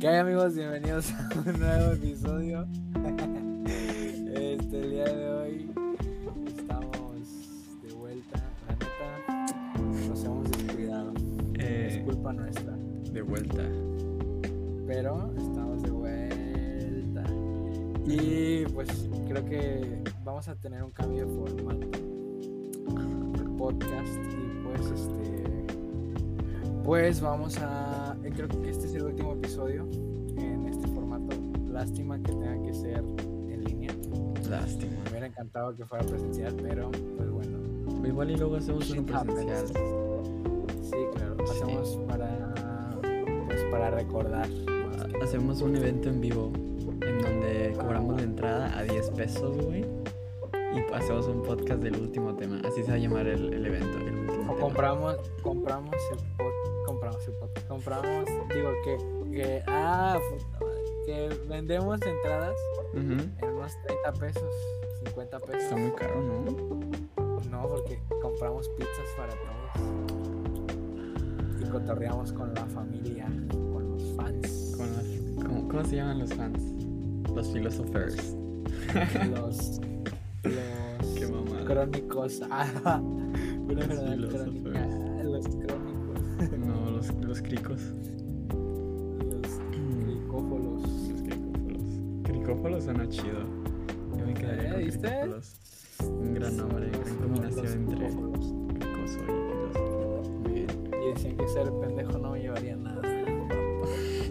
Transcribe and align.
¿Qué 0.00 0.08
hay 0.08 0.18
amigos? 0.18 0.54
Bienvenidos 0.54 1.10
a 1.12 1.28
un 1.46 1.58
nuevo 1.60 1.92
episodio. 1.92 2.66
Este, 4.36 4.80
el 4.82 4.90
día 4.90 5.04
de 5.04 5.30
hoy 5.30 5.70
estamos 6.46 6.92
de 7.82 7.92
vuelta. 7.94 8.42
La 8.68 8.74
neta, 8.74 10.08
nos 10.08 10.24
hemos 10.24 10.50
descuidado. 10.50 11.12
Eh, 11.58 11.88
Es 11.90 12.04
culpa 12.04 12.32
nuestra. 12.34 12.72
de 12.76 13.22
vuelta. 13.22 13.62
Pero 14.86 15.32
estamos 15.38 15.82
de 15.82 15.90
vuelta. 15.90 17.24
Y 18.06 18.66
pues 18.74 19.08
creo 19.26 19.44
que 19.46 20.02
vamos 20.22 20.46
a 20.48 20.54
tener 20.56 20.82
un 20.84 20.90
cambio 20.90 21.26
de 21.26 21.34
formato 21.34 21.88
del 23.38 23.50
podcast. 23.56 24.16
Y 24.32 24.64
pues 24.64 24.90
este. 25.00 25.66
Pues 26.84 27.20
vamos 27.22 27.56
a. 27.58 27.85
eh, 28.26 28.32
Creo 28.34 28.48
que 28.48 28.70
este 28.70 28.86
es 28.86 28.94
el 28.94 29.04
último 29.04 29.32
episodio 29.32 29.86
en 30.36 30.66
este 30.68 30.86
formato. 30.88 31.36
Lástima 31.70 32.18
que 32.22 32.32
tenga 32.32 32.62
que 32.62 32.74
ser 32.74 32.98
en 32.98 33.64
línea. 33.64 33.92
Lástima. 34.48 34.92
Me 35.04 35.10
hubiera 35.10 35.26
encantado 35.26 35.74
que 35.74 35.84
fuera 35.84 36.04
presencial, 36.04 36.54
pero 36.62 36.90
pues 36.90 37.30
bueno. 37.30 37.58
Igual 38.06 38.30
y 38.30 38.36
luego 38.36 38.56
hacemos 38.56 38.88
uno 38.90 39.02
Shit 39.02 39.14
happens. 39.14 39.34
presencial. 39.44 39.66
Sí, 40.82 40.96
claro. 41.16 41.36
Sí. 41.46 41.52
hacemos 41.52 41.98
para. 42.08 42.94
Pues 43.46 43.64
para 43.70 43.90
recordar. 43.90 44.48
que- 44.48 44.76
Hacemos 45.22 45.60
un 45.62 45.76
evento 45.76 46.08
en 46.08 46.20
vivo 46.20 46.52
en 47.00 47.18
donde 47.20 47.74
cobramos 47.78 48.16
la 48.16 48.22
entrada 48.22 48.78
a 48.78 48.82
10 48.84 49.10
pesos, 49.10 49.56
güey. 49.64 49.84
Y 50.74 50.94
hacemos 50.94 51.26
un 51.26 51.42
podcast 51.42 51.82
del 51.82 51.96
último 51.98 52.34
tema. 52.36 52.60
Así 52.64 52.82
se 52.82 52.88
va 52.90 52.94
a 52.94 52.98
llamar 52.98 53.26
el, 53.26 53.52
el 53.52 53.66
evento, 53.66 53.98
el 53.98 54.14
último 54.18 54.42
O 54.42 54.54
tema. 54.54 54.60
compramos, 54.60 55.16
compramos 55.42 55.94
el 56.12 56.18
podcast, 56.36 56.55
compramos, 57.76 58.24
digo 58.54 58.70
que, 58.84 58.96
que, 59.32 59.62
ah, 59.66 60.18
que 61.04 61.28
vendemos 61.46 62.00
entradas 62.00 62.56
en 62.94 63.12
unos 63.44 63.72
30 63.86 64.12
pesos, 64.18 64.54
50 65.04 65.38
pesos. 65.40 65.62
Está 65.62 65.76
muy 65.76 65.90
caro, 65.92 66.22
¿no? 66.22 66.80
No, 67.50 67.68
porque 67.68 68.00
compramos 68.22 68.66
pizzas 68.70 69.06
para 69.16 69.32
todos. 69.34 69.92
Y 71.60 71.64
cotorreamos 71.70 72.32
con 72.32 72.54
la 72.54 72.64
familia, 72.64 73.26
con 73.50 73.90
los 73.90 74.02
fans, 74.16 74.74
Con 74.76 74.92
las- 74.94 75.44
¿cómo, 75.46 75.68
cómo 75.68 75.84
se 75.84 75.96
llaman 75.96 76.18
los 76.20 76.32
fans? 76.32 76.62
Los 77.34 77.48
philosophers. 77.52 78.34
los, 79.30 79.80
los 80.44 81.14
Qué 81.14 81.26
mamada. 81.26 81.64
crónicos. 81.66 82.40
Ah, 82.50 83.00
una 83.68 83.86
Los 84.16 84.30
crónica, 84.34 84.85
cricos. 87.56 87.80
los 89.30 89.60
cricófolos. 89.70 90.82
Los 91.08 91.22
cricófolos. 91.22 91.82
Cricófolos 92.24 92.84
suena 92.84 93.08
chido. 93.08 93.40
Yo 94.16 94.26
me 94.26 94.34
quedaría 94.34 94.68
¿Eh? 94.68 94.72
con 94.72 94.84
¿Viste? 94.84 95.08
cricófolos. 95.08 95.56
Un 96.02 96.34
gran 96.34 96.56
nombre, 96.56 96.90
gran 96.90 97.16
combinación 97.16 97.66
entre 97.66 98.08
cricoso 98.08 99.20
y 99.20 99.24
filósofo. 99.24 100.22
Muy 100.42 100.52
bien. 100.52 100.66
Y 101.02 101.06
decían 101.08 101.36
que 101.36 101.48
ser 101.48 101.72
pendejo 101.80 102.18
no 102.18 102.32
me 102.32 102.40
llevaría 102.40 102.76
nada. 102.76 103.00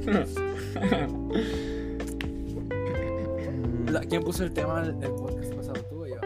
¿Quién 4.08 4.24
puso 4.24 4.44
el 4.44 4.54
tema 4.54 4.82
del, 4.82 5.12
podcast 5.14 5.52
pasado? 5.56 5.82
¿Tú 5.90 6.04
o 6.04 6.08
yo? 6.08 6.18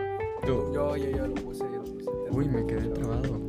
Tú. 0.45 0.73
Yo, 0.73 0.97
yo, 0.97 1.09
yo 1.11 1.27
lo 1.27 1.35
puse, 1.35 1.63
yo 1.63 1.77
lo 1.77 1.83
puse. 1.83 2.09
Uy, 2.31 2.49
me 2.49 2.65
quedé 2.65 2.89
trabado. 2.89 3.39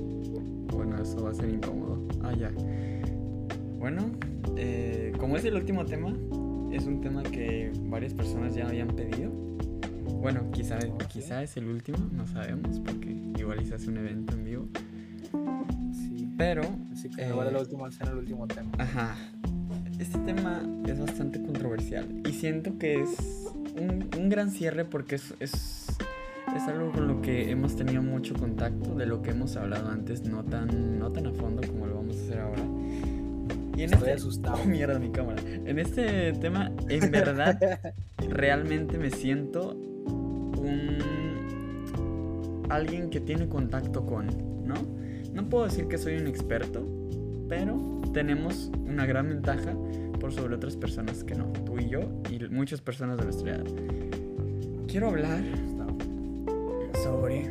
Bueno, 0.72 1.02
eso 1.02 1.24
va 1.24 1.30
a 1.30 1.34
ser 1.34 1.48
incómodo. 1.48 1.98
Ah, 2.22 2.32
ya. 2.32 2.52
Bueno, 3.80 4.10
eh, 4.58 5.10
como 5.18 5.38
es 5.38 5.44
el 5.46 5.54
último 5.54 5.86
tema, 5.86 6.14
es 6.70 6.84
un 6.84 7.00
tema 7.00 7.22
que 7.22 7.72
varias 7.86 8.12
personas 8.12 8.54
ya 8.54 8.68
habían 8.68 8.88
pedido. 8.88 9.30
Bueno, 10.20 10.50
quizá, 10.52 10.78
quizá 11.08 11.42
es 11.42 11.56
el 11.56 11.66
último, 11.66 11.96
no 12.12 12.26
sabemos, 12.26 12.78
porque 12.80 13.10
igual 13.38 13.64
se 13.64 13.74
hace 13.74 13.88
un 13.88 13.96
evento 13.96 14.34
en 14.34 14.44
vivo. 14.44 14.68
Sí. 15.94 16.28
Pero, 16.36 16.60
Así 16.92 17.08
que 17.08 17.22
eh, 17.22 17.28
igual 17.30 17.48
el 17.48 17.56
último 17.56 17.82
va 17.84 17.88
a 17.88 17.92
ser 17.92 18.08
el 18.08 18.18
último 18.18 18.46
tema. 18.46 18.70
ajá, 18.76 19.16
este 19.98 20.18
tema 20.18 20.60
es 20.86 21.00
bastante 21.00 21.40
controversial 21.40 22.06
y 22.28 22.32
siento 22.32 22.76
que 22.78 23.00
es 23.00 23.48
un, 23.80 24.10
un 24.14 24.28
gran 24.28 24.50
cierre 24.50 24.84
porque 24.84 25.14
es, 25.14 25.34
es, 25.40 25.86
es 26.54 26.62
algo 26.68 26.92
con 26.92 27.08
lo 27.08 27.22
que 27.22 27.50
hemos 27.50 27.76
tenido 27.76 28.02
mucho 28.02 28.34
contacto, 28.34 28.94
de 28.94 29.06
lo 29.06 29.22
que 29.22 29.30
hemos 29.30 29.56
hablado 29.56 29.88
antes, 29.88 30.22
no 30.24 30.44
tan, 30.44 30.98
no 30.98 31.10
tan 31.12 31.28
a 31.28 31.32
fondo 31.32 31.66
como 31.66 31.86
lo 31.86 31.94
vamos 31.94 32.18
a 32.18 32.20
hacer 32.20 32.40
ahora. 32.40 32.62
Y 33.80 33.84
en 33.84 33.94
Estoy 33.94 34.10
este... 34.10 34.20
asustado. 34.20 34.58
Oh, 34.62 34.64
mierda, 34.68 34.98
mi 34.98 35.10
cámara. 35.10 35.40
En 35.42 35.78
este 35.78 36.34
tema, 36.34 36.70
en 36.90 37.10
verdad, 37.10 37.80
realmente 38.28 38.98
me 38.98 39.10
siento 39.10 39.70
un... 39.74 40.98
alguien 42.68 43.08
que 43.08 43.20
tiene 43.20 43.48
contacto 43.48 44.04
con, 44.04 44.26
¿no? 44.66 44.74
No 45.32 45.48
puedo 45.48 45.64
decir 45.64 45.88
que 45.88 45.96
soy 45.96 46.18
un 46.18 46.26
experto, 46.26 46.86
pero 47.48 48.02
tenemos 48.12 48.70
una 48.86 49.06
gran 49.06 49.30
ventaja 49.30 49.74
por 50.20 50.30
sobre 50.30 50.56
otras 50.56 50.76
personas 50.76 51.24
que 51.24 51.34
no. 51.34 51.46
Tú 51.64 51.78
y 51.78 51.88
yo 51.88 52.00
y 52.30 52.38
muchas 52.50 52.82
personas 52.82 53.16
de 53.16 53.24
nuestra 53.24 53.52
edad. 53.52 53.64
Quiero 54.88 55.08
hablar 55.08 55.42
sobre 57.02 57.48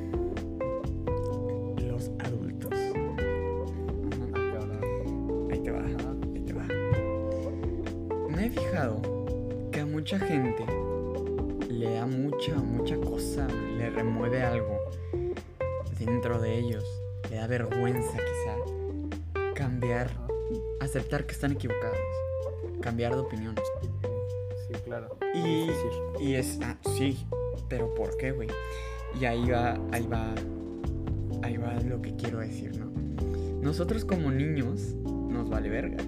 mucha 10.12 10.26
gente 10.26 10.66
le 11.70 11.94
da 11.94 12.08
mucha, 12.08 12.56
mucha 12.56 12.98
cosa, 12.98 13.48
le 13.78 13.92
remueve 13.92 14.42
algo 14.42 14.80
dentro 16.00 16.42
de 16.42 16.58
ellos, 16.58 16.84
le 17.30 17.36
da 17.36 17.46
vergüenza 17.46 18.18
quizá 18.18 19.54
cambiar, 19.54 20.10
aceptar 20.80 21.28
que 21.28 21.34
están 21.34 21.52
equivocados, 21.52 22.00
cambiar 22.82 23.14
de 23.14 23.20
opinión. 23.20 23.54
Sí, 24.68 24.74
claro. 24.84 25.16
Y, 25.36 25.70
y 26.20 26.34
es, 26.34 26.58
ah, 26.64 26.76
sí, 26.96 27.28
pero 27.68 27.94
¿por 27.94 28.18
qué, 28.18 28.32
güey? 28.32 28.50
Y 29.22 29.26
ahí 29.26 29.48
va, 29.48 29.78
ahí 29.92 30.08
va, 30.08 30.34
ahí 31.44 31.58
va 31.58 31.80
lo 31.82 32.02
que 32.02 32.16
quiero 32.16 32.40
decir, 32.40 32.76
¿no? 32.80 32.92
Nosotros 33.62 34.06
como 34.06 34.32
niños 34.32 34.96
nos 35.30 35.52
vale 35.52 35.70
verga. 35.70 36.04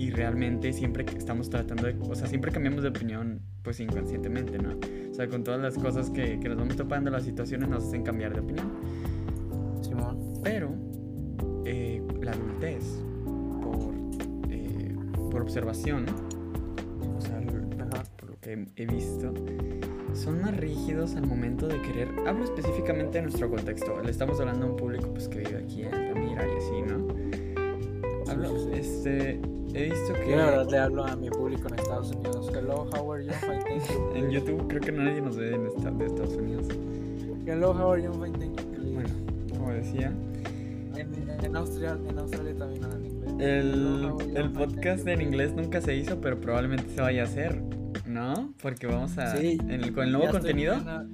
Y 0.00 0.08
realmente 0.08 0.72
siempre 0.72 1.04
que 1.04 1.18
estamos 1.18 1.50
tratando 1.50 1.86
de, 1.86 1.94
o 2.00 2.14
sea, 2.14 2.26
siempre 2.26 2.50
cambiamos 2.50 2.82
de 2.82 2.88
opinión, 2.88 3.42
pues 3.62 3.80
inconscientemente, 3.80 4.58
¿no? 4.58 4.70
O 5.10 5.14
sea, 5.14 5.28
con 5.28 5.44
todas 5.44 5.60
las 5.60 5.76
cosas 5.76 6.08
que, 6.08 6.40
que 6.40 6.48
nos 6.48 6.56
vamos 6.56 6.74
topando, 6.74 7.10
las 7.10 7.22
situaciones 7.22 7.68
nos 7.68 7.84
hacen 7.84 8.02
cambiar 8.02 8.32
de 8.32 8.40
opinión. 8.40 8.72
Simón. 9.82 10.40
Pero 10.42 10.72
eh, 11.66 12.02
la 12.22 12.30
adultez, 12.32 12.82
por, 13.60 13.94
eh, 14.48 14.96
por 15.30 15.42
observación, 15.42 16.06
o 17.14 17.20
sea, 17.20 17.36
Ajá. 17.36 18.02
por 18.16 18.30
lo 18.30 18.40
que 18.40 18.68
he 18.76 18.86
visto, 18.86 19.34
son 20.14 20.40
más 20.40 20.56
rígidos 20.56 21.14
al 21.14 21.26
momento 21.26 21.68
de 21.68 21.78
querer. 21.82 22.08
Hablo 22.26 22.44
específicamente 22.44 23.18
de 23.18 23.22
nuestro 23.24 23.50
contexto. 23.50 24.00
Le 24.02 24.10
estamos 24.10 24.40
hablando 24.40 24.64
a 24.64 24.70
un 24.70 24.76
público 24.76 25.12
pues, 25.12 25.28
que 25.28 25.40
vive 25.40 25.58
aquí 25.58 25.82
en 25.82 25.92
Altamira 25.92 26.46
y 26.48 26.56
así, 26.56 26.82
¿no? 26.88 28.30
Hablo, 28.30 28.72
este, 28.72 29.38
he 29.74 29.84
visto 29.90 30.12
que 30.14 30.30
Yo 30.30 30.36
la 30.36 30.46
verdad 30.46 30.70
le 30.70 30.78
hablo 30.78 31.04
a 31.04 31.16
mi 31.16 31.30
público 31.30 31.68
en 31.68 31.74
Estados 31.78 32.10
Unidos. 32.12 32.50
Hello, 32.54 32.88
how 32.92 33.12
are 33.12 33.24
you? 33.24 33.32
Fine, 33.32 33.58
thank 33.64 33.88
you. 33.90 34.10
en 34.16 34.30
YouTube 34.30 34.66
creo 34.68 34.80
que 34.80 34.92
nadie 34.92 35.20
nos 35.20 35.36
ve 35.36 35.54
en 35.54 35.66
esta- 35.66 35.90
de 35.90 36.06
Estados 36.06 36.34
Unidos. 36.34 36.66
Hello, 37.46 37.70
how 37.72 37.92
are 37.92 38.02
you? 38.02 38.12
Fine, 38.12 38.32
thank 38.38 38.60
you. 38.60 38.92
Bueno, 38.94 39.08
como 39.50 39.72
decía, 39.72 40.12
En, 40.96 41.08
en, 41.44 41.56
Australia, 41.56 41.98
en 42.08 42.18
Australia 42.18 42.54
también 42.58 42.84
hablan 42.84 43.06
inglés. 43.06 43.32
el, 43.38 44.36
el 44.36 44.50
podcast 44.52 45.06
en 45.06 45.20
inglés 45.22 45.54
nunca 45.54 45.80
se 45.80 45.96
hizo, 45.96 46.20
pero 46.20 46.40
probablemente 46.40 46.88
se 46.94 47.00
vaya 47.00 47.22
a 47.22 47.24
hacer, 47.24 47.62
¿no? 48.06 48.52
Porque 48.60 48.86
vamos 48.86 49.16
a. 49.18 49.36
Sí, 49.36 49.56
en 49.62 49.70
el- 49.70 49.92
con 49.94 50.04
el 50.04 50.12
nuevo 50.12 50.30
contenido. 50.30 50.76
menos- 50.76 51.06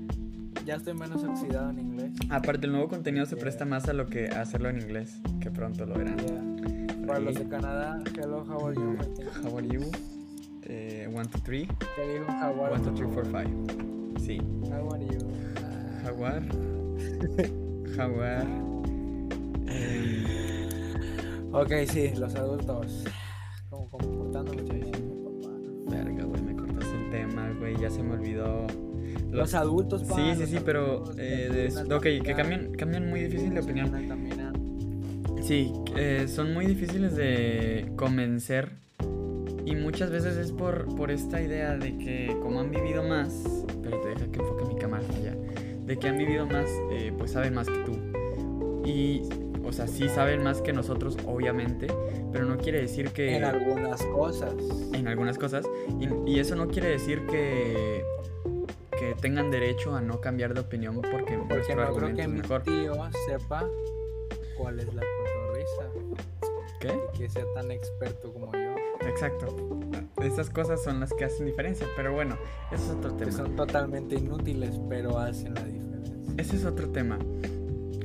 ya 0.65 0.75
estoy 0.77 0.95
menos 0.95 1.23
oxidado 1.23 1.71
en 1.71 1.79
inglés. 1.79 2.11
Aparte, 2.29 2.67
el 2.67 2.73
nuevo 2.73 2.89
contenido 2.89 3.25
se 3.27 3.37
Yeah. 3.37 3.43
presta 3.45 3.65
más 3.65 3.89
a 3.89 3.93
lo 3.93 4.07
que 4.07 4.29
a 4.31 4.41
hacerlo 4.41 4.69
en 4.69 4.81
inglés, 4.81 5.21
que 5.41 5.49
pronto 5.51 5.87
lo 5.87 5.95
verán. 5.95 6.17
Ya. 6.19 6.96
Para 7.07 7.21
los 7.21 7.35
de 7.37 7.49
Canadá, 7.49 7.99
hello, 8.21 8.45
how 8.49 8.67
are 8.67 8.75
you? 8.75 8.97
How 9.45 9.57
are 9.59 9.67
you? 9.69 9.81
Eh, 10.65 11.09
one, 11.13 11.27
two, 11.29 11.39
three. 11.45 11.69
¿Qué 11.95 12.03
dijo 12.13 12.27
how 12.27 12.65
are 12.65 12.73
One, 12.75 12.83
two, 12.83 12.91
you? 12.91 12.97
three, 12.97 13.09
four, 13.15 13.25
five. 13.27 13.49
Sí. 14.19 14.41
How 14.71 14.93
are 14.93 15.05
you? 15.05 15.19
Ah, 15.63 16.01
Jaguar. 16.05 16.43
Jaguar. 17.97 18.47
Eh, 19.69 20.25
Ok, 21.53 21.73
sí, 21.89 22.11
los 22.19 22.35
adultos. 22.35 23.05
Como 23.71 23.89
comportándome 23.89 24.63
papá. 24.63 25.55
verga, 25.89 26.25
güey, 26.25 26.43
me 26.43 26.55
cortaste 26.57 26.97
el 27.05 27.11
tema, 27.11 27.51
güey. 27.59 27.77
Ya 27.81 27.89
se 27.89 28.03
me 28.03 28.15
olvidó. 28.15 28.67
Los 29.31 29.55
adultos, 29.55 30.03
pa, 30.05 30.17
Sí, 30.17 30.23
sí, 30.35 30.41
los 30.41 30.51
sí, 30.51 30.59
pero. 30.65 31.05
eh, 31.19 31.71
de- 31.73 31.95
ok, 31.95 32.03
que 32.25 32.35
cambian, 32.37 32.73
cambian 32.75 33.09
muy 33.09 33.21
difícil 33.21 33.55
de 33.55 33.61
opinión. 33.61 33.91
caminan. 33.91 34.36
Sí, 35.47 35.73
eh, 35.95 36.27
son 36.27 36.53
muy 36.53 36.67
difíciles 36.67 37.15
de 37.15 37.93
convencer 37.95 38.73
Y 39.65 39.77
muchas 39.77 40.11
veces 40.11 40.37
es 40.37 40.51
por, 40.51 40.93
por 40.97 41.13
esta 41.13 41.41
idea 41.41 41.77
de 41.77 41.97
que 41.99 42.37
como 42.43 42.59
han 42.59 42.73
vivido 42.73 43.05
más, 43.05 43.45
pero 43.81 44.01
te 44.01 44.09
deja 44.09 44.27
que 44.27 44.41
enfoque 44.41 44.65
mi 44.65 44.77
cámara 44.77 45.05
allá, 45.09 45.37
de 45.85 45.97
que 45.97 46.09
han 46.09 46.19
vivido 46.19 46.47
más, 46.47 46.69
eh, 46.91 47.13
pues 47.17 47.31
saben 47.31 47.55
más 47.55 47.69
que 47.69 47.79
tú. 47.79 47.93
Y, 48.85 49.23
o 49.65 49.73
sea, 49.73 49.87
sí 49.87 50.09
saben 50.09 50.43
más 50.43 50.63
que 50.63 50.73
nosotros, 50.73 51.17
obviamente, 51.27 51.87
pero 52.33 52.45
no 52.45 52.57
quiere 52.57 52.81
decir 52.81 53.11
que... 53.11 53.37
En 53.37 53.45
algunas 53.45 54.03
cosas. 54.03 54.53
En 54.95 55.07
algunas 55.07 55.39
cosas. 55.39 55.65
Y, 56.01 56.33
y 56.33 56.41
eso 56.41 56.57
no 56.57 56.67
quiere 56.67 56.89
decir 56.89 57.25
que 57.27 58.03
que 58.99 59.15
tengan 59.15 59.51
derecho 59.51 59.95
a 59.95 60.01
no 60.01 60.21
cambiar 60.21 60.55
de 60.55 60.61
opinión 60.61 60.95
porque, 60.97 61.39
porque 61.49 61.55
nuestro 61.55 61.59
no 61.59 61.67
creo 61.67 61.87
argumento 61.87 62.17
que 62.17 62.23
es 62.23 62.29
mi 62.29 62.41
mejor. 62.41 62.63
tío 62.63 62.95
sepa 63.29 63.69
cuál 64.57 64.81
es 64.81 64.93
la. 64.95 65.03
¿Qué? 66.87 66.99
Y 67.15 67.19
que 67.19 67.29
sea 67.29 67.45
tan 67.55 67.71
experto 67.71 68.33
como 68.33 68.53
yo. 68.53 68.75
Exacto. 69.07 69.55
Esas 70.23 70.51
cosas 70.51 70.83
son 70.83 71.01
las 71.01 71.13
que 71.13 71.25
hacen 71.25 71.47
diferencia, 71.47 71.87
pero 71.97 72.13
bueno, 72.15 72.37
eso 72.73 72.85
es 72.85 72.91
otro 72.91 73.17
Que 73.17 73.25
tema. 73.27 73.37
son 73.37 73.57
totalmente 73.57 74.17
inútiles, 74.17 74.81
pero 74.89 75.19
hacen 75.19 75.55
la 75.55 75.63
diferencia. 75.65 76.15
Ese 76.37 76.57
es 76.57 76.65
otro 76.65 76.89
tema. 76.91 77.19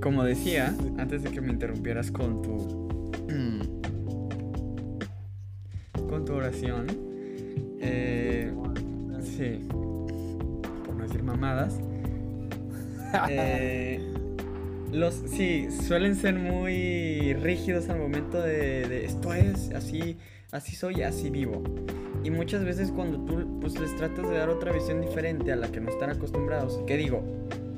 Como 0.01 0.23
decía, 0.23 0.75
antes 0.97 1.23
de 1.23 1.31
que 1.31 1.41
me 1.41 1.51
interrumpieras 1.51 2.11
con 2.11 2.41
tu. 2.41 2.57
con 6.09 6.25
tu 6.25 6.33
oración. 6.33 6.87
Eh, 7.79 8.51
sí. 9.23 9.59
Por 9.69 10.95
no 10.95 11.03
decir 11.03 11.23
mamadas. 11.23 11.79
Eh, 13.29 13.99
los 14.91 15.13
sí, 15.13 15.67
suelen 15.71 16.15
ser 16.15 16.35
muy 16.35 17.33
rígidos 17.33 17.89
al 17.89 17.99
momento 17.99 18.41
de, 18.41 18.87
de 18.87 19.05
esto 19.05 19.33
es 19.33 19.71
así, 19.71 20.17
así 20.51 20.75
soy, 20.75 21.01
así 21.01 21.29
vivo. 21.29 21.63
Y 22.23 22.29
muchas 22.29 22.63
veces 22.63 22.91
cuando 22.91 23.19
tú 23.25 23.59
pues 23.59 23.79
les 23.79 23.95
tratas 23.95 24.29
de 24.29 24.37
dar 24.37 24.49
otra 24.49 24.71
visión 24.71 25.01
diferente 25.01 25.51
a 25.51 25.55
la 25.55 25.71
que 25.71 25.79
no 25.79 25.89
están 25.89 26.11
acostumbrados, 26.11 26.79
¿qué 26.85 26.97
digo? 26.97 27.23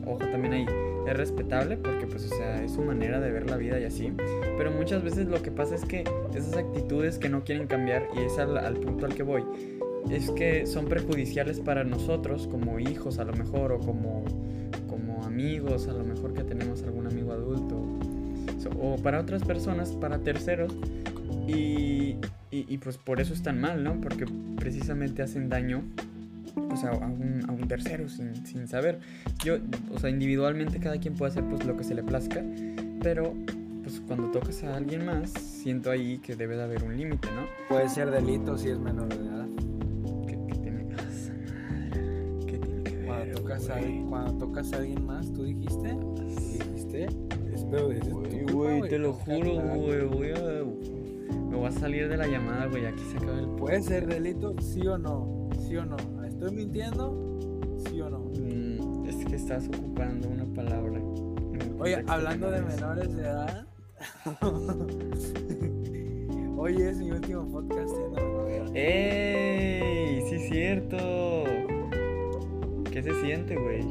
Ojo 0.06 0.20
también 0.20 0.54
ahí, 0.54 0.66
es 1.08 1.16
respetable 1.16 1.78
porque 1.78 2.06
pues 2.08 2.26
o 2.26 2.36
sea, 2.36 2.62
es 2.64 2.74
su 2.74 2.82
manera 2.82 3.22
de 3.22 3.32
ver 3.32 3.50
la 3.50 3.56
vida 3.56 3.80
y 3.80 3.86
así. 3.86 4.12
Pero 4.58 4.72
muchas 4.72 5.04
veces 5.04 5.28
lo 5.28 5.42
que 5.42 5.52
pasa 5.52 5.76
es 5.76 5.86
que 5.86 6.04
esas 6.36 6.58
actitudes 6.58 7.18
que 7.18 7.30
no 7.30 7.44
quieren 7.44 7.68
cambiar, 7.68 8.08
y 8.16 8.26
es 8.26 8.38
al, 8.38 8.58
al 8.58 8.76
punto 8.76 9.06
al 9.06 9.16
que 9.16 9.24
voy, 9.24 9.44
es 10.12 10.30
que 10.32 10.66
son 10.66 10.86
perjudiciales 10.86 11.62
para 11.62 11.84
nosotros 11.84 12.48
como 12.48 12.80
hijos 12.80 13.20
a 13.20 13.24
lo 13.24 13.34
mejor 13.34 13.72
o 13.72 13.80
como, 13.80 14.26
como 14.90 15.24
amigos, 15.24 15.88
a 15.88 15.94
lo 15.94 16.04
mejor 16.04 16.34
que 16.34 16.44
tenemos 16.44 16.84
o 18.84 18.98
para 18.98 19.22
otras 19.22 19.44
personas, 19.44 19.94
para 19.94 20.20
terceros. 20.20 20.76
Y, 21.48 22.18
y, 22.52 22.66
y, 22.68 22.78
pues 22.78 22.98
por 22.98 23.22
eso 23.22 23.34
están 23.34 23.60
mal, 23.60 23.84
¿no? 23.84 24.00
Porque 24.02 24.26
precisamente 24.58 25.22
hacen 25.22 25.50
daño 25.50 25.84
pues 26.70 26.84
a, 26.84 26.92
a 26.92 27.08
un, 27.08 27.44
a 27.48 27.52
un 27.52 27.68
tercero 27.68 28.10
sin, 28.10 28.46
sin 28.46 28.68
saber. 28.68 29.00
Yo, 29.44 29.58
o 29.94 30.00
sea, 30.00 30.10
individualmente 30.10 30.80
cada 30.80 31.00
quien 31.00 31.16
puede 31.16 31.32
hacer 31.32 31.44
pues 31.46 31.66
lo 31.66 31.78
que 31.78 31.84
se 31.84 31.96
le 31.96 32.04
plazca, 32.04 32.44
pero 33.02 33.34
pues 33.84 34.02
cuando 34.08 34.30
tocas 34.32 34.64
a 34.64 34.76
alguien 34.76 35.06
más, 35.06 35.32
siento 35.32 35.90
ahí 35.90 36.20
que 36.20 36.36
debe 36.36 36.56
de 36.56 36.64
haber 36.64 36.84
un 36.84 36.96
límite, 36.96 37.28
¿no? 37.36 37.48
Puede 37.70 37.90
ser 37.90 38.12
delito 38.12 38.58
si 38.58 38.70
es 38.70 38.80
menor 38.80 39.10
de 39.10 39.16
edad. 39.16 39.48
¿Qué, 40.28 40.40
qué 40.48 40.60
tiene 40.60 40.86
que 40.86 40.96
ver, 42.96 43.06
Cuando 43.06 43.42
tocas, 43.42 43.70
a, 43.70 43.80
cuando 44.10 44.38
tocas 44.38 44.74
a 44.74 44.78
alguien 44.78 45.06
más, 45.06 45.34
¿tú 45.34 45.44
dijiste? 45.44 45.90
¿Tú 45.90 46.24
dijiste? 46.24 47.08
Espero 47.54 47.92
es 47.92 48.08
tu 48.08 48.22
Güey, 48.64 48.90
te 48.90 48.98
lo 49.00 49.14
juro, 49.14 49.54
güey, 49.76 50.06
voy 50.06 50.32
a... 50.32 50.64
Me 51.50 51.56
voy 51.58 51.68
a 51.68 51.72
salir 51.72 52.08
de 52.10 52.18
la 52.18 52.28
llamada, 52.28 52.66
güey, 52.68 52.86
aquí 52.86 53.04
se 53.12 53.18
acaba 53.18 53.40
el... 53.40 53.48
¿Puede 53.50 53.82
ser 53.82 54.08
delito? 54.08 54.56
¿Sí 54.62 54.86
o 54.88 54.98
no? 54.98 55.50
¿Sí 55.68 55.76
o 55.78 55.86
no? 55.86 55.98
¿Estoy 56.26 56.52
mintiendo? 56.52 57.38
¿Sí 57.88 58.00
o 58.02 58.10
no? 58.10 58.20
Mm, 58.20 59.06
es 59.08 59.26
que 59.26 59.36
estás 59.36 59.68
ocupando 59.68 60.30
una 60.30 60.46
palabra. 60.54 60.98
en 60.98 61.76
Oye, 61.80 62.04
hablando 62.08 62.50
de 62.50 62.62
no 62.62 62.68
es. 62.70 62.76
menores 62.76 63.16
de 63.16 63.22
edad. 63.24 63.68
Hoy 66.58 66.82
es 66.82 66.98
mi 66.98 67.12
último 67.12 67.48
podcast 67.52 67.92
edad. 67.92 68.76
¡Ey! 68.76 70.22
Sí, 70.30 70.40
cierto. 70.50 70.98
¿Qué 72.92 73.04
se 73.04 73.14
siente, 73.22 73.56
güey? 73.56 73.82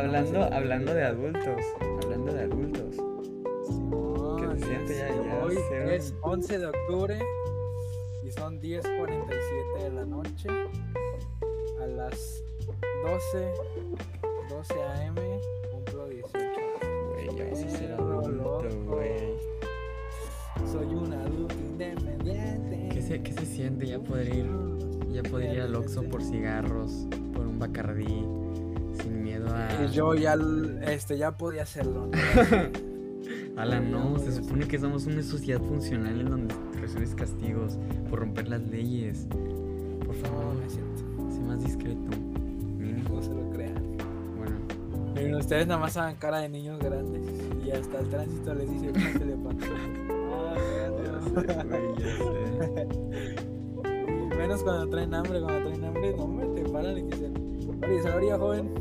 30, 0.00 0.18
entonces. 0.18 0.32
ya 0.32 0.38
no 0.38 0.44
Hablando, 0.44 0.56
hablando 0.56 0.94
de 0.94 1.02
adultos. 1.04 1.64
Hablando 2.02 2.32
de 2.32 2.40
adultos. 2.42 2.96
Simón, 3.66 4.36
¿Qué 4.54 4.58
se 4.60 4.66
siente 4.66 4.96
ya- 4.98 5.08
es- 5.08 5.24
ya 5.24 5.44
Hoy 5.44 5.56
un- 5.56 5.90
es 5.90 6.14
11 6.22 6.58
de 6.58 6.66
octubre 6.66 7.18
y 8.24 8.30
son 8.32 8.60
10.47 8.60 9.82
de 9.84 9.90
la 9.90 10.04
noche. 10.04 10.48
A 11.82 11.86
las 11.86 12.42
12, 13.04 13.52
12 14.48 14.82
am 14.82 15.14
cumplo 15.72 16.08
18. 16.08 16.38
Güey, 17.12 17.36
ya 17.36 17.44
vas 17.50 17.62
a 17.64 17.70
ser 17.70 17.92
adulto, 17.92 18.68
güey. 18.86 19.34
Soy 20.70 20.86
un 20.94 21.12
adulto 21.12 21.54
independiente. 21.54 22.88
¿Qué 22.92 23.02
se, 23.02 23.22
¿Qué 23.22 23.32
se 23.32 23.46
siente 23.46 23.86
ya 23.86 23.98
poder 23.98 24.28
ir? 24.34 24.46
Ya 25.10 25.22
poder 25.24 25.54
ir 25.54 25.60
al 25.62 25.74
Oxxo 25.74 26.02
por 26.04 26.22
cigarros, 26.22 27.06
por 27.34 27.46
un 27.46 27.58
Bacardí, 27.58 28.24
Y 29.84 29.92
yo 29.92 30.14
ya, 30.14 30.36
este, 30.82 31.18
ya 31.18 31.32
podía 31.32 31.62
hacerlo. 31.62 32.10
Alan, 33.56 33.90
no, 33.90 34.18
se 34.18 34.32
supone 34.32 34.66
que 34.66 34.78
somos 34.78 35.06
una 35.06 35.22
sociedad 35.22 35.60
funcional 35.60 36.20
en 36.20 36.30
donde 36.30 36.54
recibes 36.80 37.14
castigos 37.14 37.78
por 38.08 38.20
romper 38.20 38.48
las 38.48 38.62
leyes. 38.62 39.26
Por 40.04 40.14
favor, 40.14 40.54
no 40.54 40.70
sé 40.70 41.40
más 41.42 41.62
discreto. 41.62 42.16
Mínimo. 42.78 43.16
No 43.16 43.22
se 43.22 43.30
lo 43.30 43.50
crean. 43.50 43.96
Bueno, 44.36 44.56
Miren, 45.14 45.34
ustedes 45.36 45.66
nada 45.66 45.80
más 45.80 45.96
hagan 45.96 46.16
cara 46.16 46.38
de 46.38 46.48
niños 46.48 46.78
grandes 46.80 47.22
y 47.64 47.70
hasta 47.70 48.00
el 48.00 48.08
tránsito 48.08 48.54
les 48.54 48.70
dice 48.70 48.90
güey, 48.90 49.02
ya 51.98 52.16
sé. 52.16 52.88
Y 53.84 54.36
menos 54.36 54.62
cuando 54.62 54.88
traen 54.88 55.14
hambre, 55.14 55.40
cuando 55.40 55.68
traen 55.68 55.84
hambre, 55.84 56.14
no 56.16 56.24
hombre, 56.24 56.46
te 56.62 56.68
paran 56.70 56.98
y 56.98 57.02
dicen, 57.02 57.34
oye, 57.84 58.02
¿sabría 58.02 58.38
joven? 58.38 58.71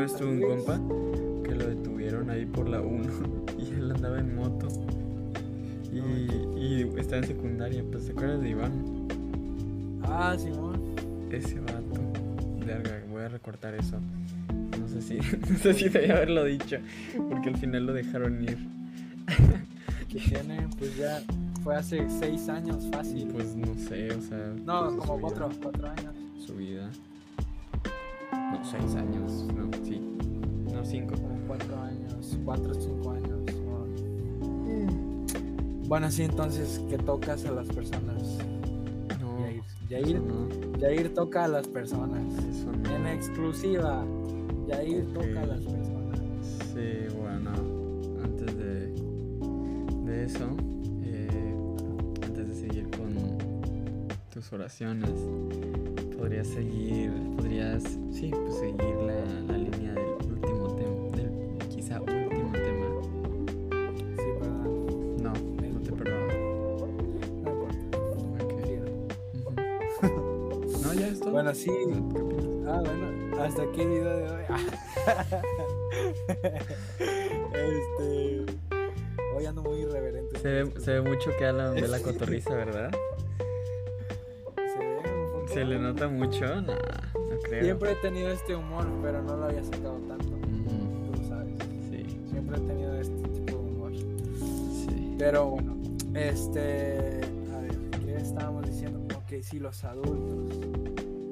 Una 0.00 0.06
vez 0.06 0.16
tuve 0.18 0.30
un 0.30 0.40
compa 0.40 0.80
que 1.44 1.54
lo 1.54 1.66
detuvieron 1.68 2.30
ahí 2.30 2.46
por 2.46 2.66
la 2.66 2.80
1 2.80 3.04
y 3.58 3.74
él 3.74 3.90
andaba 3.90 4.18
en 4.18 4.34
moto. 4.34 4.66
Y, 5.92 5.98
y 6.58 6.90
estaba 6.96 7.18
en 7.18 7.26
secundaria, 7.26 7.84
pues 7.92 8.06
¿te 8.06 8.12
acuerdas 8.12 8.40
de 8.40 8.48
Iván? 8.48 8.72
Ah, 10.04 10.34
Simón. 10.38 10.80
Ese 11.30 11.60
vato. 11.60 12.00
Verga, 12.64 13.02
voy 13.10 13.24
a 13.24 13.28
recortar 13.28 13.74
eso. 13.74 14.00
No 14.80 14.88
sé 14.88 15.02
si, 15.02 15.18
no 15.50 15.58
sé 15.58 15.74
si 15.74 15.90
debía 15.90 16.16
haberlo 16.16 16.44
dicho, 16.44 16.78
porque 17.28 17.50
al 17.50 17.58
final 17.58 17.84
lo 17.84 17.92
dejaron 17.92 18.42
ir. 18.42 18.56
Que 20.08 20.18
tiene, 20.18 20.66
pues 20.78 20.96
ya 20.96 21.22
fue 21.62 21.76
hace 21.76 22.08
seis 22.08 22.48
años 22.48 22.88
fácil. 22.90 23.28
pues 23.34 23.54
no 23.54 23.74
sé, 23.74 24.10
o 24.12 24.22
sea. 24.22 24.54
no, 24.64 24.86
pues, 24.86 24.96
como 24.96 25.20
cuatro, 25.20 25.50
cuatro 25.62 25.90
años. 25.90 26.14
Su 26.46 26.54
vida. 26.54 26.90
Seis 28.70 28.94
años. 28.94 29.46
No, 29.56 29.68
sí. 29.84 30.00
No, 30.72 30.84
cinco. 30.84 31.14
Como 31.16 31.38
cuatro 31.46 31.76
años, 31.80 32.38
cuatro 32.44 32.70
o 32.72 32.74
cinco 32.74 33.10
años. 33.10 33.40
Bueno, 35.88 36.08
sí, 36.08 36.22
entonces, 36.22 36.80
que 36.88 36.98
tocas 36.98 37.44
a 37.46 37.50
las 37.50 37.66
personas. 37.66 38.38
No. 39.20 39.40
Yair, 39.88 40.06
Yair, 40.06 40.20
no. 40.22 40.78
Yair 40.78 41.12
toca 41.12 41.46
a 41.46 41.48
las 41.48 41.66
personas. 41.66 42.22
Eso 42.44 42.70
no. 42.70 42.94
En 42.94 43.06
exclusiva, 43.08 44.04
Yair 44.68 45.02
Ok. 45.08 45.14
toca 45.14 45.42
a 45.42 45.46
las 45.46 45.60
personas. 45.62 46.20
Sí, 46.72 47.16
bueno, 47.20 47.50
antes 48.22 48.56
de, 48.56 48.94
de 50.04 50.24
eso, 50.26 50.46
eh, 51.02 51.54
antes 52.24 52.48
de 52.48 52.54
seguir 52.54 52.88
con 52.96 53.12
tus 54.32 54.52
oraciones, 54.52 55.10
podrías 56.20 56.48
seguir, 56.48 57.10
podrías, 57.34 57.82
sí, 58.12 58.30
pues 58.30 58.56
seguir 58.56 58.94
la, 59.06 59.24
la 59.48 59.56
línea 59.56 59.94
del 59.94 60.16
último 60.30 60.76
tema, 60.76 61.16
del 61.16 61.30
quizá 61.70 61.98
último 61.98 62.52
tema. 62.52 62.86
Sí. 64.16 64.28
No, 65.22 65.32
no 65.32 65.80
te 65.80 65.92
perdono. 65.92 66.26
No 67.42 67.50
importa. 67.50 67.96
Ok. 68.38 68.50
Sigue. 68.66 68.82
Ujú. 69.46 70.80
No, 70.82 70.92
ya 70.92 71.08
es 71.08 71.20
todo. 71.20 71.30
Bueno, 71.30 71.54
sí. 71.54 71.70
Ah, 72.66 72.82
bueno, 72.84 73.42
hasta 73.42 73.62
aquí 73.62 73.80
el 73.80 73.88
video 73.88 74.16
de 74.18 74.24
hoy. 74.28 74.44
este. 77.50 78.44
Hoy 79.34 79.46
ando 79.46 79.62
muy 79.62 79.80
irreverente. 79.80 80.38
Se 80.38 80.48
ve, 80.48 80.80
se 80.80 81.00
ve 81.00 81.00
mucho 81.00 81.30
que 81.38 81.46
hablan 81.46 81.74
de 81.76 81.88
la 81.88 81.98
cotorriza, 82.00 82.54
¿verdad? 82.54 82.90
¿Se 85.52 85.64
le 85.64 85.78
nota 85.78 86.08
mucho? 86.08 86.46
Nah, 86.46 86.74
no 87.14 87.38
creo. 87.44 87.64
Siempre 87.64 87.92
he 87.92 87.96
tenido 87.96 88.30
este 88.30 88.54
humor, 88.54 88.86
pero 89.02 89.22
no 89.22 89.36
lo 89.36 89.44
había 89.44 89.64
sacado 89.64 89.96
tanto. 90.08 90.28
Ujú, 90.28 91.12
Tú 91.12 91.24
sabes. 91.28 91.54
Sí. 91.90 92.18
Siempre 92.30 92.56
he 92.56 92.60
tenido 92.60 92.94
este 92.94 93.28
tipo 93.28 93.58
de 93.58 93.64
humor. 93.64 93.92
Sí. 93.94 95.14
Pero 95.18 95.50
bueno, 95.50 95.76
este, 96.14 97.20
a 97.54 97.60
ver, 97.60 97.76
¿qué 98.04 98.16
estábamos 98.16 98.66
diciendo? 98.66 99.00
Ok, 99.16 99.42
sí, 99.42 99.58
los 99.58 99.82
adultos. 99.84 100.58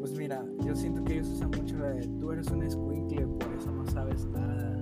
Pues 0.01 0.13
mira, 0.13 0.45
yo 0.65 0.75
siento 0.75 1.05
que 1.05 1.15
ellos 1.15 1.29
usan 1.29 1.51
mucho 1.51 1.77
la 1.79 1.89
de 1.91 2.07
tú 2.21 2.33
eres 2.33 2.49
un 2.51 2.63
escuincle, 2.63 3.27
por 3.27 3.53
eso 3.55 3.71
no 3.71 3.87
sabes 3.87 4.25
nada. 4.27 4.79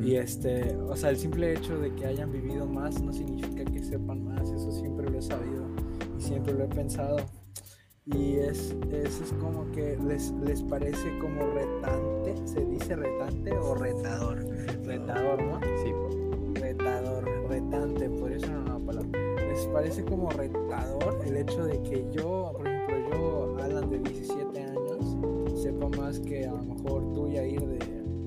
Y 0.00 0.14
este, 0.16 0.76
o 0.76 0.96
sea, 0.96 1.10
el 1.10 1.16
simple 1.16 1.52
hecho 1.52 1.78
de 1.78 1.92
que 1.94 2.06
hayan 2.06 2.30
vivido 2.32 2.66
más 2.66 3.00
no 3.02 3.12
significa 3.12 3.64
que 3.64 3.82
sepan 3.82 4.24
más, 4.24 4.48
eso 4.50 4.70
siempre 4.70 5.10
lo 5.10 5.18
he 5.18 5.22
sabido 5.22 5.64
y 6.16 6.22
siempre 6.22 6.54
lo 6.54 6.64
he 6.64 6.68
pensado. 6.68 7.16
Y 8.14 8.36
es, 8.36 8.74
eso 8.90 9.24
es 9.24 9.32
como 9.34 9.70
que 9.72 9.98
les, 10.06 10.30
les 10.42 10.62
parece 10.62 11.18
como 11.18 11.42
retante, 11.52 12.34
se 12.46 12.64
dice 12.64 12.96
retante 12.96 13.52
o 13.52 13.74
retador. 13.74 14.46
Retador, 14.84 15.42
¿no? 15.42 15.60
Sí. 15.82 15.92
retador, 16.54 17.24
retante, 17.48 18.08
por 18.08 18.32
eso 18.32 18.46
no 18.46 18.60
una 18.60 18.78
palabra. 18.78 19.10
Les 19.48 19.66
parece 19.66 20.04
como 20.04 20.30
retador 20.30 21.20
el 21.26 21.36
hecho 21.36 21.64
de 21.64 21.82
que 21.82 22.06
yo, 22.12 22.52
por 22.56 22.66
ejemplo, 22.66 23.10
yo, 23.10 23.56
Alan 23.62 23.90
de 23.90 23.98
17 23.98 24.58
años, 24.58 25.16
sepa 25.60 25.88
más 25.90 26.18
que 26.20 26.46
a 26.46 26.52
lo 26.52 26.62
mejor 26.62 27.12
tú, 27.12 27.28
Yair, 27.28 27.60
de 27.60 27.78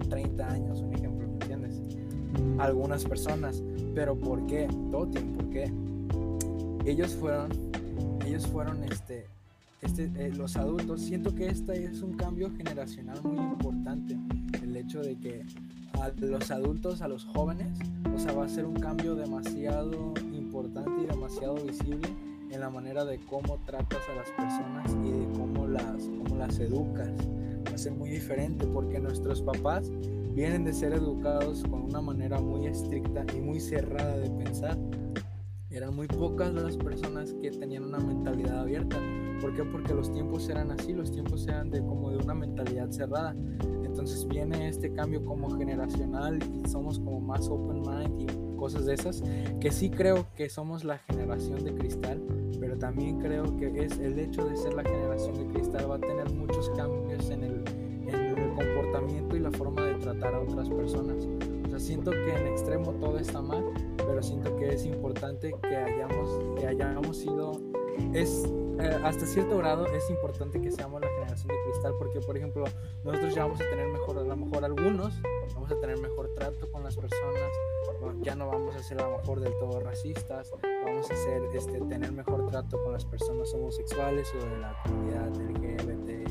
30 0.10 0.48
años, 0.48 0.82
un 0.82 0.94
ejemplo, 0.94 1.28
¿me 1.28 1.34
entiendes? 1.34 1.82
Algunas 2.60 3.04
personas, 3.04 3.64
pero 3.96 4.16
¿por 4.16 4.46
qué? 4.46 4.68
Todo 4.92 5.08
tiene 5.08 5.36
por 5.36 5.50
qué. 5.50 5.72
Ellos 6.86 7.16
fueron, 7.16 7.50
ellos 8.26 8.46
fueron, 8.48 8.84
este, 8.84 9.28
este, 9.82 10.12
eh, 10.16 10.32
los 10.34 10.56
adultos, 10.58 11.02
siento 11.02 11.34
que 11.34 11.48
este 11.48 11.86
es 11.86 12.02
un 12.02 12.14
cambio 12.14 12.52
generacional 12.56 13.20
muy 13.24 13.38
importante, 13.38 14.18
el 14.62 14.76
hecho 14.78 15.02
de 15.02 15.18
que 15.18 15.44
a 15.94 16.12
los 16.20 16.52
adultos, 16.52 17.02
a 17.02 17.08
los 17.08 17.26
jóvenes, 17.26 17.78
o 18.14 18.20
sea, 18.20 18.34
va 18.34 18.46
a 18.46 18.50
ser 18.50 18.66
un 18.66 18.76
cambio 18.76 19.16
demasiado 19.16 20.14
importante 20.32 20.92
y 21.04 21.06
demasiado 21.08 21.56
visible 21.56 22.08
en 22.52 22.60
la 22.60 22.70
manera 22.70 23.06
de 23.06 23.20
cómo 23.20 23.60
tratas 23.66 24.02
a 24.10 24.16
las 24.16 24.30
personas 24.32 24.92
y 25.06 25.12
de 25.12 25.40
cómo 25.40 25.68
las, 25.68 26.04
cómo 26.04 26.36
las 26.36 26.60
educas. 26.60 27.10
Va 27.68 27.76
a 27.76 27.78
ser 27.78 27.94
muy 27.94 28.10
diferente 28.10 28.68
porque 28.68 29.00
nuestros 29.00 29.42
papás 29.42 29.90
vienen 30.34 30.64
de 30.64 30.74
ser 30.74 30.94
educados 30.94 31.64
con 31.64 31.84
una 31.84 32.02
manera 32.02 32.40
muy 32.40 32.68
estricta 32.68 33.26
y 33.36 33.40
muy 33.40 33.60
cerrada 33.60 34.18
de 34.18 34.30
pensar. 34.30 34.78
Eran 35.70 35.96
muy 35.96 36.08
pocas 36.08 36.54
las 36.54 36.76
personas 36.78 37.34
que 37.42 37.52
tenían 37.52 37.86
una 37.86 38.00
mentalidad 38.00 38.60
abierta. 38.60 38.98
¿Por 39.42 39.56
qué? 39.56 39.64
Porque 39.64 39.94
los 39.94 40.12
tiempos 40.12 40.48
eran 40.50 40.72
así, 40.72 40.94
los 40.94 41.12
tiempos 41.12 41.48
eran 41.48 41.72
de 41.72 41.80
como 41.80 42.12
de 42.12 42.18
una 42.18 42.36
mentalidad 42.36 42.92
cerrada. 42.92 43.36
Entonces 43.84 44.28
viene 44.28 44.70
este 44.70 44.94
cambio 44.94 45.26
como 45.26 45.50
generacional 45.58 46.40
y 46.54 46.70
somos 46.70 47.00
como 47.00 47.20
más 47.20 47.50
open 47.50 47.82
mind 47.82 48.22
y 48.22 48.58
cosas 48.62 48.86
de 48.86 48.94
esas, 48.94 49.24
que 49.60 49.72
sí 49.72 49.90
creo 49.90 50.28
que 50.36 50.48
somos 50.48 50.84
la 50.84 51.00
generación 51.00 51.64
de 51.64 51.74
cristal, 51.74 52.22
pero 52.60 52.78
también 52.78 53.20
creo 53.20 53.58
que 53.58 53.86
es 53.86 53.98
el 53.98 54.20
hecho 54.20 54.46
de 54.46 54.56
ser 54.56 54.76
la 54.76 54.84
generación 54.84 55.36
de 55.36 55.48
cristal 55.52 55.90
va 55.90 55.96
a 55.96 56.00
tener 56.00 56.32
muchos 56.32 56.70
cambios 56.78 57.28
en 57.32 57.44
el, 57.44 57.64
en 58.08 58.38
el 58.38 58.54
comportamiento 58.54 59.36
y 59.36 59.40
la 59.40 59.52
forma 59.52 59.84
de 59.84 59.96
tratar 59.96 60.36
a 60.36 60.42
otras 60.42 60.70
personas. 60.70 61.28
O 61.66 61.70
sea, 61.70 61.80
siento 61.80 62.12
que 62.12 62.36
en 62.36 62.48
extremo 62.48 62.92
todo 62.94 63.18
está 63.18 63.42
mal, 63.42 63.66
pero 63.98 64.22
siento 64.22 64.56
que 64.58 64.76
es 64.76 64.86
importante 64.86 65.56
que 65.64 65.76
hayamos, 65.76 66.60
que 66.60 66.68
hayamos 66.68 67.18
sido, 67.18 67.60
es 68.14 68.48
eh, 68.82 69.00
hasta 69.04 69.26
cierto 69.26 69.58
grado 69.58 69.88
es 69.88 70.10
importante 70.10 70.60
que 70.62 70.72
seamos 70.72 71.02
la 71.02 71.08
generación 71.08 71.48
de 71.48 71.56
cristal 71.70 71.94
porque 71.98 72.20
por 72.20 72.38
ejemplo 72.38 72.66
nosotros 73.04 73.36
ya 73.36 73.44
vamos 73.44 73.62
a 73.62 73.70
tener 73.70 73.88
mejor 73.88 74.18
a 74.18 74.24
lo 74.24 74.36
mejor 74.36 74.66
algunos 74.66 75.14
vamos 75.54 75.72
a 75.72 75.80
tener 75.80 75.98
mejor 76.00 76.34
trato 76.36 76.72
con 76.72 76.84
las 76.84 76.96
personas 76.96 77.52
ya 78.22 78.36
no 78.36 78.48
vamos 78.48 78.76
a 78.76 78.84
ser 78.84 79.00
a 79.00 79.10
lo 79.10 79.18
mejor 79.18 79.40
del 79.40 79.54
todo 79.60 79.80
racistas 79.80 80.52
vamos 80.86 81.10
a 81.10 81.14
hacer 81.14 81.44
este 81.54 81.80
tener 81.82 82.12
mejor 82.12 82.48
trato 82.48 82.82
con 82.84 82.94
las 82.94 83.06
personas 83.06 83.54
homosexuales 83.54 84.28
o 84.36 84.46
de 84.46 84.58
la 84.58 84.76
comunidad 84.84 85.30
LGBT 85.30 86.30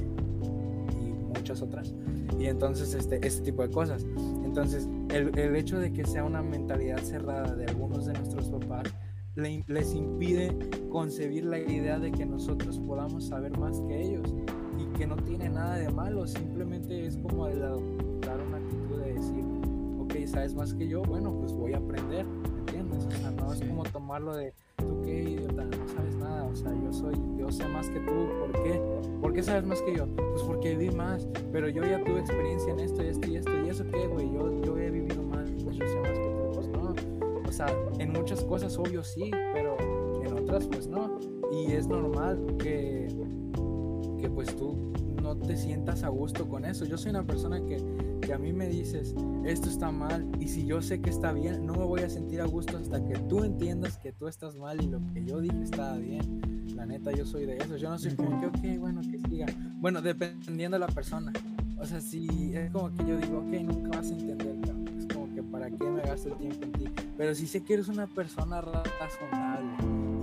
y 0.93 1.13
muchas 1.41 1.63
otras. 1.63 1.95
Y 2.39 2.47
entonces 2.47 2.95
este 2.95 3.27
este 3.27 3.43
tipo 3.43 3.63
de 3.63 3.71
cosas. 3.71 4.05
Entonces 4.45 4.89
el, 5.11 5.37
el 5.39 5.57
hecho 5.57 5.79
de 5.79 5.93
que 5.93 6.05
sea 6.05 6.25
una 6.25 6.43
mentalidad 6.43 6.99
cerrada 6.99 7.55
de 7.55 7.67
algunos 7.67 8.07
de 8.07 8.15
nuestros 8.15 8.49
papás 8.49 8.93
les 9.37 9.95
impide 9.95 10.57
concebir 10.91 11.45
la 11.45 11.59
idea 11.59 11.99
de 11.99 12.11
que 12.11 12.27
nosotros 12.27 12.79
podamos 12.79 13.27
saber 13.27 13.57
más 13.59 13.81
que 13.83 14.03
ellos 14.03 14.35
y 14.79 14.85
que 14.99 15.07
no 15.07 15.17
tiene 15.17 15.49
nada 15.49 15.77
de 15.77 15.89
malo, 15.91 16.27
simplemente 16.27 17.07
es 17.07 17.17
como 17.17 17.47
el 17.47 17.63
adoptar 17.63 18.41
una 18.41 18.57
actitud 18.59 19.01
de 19.01 19.15
decir, 19.15 19.45
ok, 19.99 20.27
sabes 20.27 20.55
más 20.55 20.75
que 20.75 20.89
yo, 20.89 21.03
bueno, 21.03 21.33
pues 21.39 21.53
voy 21.53 21.75
a 21.75 21.79
aprender, 21.79 22.27
¿me 22.27 22.59
entiendes? 22.61 23.07
O 23.07 23.11
sea, 23.11 23.31
no 23.31 23.53
es 23.53 23.61
como 23.61 23.85
tomarlo 23.85 24.35
de, 24.35 24.53
tú 24.77 25.03
qué 25.05 25.23
idiota, 25.23 25.65
no 25.65 25.89
sabes 25.89 26.17
nada, 26.17 26.45
o 26.45 26.57
sea, 26.57 26.73
yo 26.83 26.93
soy, 26.93 27.15
yo 27.39 27.51
sé 27.51 27.67
más 27.69 27.89
que 27.89 28.01
tú, 28.01 28.29
¿por 28.41 28.53
qué? 28.63 28.81
¿Por 29.21 29.33
qué 29.33 29.43
sabes 29.43 29.65
más 29.65 29.81
que 29.83 29.97
yo? 29.97 30.07
Pues 30.17 30.43
porque 30.43 30.77
viví 30.77 30.95
más, 30.95 31.29
pero 31.53 31.69
yo 31.69 31.85
ya 31.85 32.03
tuve 32.03 32.21
experiencia 32.21 32.73
en 32.73 32.81
esto 32.81 33.03
y 33.03 33.07
esto 33.07 33.29
y 33.29 33.37
esto, 33.37 33.65
y 33.65 33.69
eso 33.69 33.85
qué, 33.91 34.07
güey, 34.07 34.33
yo, 34.33 34.63
yo 34.63 34.75
sea, 37.67 37.77
en 37.99 38.13
muchas 38.13 38.45
cosas 38.45 38.77
obvio 38.79 39.03
sí, 39.03 39.31
pero 39.53 39.77
en 40.25 40.33
otras 40.33 40.67
pues 40.67 40.87
no. 40.87 41.19
Y 41.53 41.73
es 41.73 41.87
normal 41.87 42.57
que, 42.59 43.09
que 44.21 44.31
pues 44.31 44.55
tú 44.57 44.93
no 45.23 45.37
te 45.37 45.57
sientas 45.57 46.03
a 46.03 46.09
gusto 46.09 46.49
con 46.49 46.65
eso. 46.65 46.85
Yo 46.85 46.97
soy 46.97 47.11
una 47.11 47.25
persona 47.25 47.61
que, 47.65 47.79
que 48.21 48.33
a 48.33 48.39
mí 48.39 48.53
me 48.53 48.69
dices, 48.69 49.15
esto 49.45 49.69
está 49.69 49.91
mal, 49.91 50.31
y 50.41 50.49
si 50.49 50.65
yo 50.65 50.81
sé 50.81 51.01
que 51.01 51.11
está 51.11 51.33
bien, 51.33 51.67
no 51.67 51.75
me 51.75 51.85
voy 51.85 52.01
a 52.03 52.09
sentir 52.09 52.41
a 52.41 52.47
gusto 52.47 52.79
hasta 52.79 53.05
que 53.05 53.15
tú 53.29 53.45
entiendas 53.45 53.99
que 53.99 54.13
tú 54.13 54.29
estás 54.29 54.57
mal 54.57 54.83
y 54.83 54.87
lo 54.87 55.01
que 55.13 55.25
yo 55.25 55.41
dije 55.41 55.63
estaba 55.63 55.97
bien. 55.97 56.41
La 56.75 56.87
neta, 56.87 57.13
yo 57.13 57.27
soy 57.27 57.45
de 57.45 57.59
eso. 57.59 57.77
Yo 57.77 57.91
no 57.91 57.99
soy 57.99 58.13
como 58.13 58.41
que, 58.41 58.47
ok, 58.47 58.79
bueno, 58.79 59.03
que 59.03 59.19
siga. 59.29 59.47
Bueno, 59.81 60.01
dependiendo 60.01 60.77
de 60.77 60.79
la 60.79 60.87
persona. 60.87 61.33
O 61.79 61.85
sea, 61.85 62.01
si 62.01 62.55
es 62.55 62.71
como 62.71 62.91
que 62.95 63.05
yo 63.07 63.17
digo, 63.19 63.39
ok, 63.39 63.53
nunca 63.63 63.99
vas 63.99 64.11
a 64.11 64.15
entender, 64.15 64.80
para 65.61 65.77
qué 65.77 65.91
me 65.91 66.01
gasto 66.01 66.31
el 66.31 66.37
tiempo 66.37 66.65
en 66.65 66.73
ti. 66.73 66.85
Pero 67.19 67.35
si 67.35 67.47
sé 67.47 67.63
que 67.63 67.75
eres 67.75 67.89
una 67.89 68.07
persona 68.07 68.63
razonable 68.63 69.69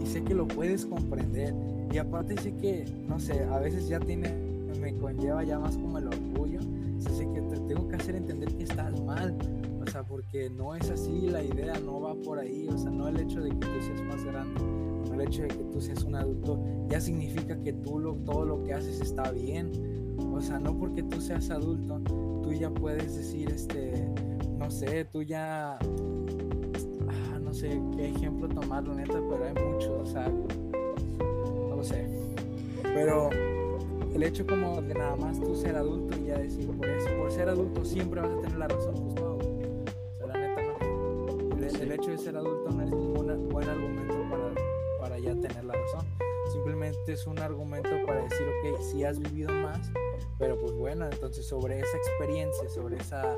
y 0.02 0.08
sé 0.08 0.24
que 0.24 0.34
lo 0.34 0.48
puedes 0.48 0.86
comprender. 0.86 1.54
Y 1.92 2.00
aparte 2.00 2.36
sé 2.42 2.56
que, 2.56 2.86
no 3.08 3.20
sé, 3.20 3.44
a 3.44 3.60
veces 3.60 3.88
ya 3.88 4.00
tiene, 4.00 4.34
me 4.82 4.96
conlleva 4.96 5.44
ya 5.44 5.60
más 5.60 5.78
como 5.78 6.00
el 6.00 6.08
orgullo. 6.08 6.60
O 6.98 7.02
sea, 7.02 7.12
sé 7.14 7.28
que 7.32 7.42
te 7.42 7.60
tengo 7.62 7.88
que 7.88 7.96
hacer 7.98 8.16
entender 8.16 8.52
que 8.56 8.64
estás 8.64 9.00
mal. 9.02 9.38
O 9.80 9.90
sea, 9.90 10.04
porque 10.04 10.50
no 10.50 10.74
es 10.74 10.90
así, 10.90 11.28
la 11.28 11.44
idea 11.44 11.80
no 11.80 12.02
va 12.02 12.16
por 12.16 12.40
ahí. 12.40 12.68
O 12.68 12.78
sea, 12.78 12.90
no 12.90 13.08
el 13.08 13.20
hecho 13.20 13.40
de 13.40 13.52
que 13.52 13.58
tú 13.58 13.82
seas 13.86 14.02
más 14.02 14.26
grande, 14.26 14.60
no 14.60 15.14
el 15.14 15.22
hecho 15.22 15.44
de 15.44 15.50
que 15.50 15.64
tú 15.72 15.80
seas 15.80 16.04
un 16.04 16.16
adulto, 16.16 16.60
ya 16.90 17.00
significa 17.00 17.56
que 17.62 17.74
tú 17.74 18.00
lo, 18.00 18.16
todo 18.16 18.44
lo 18.44 18.64
que 18.64 18.74
haces 18.74 19.02
está 19.02 19.32
bien. 19.32 19.72
O 20.18 20.42
sea, 20.42 20.60
no 20.60 20.78
porque 20.78 21.04
tú 21.04 21.22
seas 21.22 21.50
adulto, 21.50 22.00
tú 22.44 22.54
ya 22.54 22.70
puedes 22.70 23.16
decir, 23.16 23.50
este, 23.50 24.08
no 24.58 24.70
sé, 24.70 25.06
tú 25.06 25.22
ya, 25.22 25.78
ah, 25.78 27.40
no 27.42 27.54
sé 27.54 27.82
qué 27.96 28.10
ejemplo 28.10 28.48
tomarlo, 28.48 28.94
neta, 28.94 29.20
pero 29.30 29.46
hay 29.46 29.54
muchos, 29.66 29.90
o 29.90 30.06
sea, 30.06 30.28
no 30.30 31.76
lo 31.76 31.84
sé. 31.84 32.08
Pero 32.84 33.30
el 34.14 34.24
hecho 34.24 34.46
como 34.48 34.82
de 34.82 34.94
nada 34.94 35.16
más 35.16 35.40
tú 35.40 35.56
ser 35.56 35.76
adulto 35.76 36.18
y 36.20 36.26
ya 36.26 36.38
decir, 36.38 36.68
por 36.68 36.88
eso, 36.88 37.10
por 37.18 37.32
ser 37.32 37.50
adulto 37.50 37.86
siempre 37.86 38.22
vas 38.22 38.32
a 38.32 38.42
tener 38.42 38.58
la 38.58 38.68
razón, 38.68 38.96
pues 38.96 39.16
no, 39.16 39.36
o 39.36 40.18
sea, 40.18 40.28
la 40.28 40.34
neta 40.34 40.62
no. 40.62 41.58
El, 41.58 41.64
el 41.64 41.92
hecho 41.92 42.12
de 42.12 42.18
ser 42.18 42.36
adulto 42.38 42.72
no 42.72 42.84
es 42.84 42.90
ningún 42.90 43.50
buen 43.50 43.70
argumento 43.70 44.16
para, 44.30 45.00
para 45.00 45.20
ya 45.20 45.36
tener 45.36 45.64
la 45.66 45.74
razón. 45.74 46.27
Simplemente 46.58 47.14
es 47.14 47.28
un 47.28 47.38
argumento 47.38 47.90
para 48.08 48.24
decir, 48.24 48.48
ok, 48.48 48.82
si 48.82 49.04
has 49.04 49.20
vivido 49.20 49.54
más, 49.54 49.92
pero 50.40 50.58
pues 50.60 50.72
bueno, 50.74 51.06
entonces 51.06 51.48
sobre 51.48 51.80
esa 51.80 51.98
experiencia, 51.98 52.68
sobre 52.68 52.98
esa 52.98 53.36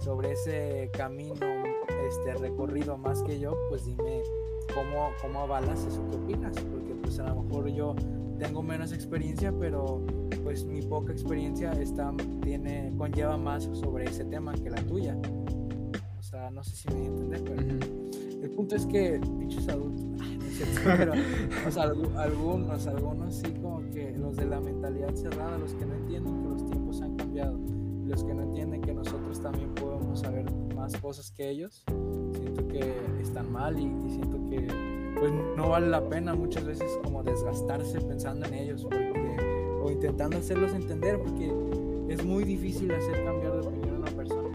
sobre 0.00 0.32
ese 0.32 0.90
camino 0.94 1.34
este 2.08 2.34
recorrido 2.34 2.96
más 2.96 3.22
que 3.22 3.38
yo, 3.38 3.54
pues 3.68 3.84
dime 3.84 4.22
cómo, 4.74 5.10
cómo 5.20 5.40
avalas 5.40 5.84
eso 5.84 6.08
que 6.08 6.16
opinas, 6.16 6.56
porque 6.72 6.94
pues 6.94 7.18
a 7.18 7.28
lo 7.28 7.42
mejor 7.42 7.68
yo 7.68 7.94
tengo 8.38 8.62
menos 8.62 8.92
experiencia, 8.92 9.52
pero 9.58 10.02
pues 10.42 10.64
mi 10.64 10.80
poca 10.80 11.12
experiencia 11.12 11.70
está, 11.72 12.14
tiene, 12.42 12.94
conlleva 12.96 13.36
más 13.36 13.64
sobre 13.74 14.04
ese 14.06 14.24
tema 14.24 14.54
que 14.54 14.70
la 14.70 14.82
tuya. 14.82 15.16
O 16.18 16.22
sea, 16.22 16.50
no 16.50 16.64
sé 16.64 16.76
si 16.76 16.88
me 16.88 16.94
voy 16.94 17.04
a 17.04 17.08
entender, 17.08 17.44
pero 17.44 17.62
Ujú. 17.62 18.42
el 18.42 18.50
punto 18.50 18.74
es 18.76 18.86
que 18.86 19.20
pinches 19.38 19.68
adultos, 19.68 20.04
pero 20.84 21.12
algunos, 22.16 22.86
algunos 22.86 23.34
sí 23.34 23.52
como 23.60 23.80
que 23.90 24.12
los 24.12 24.36
de 24.36 24.46
la 24.46 24.60
mentalidad 24.60 25.14
cerrada, 25.14 25.58
los 25.58 25.74
que 25.74 25.86
no 25.86 25.94
entienden 25.94 26.42
que 26.42 26.48
los 26.48 26.66
tiempos 26.66 27.00
han 27.02 27.16
cambiado, 27.16 27.58
los 28.06 28.24
que 28.24 28.34
no 28.34 28.42
entienden 28.42 28.82
que 28.82 28.92
nosotros 28.92 29.40
también 29.40 29.74
podemos 29.74 30.20
saber 30.20 30.50
más 30.74 30.96
cosas 30.98 31.30
que 31.30 31.50
ellos, 31.50 31.84
siento 32.32 32.66
que 32.68 32.94
están 33.20 33.50
mal 33.50 33.78
y, 33.78 34.10
siento 34.10 34.38
que 34.48 34.68
pues 35.18 35.32
no 35.56 35.68
vale 35.68 35.88
la 35.88 36.06
pena 36.08 36.34
muchas 36.34 36.64
veces 36.64 36.98
como 37.02 37.22
desgastarse 37.22 38.00
pensando 38.00 38.46
en 38.46 38.54
ellos 38.54 38.82
porque, 38.82 39.12
o 39.82 39.90
intentando 39.90 40.38
hacerlos 40.38 40.74
entender 40.74 41.20
porque 41.20 41.52
es 42.08 42.24
muy 42.24 42.44
difícil 42.44 42.92
hacer 42.92 43.24
cambiar 43.24 43.52
de 43.52 43.66
opinión 43.66 43.96
a 43.96 43.98
una 43.98 44.10
persona. 44.10 44.48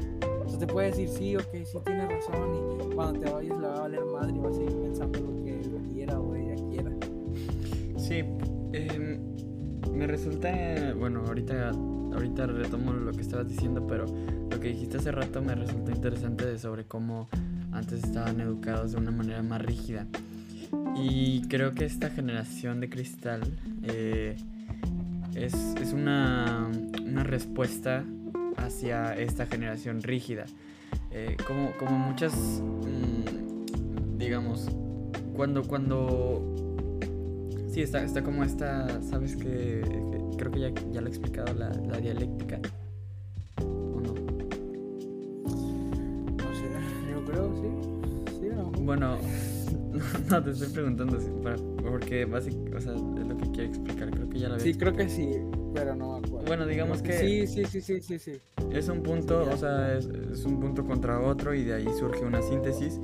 Sea, 0.48 0.60
te 0.60 0.68
puede 0.68 0.88
decir, 0.88 1.10
sí, 1.10 1.36
ok, 1.36 1.64
sí 1.64 1.78
tienes 1.86 2.10
razón, 2.10 2.56
y 2.56 2.96
cuando 2.96 3.20
te 3.20 3.32
vayas 3.32 3.58
le 3.60 3.68
va 3.68 3.76
a 3.76 3.80
valer 3.82 4.06
madre 4.06 4.34
y 4.36 4.40
vas 4.40 4.54
a 4.54 4.58
seguir 4.58 4.76
pensando 4.76 5.20
lo 5.20 5.44
que 5.44 5.60
o 6.18 6.36
ella 6.36 6.56
quiera. 6.70 6.92
Sí, 7.98 8.24
em, 8.74 9.20
me 9.94 10.08
resulta, 10.08 10.94
bueno, 10.98 11.24
ahorita, 11.28 11.70
ahorita 11.70 12.48
retomo 12.48 12.94
lo 12.94 13.12
que 13.12 13.22
estabas 13.22 13.50
diciendo, 13.50 13.86
pero 13.86 14.06
lo 14.50 14.60
que 14.60 14.70
dijiste 14.70 14.98
hace 14.98 15.12
rato 15.12 15.42
me 15.42 15.54
resultó 15.56 15.92
interesante 15.92 16.58
sobre 16.58 16.86
cómo 16.86 17.28
antes 17.72 18.04
estaban 18.04 18.40
educados 18.40 18.94
de 18.94 18.98
una 18.98 19.12
manera 19.12 19.44
más 19.44 19.62
rígida. 19.62 20.08
Y 20.96 21.42
creo 21.48 21.74
que 21.74 21.86
esta 21.86 22.10
generación 22.10 22.80
de 22.80 22.90
cristal 22.90 23.42
eh, 23.84 24.36
es, 25.36 25.54
es 25.82 25.94
una, 25.94 26.70
una, 27.04 27.24
respuesta 27.24 28.04
hacia 28.58 29.16
esta 29.16 29.46
generación 29.46 30.02
rígida. 30.02 30.46
Eh, 31.12 31.38
como, 31.48 31.72
como 31.78 31.98
muchas, 31.98 32.34
mmm, 32.36 34.18
digamos, 34.18 34.70
cuando, 35.40 35.64
cuando... 35.64 36.42
Sí, 37.72 37.82
está, 37.82 38.04
está 38.04 38.22
como 38.22 38.44
esta, 38.44 39.02
¿sabes 39.02 39.38
que 39.38 39.82
Creo 40.38 40.52
que 40.52 40.60
ya, 40.60 40.70
ya 40.92 41.00
lo 41.00 41.08
he 41.08 41.10
explicado, 41.10 41.54
la, 41.54 41.70
la 41.70 41.98
dialéctica. 41.98 42.60
¿O 43.62 44.02
no? 44.02 44.14
No 45.46 46.54
sé, 46.54 46.68
yo 47.10 47.24
creo, 47.26 47.54
sí. 47.56 48.38
Sí, 48.42 48.50
no. 48.54 48.70
Bueno, 48.84 49.18
no, 50.30 50.44
te 50.44 50.52
estoy 50.52 50.68
preguntando 50.74 51.18
para, 51.42 51.56
porque 51.90 52.26
básicamente, 52.26 52.76
o 52.76 52.82
sea, 52.82 52.94
es 52.96 53.28
lo 53.28 53.38
que 53.38 53.50
quiero 53.52 53.70
explicar, 53.70 54.12
creo 54.12 54.30
que 54.30 54.40
ya 54.40 54.50
lo 54.50 54.56
había 54.56 54.66
Sí, 54.66 54.74
creo 54.74 54.94
que 54.94 55.04
explicado. 55.04 55.42
sí, 55.54 55.72
pero 55.74 55.96
no 55.96 56.16
acuerdo. 56.18 56.48
Bueno, 56.48 56.66
digamos 56.66 57.02
que 57.02 57.14
Sí, 57.14 57.48
sí, 57.48 57.64
sí, 57.64 57.80
sí, 57.80 58.02
sí, 58.02 58.20
sí. 58.20 58.34
es 58.74 58.90
un 58.90 59.04
punto, 59.04 59.46
Sí, 59.46 59.52
o 59.54 59.58
sea, 59.58 59.96
es, 59.98 60.06
es 60.06 60.44
un 60.44 60.60
punto 60.60 60.84
contra 60.84 61.22
otro 61.22 61.54
y 61.54 61.64
de 61.64 61.76
ahí 61.76 61.88
surge 61.98 62.26
una 62.26 62.42
síntesis 62.42 63.00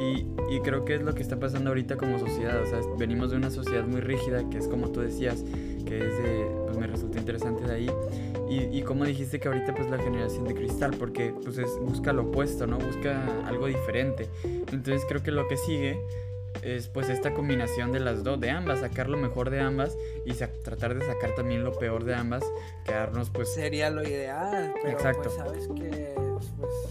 y, 0.00 0.26
y 0.48 0.60
creo 0.60 0.84
que 0.86 0.94
es 0.94 1.02
lo 1.02 1.14
que 1.14 1.22
está 1.22 1.38
pasando 1.38 1.70
ahorita 1.70 1.96
como 1.96 2.18
sociedad, 2.18 2.62
o 2.62 2.66
sea, 2.66 2.80
venimos 2.98 3.30
de 3.30 3.36
una 3.36 3.50
sociedad 3.50 3.84
muy 3.84 4.00
rígida 4.00 4.48
que 4.48 4.56
es 4.56 4.66
como 4.66 4.90
tú 4.90 5.00
decías, 5.00 5.44
que 5.86 5.98
es 5.98 6.18
de, 6.18 6.46
pues 6.64 6.78
me 6.78 6.86
resulta 6.86 7.18
interesante 7.18 7.64
de 7.64 7.74
ahí 7.74 7.90
y, 8.48 8.78
y 8.78 8.82
como 8.82 9.04
dijiste 9.04 9.38
que 9.38 9.48
ahorita 9.48 9.74
pues 9.74 9.90
la 9.90 9.98
generación 9.98 10.48
de 10.48 10.54
cristal, 10.54 10.92
porque 10.98 11.34
pues 11.44 11.58
es, 11.58 11.68
busca 11.80 12.14
lo 12.14 12.22
opuesto, 12.22 12.66
¿no? 12.66 12.78
Busca 12.78 13.46
algo 13.46 13.66
diferente, 13.66 14.28
entonces 14.42 15.04
creo 15.06 15.22
que 15.22 15.32
lo 15.32 15.46
que 15.48 15.58
sigue 15.58 16.00
es 16.62 16.88
pues 16.88 17.08
esta 17.08 17.32
combinación 17.32 17.92
de 17.92 18.00
las 18.00 18.24
dos, 18.24 18.40
de 18.40 18.50
ambas, 18.50 18.80
sacar 18.80 19.08
lo 19.08 19.16
mejor 19.16 19.50
de 19.50 19.60
ambas 19.60 19.96
y 20.24 20.32
tratar 20.32 20.98
de 20.98 21.06
sacar 21.06 21.34
también 21.34 21.62
lo 21.62 21.72
peor 21.72 22.04
de 22.04 22.14
ambas, 22.14 22.42
quedarnos 22.84 23.30
pues 23.30 23.52
Sería 23.52 23.90
lo 23.90 24.02
ideal, 24.02 24.72
pero 24.82 24.96
Exacto. 24.96 25.22
pues 25.24 25.34
sabes 25.34 25.68
que 25.68 26.14
pues, 26.58 26.89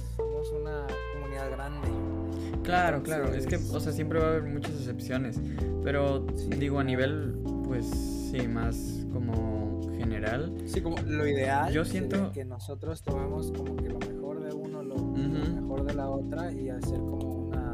Claro, 2.69 3.01
claro, 3.03 3.33
es 3.33 3.47
que, 3.47 3.55
o 3.55 3.79
sea, 3.79 3.91
siempre 3.91 4.19
va 4.19 4.25
a 4.25 4.29
haber 4.29 4.43
muchas 4.43 4.73
excepciones, 4.75 5.39
pero 5.83 6.25
Sí. 6.35 6.49
digo 6.49 6.79
a 6.79 6.83
nivel, 6.83 7.35
pues 7.65 7.85
sí, 7.87 8.47
más 8.47 9.05
como 9.11 9.81
general. 9.97 10.53
Sí, 10.65 10.81
como 10.81 10.95
lo 11.05 11.27
ideal 11.27 11.73
Yo 11.73 11.83
siento- 11.83 12.31
que 12.31 12.45
nosotros 12.45 13.01
tomemos 13.01 13.51
como 13.51 13.75
que 13.75 13.89
lo 13.89 13.97
mejor 13.99 14.41
de 14.43 14.53
uno, 14.53 14.83
lo, 14.83 14.95
lo 14.95 15.01
Ujú. 15.03 15.55
mejor 15.61 15.83
de 15.85 15.93
la 15.95 16.09
otra 16.09 16.51
y 16.51 16.69
hacer 16.69 16.99
como 16.99 17.47
una 17.47 17.73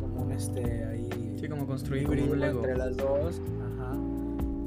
como 0.00 0.22
un 0.22 0.32
este 0.32 0.84
ahí 0.86 1.36
Sí, 1.38 1.46
como 1.48 1.66
construir 1.66 2.04
híbrido 2.04 2.32
un 2.32 2.40
Lego. 2.40 2.60
entre 2.60 2.76
las 2.78 2.96
dos, 2.96 3.40
ajá, 3.60 3.92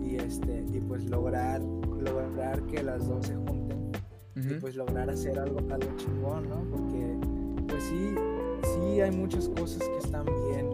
y 0.03 0.15
este 0.18 0.63
y 0.72 0.79
pues 0.82 1.10
lograr 1.10 1.60
lograr 1.62 2.62
que 2.68 2.84
las 2.84 3.08
dos 3.08 3.25
se 3.25 3.36
junten 3.36 3.91
y 4.36 4.39
Ujú, 4.39 4.60
pues 4.62 4.75
lograr 4.75 5.10
hacer 5.10 5.38
algo 5.39 5.60
algo 5.60 5.96
chingón, 5.98 6.48
¿no? 6.50 6.63
Porque 6.70 7.18
pues 7.68 7.84
sí 7.84 8.13
sí 8.63 9.02
hay 9.02 9.12
muchas 9.12 9.50
cosas 9.50 9.82
que 9.88 9.98
están 9.98 10.26
bien 10.26 10.69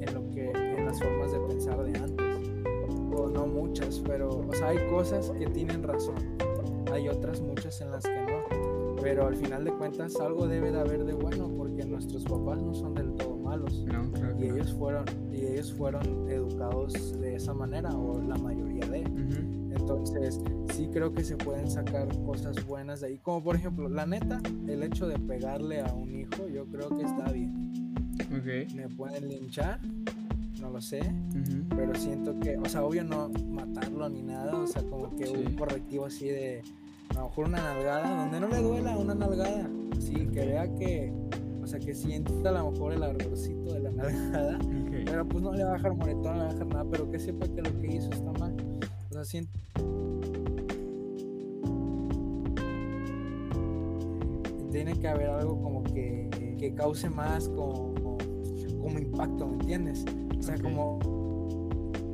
en 0.00 0.14
lo 0.14 0.28
que 0.30 0.50
en 0.50 0.86
las 0.86 1.00
formas 1.00 1.32
de 1.32 1.38
pensar 1.40 1.82
de 1.82 1.98
antes 1.98 2.32
o 3.16 3.28
no 3.28 3.46
muchas, 3.46 4.00
pero 4.06 4.30
o 4.30 4.52
sea, 4.54 4.68
hay 4.68 4.78
cosas 4.88 5.30
que 5.30 5.46
tienen 5.46 5.82
razón. 5.82 6.16
Hay 6.92 7.08
otras 7.08 7.40
muchas 7.40 7.80
en 7.80 7.90
las 7.90 8.04
que 8.04 8.20
no, 8.20 8.96
pero 9.00 9.26
al 9.26 9.36
final 9.36 9.64
de 9.64 9.72
cuentas 9.72 10.16
algo 10.16 10.46
debe 10.46 10.70
de 10.70 10.80
haber 10.80 11.04
de 11.04 11.14
bueno 11.14 11.50
porque 11.56 11.84
nuestros 11.84 12.24
papás 12.24 12.60
no 12.62 12.74
son 12.74 12.94
del 12.94 13.14
todo 13.14 13.36
malos 13.36 13.84
No, 13.86 14.10
creo 14.12 14.36
y 14.38 14.44
ellos 14.50 14.72
fueron 14.74 15.04
y 15.32 15.46
ellos 15.46 15.72
fueron 15.72 16.30
educados 16.30 17.18
de 17.32 17.38
esa 17.38 17.54
manera 17.54 17.90
o 17.94 18.20
la 18.22 18.36
mayoría 18.36 18.86
de 18.86 19.00
Ujú, 19.00 19.72
entonces 19.74 20.40
sí 20.72 20.88
creo 20.92 21.12
que 21.12 21.24
se 21.24 21.36
pueden 21.36 21.70
sacar 21.70 22.06
cosas 22.24 22.64
buenas 22.66 23.00
de 23.00 23.08
ahí 23.08 23.18
como 23.18 23.42
por 23.42 23.56
ejemplo 23.56 23.88
la 23.88 24.06
neta 24.06 24.40
el 24.68 24.82
hecho 24.82 25.06
de 25.08 25.18
pegarle 25.18 25.80
a 25.80 25.92
un 25.92 26.14
hijo 26.14 26.46
yo 26.48 26.66
creo 26.66 26.88
que 26.96 27.02
está 27.04 27.30
bien 27.32 27.94
Ok. 28.20 28.72
me 28.74 28.88
pueden 28.88 29.28
linchar 29.28 29.80
no 30.60 30.70
lo 30.70 30.80
sé 30.80 31.00
ujú, 31.00 31.64
pero 31.76 31.94
siento 31.94 32.38
que 32.38 32.56
o 32.58 32.64
sea 32.66 32.84
obvio 32.84 33.02
no 33.04 33.28
matarlo 33.50 34.08
ni 34.08 34.22
nada 34.22 34.54
o 34.56 34.66
sea 34.66 34.82
como 34.82 35.14
que 35.16 35.26
Sí. 35.26 35.34
un 35.46 35.54
correctivo 35.56 36.04
así 36.06 36.26
de 36.28 36.62
a 37.10 37.14
lo 37.14 37.24
mejor 37.28 37.48
una 37.48 37.62
nalgada 37.62 38.22
donde 38.24 38.40
no 38.40 38.48
le 38.48 38.62
duela 38.62 38.96
una 38.96 39.14
nalgada 39.14 39.68
sí 39.98 40.14
que 40.32 40.44
vea 40.46 40.72
que 40.74 41.12
o 41.62 41.66
sea 41.66 41.78
que 41.80 41.94
sienta 41.94 42.50
a 42.50 42.52
lo 42.52 42.70
mejor 42.70 42.92
el 42.92 43.02
ardorcito 43.02 43.72
de 43.72 43.80
la 43.80 43.90
nalgada 43.92 44.58
ok. 44.58 44.81
Pero 45.12 45.26
pues 45.26 45.44
no 45.44 45.52
le 45.52 45.62
va 45.62 45.72
a 45.72 45.74
dejar 45.74 45.94
moretón, 45.94 46.22
no 46.22 46.32
le 46.32 46.38
va 46.38 46.48
a 46.48 46.52
dejar 46.54 46.66
nada, 46.68 46.84
pero 46.90 47.10
que 47.10 47.18
sepa 47.18 47.46
que 47.46 47.60
lo 47.60 47.80
que 47.82 47.96
hizo 47.96 48.08
está 48.10 48.32
mal. 48.32 48.56
O 49.10 49.12
sea, 49.12 49.24
siento... 49.26 49.52
Tiene 54.70 54.98
que 54.98 55.06
haber 55.06 55.28
algo 55.28 55.60
como 55.60 55.84
que, 55.84 56.56
que 56.58 56.74
cause 56.74 57.10
más 57.10 57.46
como, 57.50 57.92
como 58.80 58.98
impacto, 58.98 59.48
¿me 59.48 59.52
entiendes? 59.56 60.02
O 60.38 60.42
sea, 60.42 60.56
como... 60.56 60.98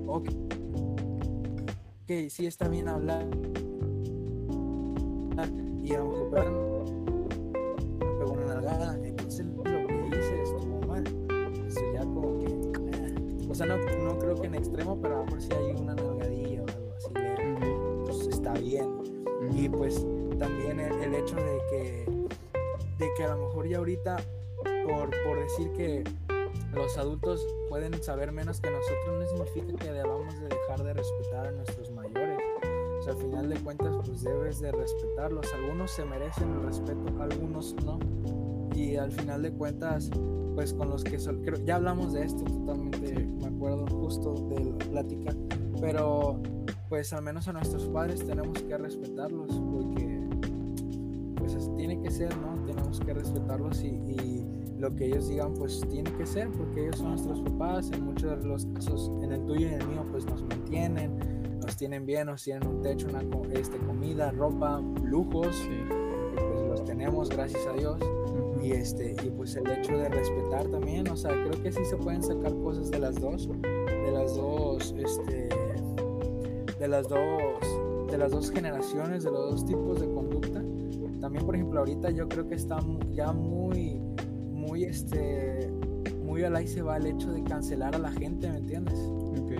Ok, 0.08 0.30
ok, 2.02 2.28
sí 2.28 2.46
está 2.46 2.66
bien 2.66 2.88
hablar. 2.88 3.28
Y 5.84 5.94
a 5.94 5.98
lo 6.00 6.08
mejor 6.08 6.67
ahorita, 23.98 24.16
por, 24.86 25.10
por 25.24 25.38
decir 25.40 25.72
que 25.72 26.04
los 26.74 26.96
adultos 26.98 27.46
pueden 27.68 28.00
saber 28.02 28.32
menos 28.32 28.60
que 28.60 28.70
nosotros, 28.70 29.32
no 29.38 29.44
significa 29.46 29.84
que 29.84 29.92
debamos 29.92 30.34
de 30.40 30.48
dejar 30.48 30.82
de 30.82 30.94
respetar 30.94 31.46
a 31.46 31.52
nuestros 31.52 31.90
mayores. 31.90 32.38
O 32.98 33.02
sea, 33.02 33.12
al 33.12 33.18
final 33.18 33.48
de 33.48 33.56
cuentas, 33.56 33.94
pues 34.04 34.22
debes 34.22 34.60
de 34.60 34.72
respetarlos. 34.72 35.52
Algunos 35.54 35.90
se 35.92 36.04
merecen 36.04 36.50
el 36.52 36.62
respeto, 36.62 37.00
algunos 37.20 37.74
no. 37.84 37.98
Y 38.74 38.96
al 38.96 39.12
final 39.12 39.42
de 39.42 39.52
cuentas, 39.52 40.10
pues 40.54 40.74
con 40.74 40.90
los 40.90 41.04
que 41.04 41.18
sol- 41.18 41.40
creo- 41.44 41.64
ya 41.64 41.76
hablamos 41.76 42.12
de 42.12 42.24
esto 42.24 42.44
totalmente, 42.44 43.06
Sí. 43.08 43.24
me 43.40 43.46
acuerdo 43.46 43.86
justo 43.86 44.34
de 44.34 44.64
la 44.64 44.78
plática, 44.78 45.32
pero 45.80 46.40
pues 46.88 47.12
al 47.12 47.22
menos 47.22 47.46
a 47.48 47.52
nuestros 47.52 47.86
padres 47.86 48.24
tenemos 48.26 48.60
que 48.62 48.76
respetarlos 48.76 49.48
porque 49.72 50.28
pues 51.36 51.54
es- 51.54 51.74
tiene 51.76 52.00
que 52.00 52.10
ser, 52.10 52.36
¿no? 52.38 52.54
Tenemos 52.88 53.06
que 53.06 53.12
respetarlos 53.12 53.82
y, 53.82 53.88
y 53.88 54.46
lo 54.78 54.94
que 54.94 55.06
ellos 55.06 55.28
digan 55.28 55.52
pues 55.52 55.82
tiene 55.90 56.10
que 56.14 56.24
ser 56.24 56.50
porque 56.52 56.84
ellos 56.84 56.96
son 56.96 57.10
nuestros 57.10 57.42
papás, 57.42 57.90
en 57.92 58.02
muchos 58.02 58.40
de 58.40 58.48
los 58.48 58.64
casos, 58.64 59.12
en 59.22 59.30
el 59.32 59.44
tuyo 59.44 59.68
y 59.68 59.74
en 59.74 59.82
el 59.82 59.88
mío 59.88 60.06
pues 60.10 60.24
nos 60.24 60.42
mantienen, 60.44 61.60
nos 61.60 61.76
tienen 61.76 62.06
bien, 62.06 62.28
nos 62.28 62.42
tienen 62.42 62.66
un 62.66 62.80
techo, 62.80 63.08
una 63.08 63.20
este, 63.52 63.76
comida, 63.78 64.30
ropa, 64.30 64.80
lujos, 65.04 65.54
sí, 65.54 65.82
pues 66.34 66.66
los 66.66 66.84
tenemos 66.86 67.28
gracias 67.28 67.66
a 67.66 67.72
Dios. 67.74 68.00
Y 68.62 68.72
este 68.72 69.14
y 69.22 69.30
pues 69.30 69.54
el 69.56 69.70
hecho 69.70 69.96
de 69.96 70.08
respetar 70.08 70.66
también 70.68 71.08
o 71.08 71.16
sea 71.16 71.30
creo 71.30 71.62
que 71.62 71.70
sí 71.70 71.84
se 71.84 71.96
pueden 71.96 72.22
sacar 72.22 72.52
cosas 72.56 72.90
de 72.90 72.98
las 72.98 73.14
dos 73.20 73.48
de 73.48 74.10
las 74.10 74.34
dos 74.34 74.94
este 74.98 75.48
de 76.78 76.88
las 76.88 77.08
dos 77.08 78.10
de 78.10 78.18
las 78.18 78.32
dos 78.32 78.50
generaciones 78.50 79.22
de 79.22 79.30
los 79.30 79.50
dos 79.52 79.64
tipos 79.64 80.00
de 80.00 80.08
conducta 80.12 80.60
también 81.20 81.44
por 81.44 81.54
ejemplo 81.54 81.80
ahorita 81.80 82.10
yo 82.10 82.28
creo 82.28 82.48
que 82.48 82.54
está 82.54 82.78
ya 83.12 83.32
muy 83.32 84.00
muy 84.52 84.84
este 84.84 85.70
muy 86.24 86.44
al 86.44 86.56
ahí 86.56 86.66
se 86.66 86.82
va 86.82 86.96
el 86.96 87.06
hecho 87.06 87.32
de 87.32 87.42
cancelar 87.44 87.94
a 87.94 87.98
la 87.98 88.12
gente 88.12 88.50
me 88.50 88.58
entiendes 88.58 88.98
ok, 88.98 89.52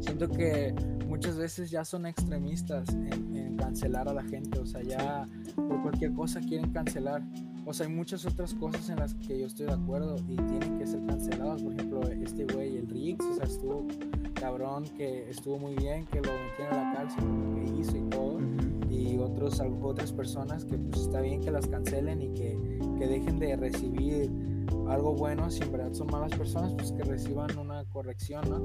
siento 0.00 0.28
que 0.28 0.74
muchas 1.08 1.36
veces 1.36 1.70
ya 1.70 1.84
son 1.84 2.06
extremistas 2.06 2.88
en, 2.88 3.36
en 3.36 3.56
cancelar 3.56 4.08
a 4.08 4.12
la 4.12 4.22
gente, 4.24 4.58
o 4.58 4.66
sea, 4.66 4.82
ya 4.82 5.28
por 5.54 5.80
cualquier 5.82 6.12
cosa 6.12 6.40
quieren 6.40 6.70
cancelar. 6.70 7.22
O 7.64 7.72
sea, 7.72 7.86
hay 7.86 7.92
muchas 7.92 8.26
otras 8.26 8.52
cosas 8.54 8.88
en 8.90 8.96
las 8.96 9.14
que 9.14 9.38
yo 9.38 9.46
estoy 9.46 9.66
de 9.66 9.72
acuerdo 9.72 10.16
y 10.28 10.36
tienen 10.36 10.78
que 10.78 10.86
ser 10.86 11.04
canceladas. 11.06 11.62
Por 11.62 11.72
ejemplo, 11.72 12.02
este 12.08 12.44
güey, 12.44 12.76
el 12.76 12.88
Riggs, 12.88 13.24
o 13.24 13.34
sea, 13.36 13.44
estuvo 13.44 13.86
cabrón, 14.34 14.84
que 14.96 15.30
estuvo 15.30 15.58
muy 15.58 15.74
bien, 15.76 16.04
que 16.06 16.20
lo 16.20 16.30
metieron 16.32 16.74
a 16.74 16.84
la 16.84 16.94
cárcel 16.94 17.24
lo 17.24 17.54
que 17.54 17.80
hizo 17.80 17.96
y 17.96 18.10
todo. 18.10 18.34
ujú, 18.34 18.73
y 18.94 19.18
otros, 19.18 19.60
otras 19.82 20.12
personas 20.12 20.64
que 20.64 20.78
pues 20.78 21.02
está 21.02 21.20
bien 21.20 21.40
que 21.40 21.50
las 21.50 21.66
cancelen 21.66 22.22
y 22.22 22.28
que, 22.34 22.56
que 22.98 23.06
dejen 23.06 23.38
de 23.38 23.56
recibir 23.56 24.30
algo 24.88 25.14
bueno, 25.14 25.50
si 25.50 25.62
en 25.62 25.72
verdad 25.72 25.92
son 25.92 26.08
malas 26.08 26.32
personas, 26.36 26.72
pues 26.74 26.92
que 26.92 27.02
reciban 27.02 27.56
una 27.58 27.84
corrección, 27.86 28.42
¿no? 28.48 28.60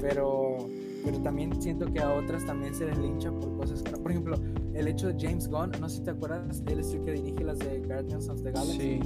Pero, 0.00 0.56
pero 1.04 1.18
también 1.20 1.60
siento 1.60 1.86
que 1.92 2.00
a 2.00 2.12
otras 2.14 2.44
también 2.46 2.74
se 2.74 2.86
les 2.86 2.98
lincha 2.98 3.30
por 3.30 3.56
cosas 3.56 3.82
que, 3.82 3.92
por 3.92 4.10
ejemplo, 4.10 4.36
el 4.74 4.88
hecho 4.88 5.08
de 5.08 5.16
James 5.18 5.48
Gunn, 5.48 5.72
no 5.80 5.88
sé 5.88 5.96
si 5.96 6.04
te 6.04 6.10
acuerdas, 6.10 6.62
él 6.66 6.80
es 6.80 6.92
el 6.92 7.02
que 7.02 7.12
dirige 7.12 7.44
las 7.44 7.58
de 7.58 7.80
Guardians 7.80 8.28
of 8.28 8.42
the 8.42 8.52
Galaxy. 8.52 8.78
Sí. 8.78 9.00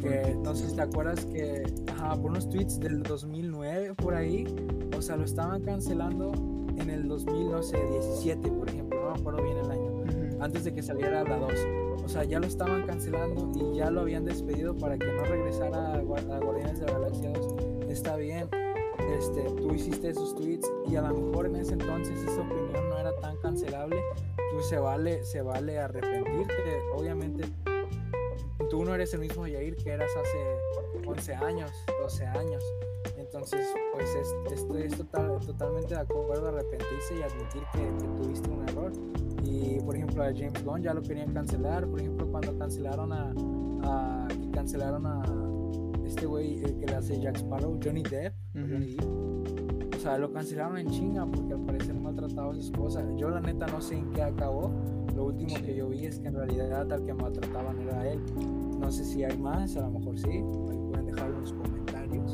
Que, 0.00 0.36
no 0.42 0.54
sé 0.54 0.70
si 0.70 0.76
te 0.76 0.82
acuerdas 0.82 1.26
que 1.26 1.62
ajá, 1.92 2.16
por 2.16 2.30
unos 2.30 2.48
tweets 2.48 2.80
del 2.80 3.02
2009 3.02 3.94
por 3.94 4.14
ahí, 4.14 4.46
o 4.96 5.02
sea, 5.02 5.16
lo 5.16 5.24
estaban 5.24 5.60
cancelando 5.62 6.32
en 6.78 6.88
el 6.88 7.06
2017, 7.06 8.50
por 8.52 8.68
ejemplo, 8.70 8.79
acuerdo 9.20 9.42
bien 9.42 9.58
el 9.58 9.70
año, 9.70 10.04
antes 10.40 10.64
de 10.64 10.74
que 10.74 10.82
saliera 10.82 11.22
la 11.24 11.36
2 11.36 11.52
o 12.04 12.08
sea, 12.08 12.24
ya 12.24 12.40
lo 12.40 12.46
estaban 12.48 12.86
cancelando 12.86 13.52
y 13.54 13.76
ya 13.76 13.88
lo 13.88 14.00
habían 14.00 14.24
despedido 14.24 14.76
para 14.76 14.98
que 14.98 15.06
no 15.06 15.22
regresara 15.22 15.94
a, 15.94 16.00
Guardianes 16.00 16.80
de 16.80 16.86
la 16.86 16.92
Galaxia 16.94 17.30
2. 17.30 17.88
Está 17.88 18.16
bien, 18.16 18.48
este, 19.16 19.42
tú 19.42 19.72
hiciste 19.72 20.08
esos 20.08 20.34
tweets 20.34 20.68
y 20.88 20.96
a 20.96 21.02
lo 21.02 21.14
mejor 21.14 21.46
en 21.46 21.54
ese 21.54 21.74
entonces 21.74 22.20
esa 22.20 22.40
opinión 22.40 22.88
no 22.88 22.98
era 22.98 23.14
tan 23.20 23.36
cancelable, 23.36 24.02
pues 24.52 24.68
se 24.68 24.78
vale, 24.78 25.22
se 25.24 25.42
vale 25.42 25.78
arrepentirte. 25.78 26.80
Obviamente, 26.96 27.44
tú 28.70 28.84
no 28.84 28.92
eres 28.92 29.14
el 29.14 29.20
mismo 29.20 29.46
Yair 29.46 29.76
que 29.76 29.90
eras 29.90 30.10
hace 30.16 31.06
11 31.06 31.34
años, 31.34 31.70
12 32.02 32.26
años. 32.26 32.64
Entonces, 33.42 33.74
pues 33.94 34.14
estoy 34.52 34.82
es 34.82 34.96
total, 34.98 35.40
totalmente 35.40 35.94
de 35.94 36.00
acuerdo 36.00 36.46
a 36.46 36.48
arrepentirse 36.50 37.18
y 37.18 37.22
admitir 37.22 37.62
que, 37.72 38.04
que 38.04 38.22
tuviste 38.22 38.50
un 38.50 38.68
error 38.68 38.92
y 39.42 39.80
por 39.80 39.96
ejemplo 39.96 40.22
a 40.22 40.26
James 40.26 40.62
Bond 40.62 40.84
ya 40.84 40.92
lo 40.92 41.00
querían 41.02 41.32
cancelar. 41.32 41.86
Por 41.86 42.00
ejemplo, 42.00 42.26
cuando 42.30 42.56
cancelaron 42.58 43.12
a, 43.12 43.32
a 43.82 44.28
cancelaron 44.52 45.06
a 45.06 45.22
este 46.04 46.26
güey 46.26 46.60
que 46.60 46.86
le 46.86 46.94
hace 46.94 47.18
Jack 47.18 47.36
Sparrow, 47.36 47.78
Johnny 47.82 48.02
Depp, 48.02 48.34
O 49.96 49.98
sea, 49.98 50.18
lo 50.18 50.32
cancelaron 50.32 50.76
en 50.76 50.90
chinga 50.90 51.24
porque 51.26 51.54
al 51.54 51.60
parecer 51.60 51.94
maltrataba 51.94 52.50
a 52.50 52.54
su 52.54 52.60
esposa. 52.60 53.02
Yo 53.16 53.30
la 53.30 53.40
neta 53.40 53.66
no 53.68 53.80
sé 53.80 53.96
en 53.96 54.10
qué 54.10 54.22
acabó. 54.22 54.70
Lo 55.14 55.24
último 55.26 55.54
que 55.64 55.74
yo 55.74 55.88
vi 55.88 56.06
es 56.06 56.18
que 56.18 56.28
en 56.28 56.34
realidad 56.34 56.92
al 56.92 57.04
que 57.04 57.14
maltrataban 57.14 57.80
era 57.80 58.06
él. 58.10 58.20
No 58.78 58.90
sé 58.90 59.04
si 59.04 59.24
hay 59.24 59.36
más, 59.38 59.76
a 59.76 59.80
lo 59.80 59.90
mejor 59.90 60.18
sí. 60.18 60.28
Ahí 60.28 60.42
pueden 60.90 61.06
dejarlo 61.06 61.36
en 61.36 61.40
los 61.40 61.52
comentarios. 61.52 62.32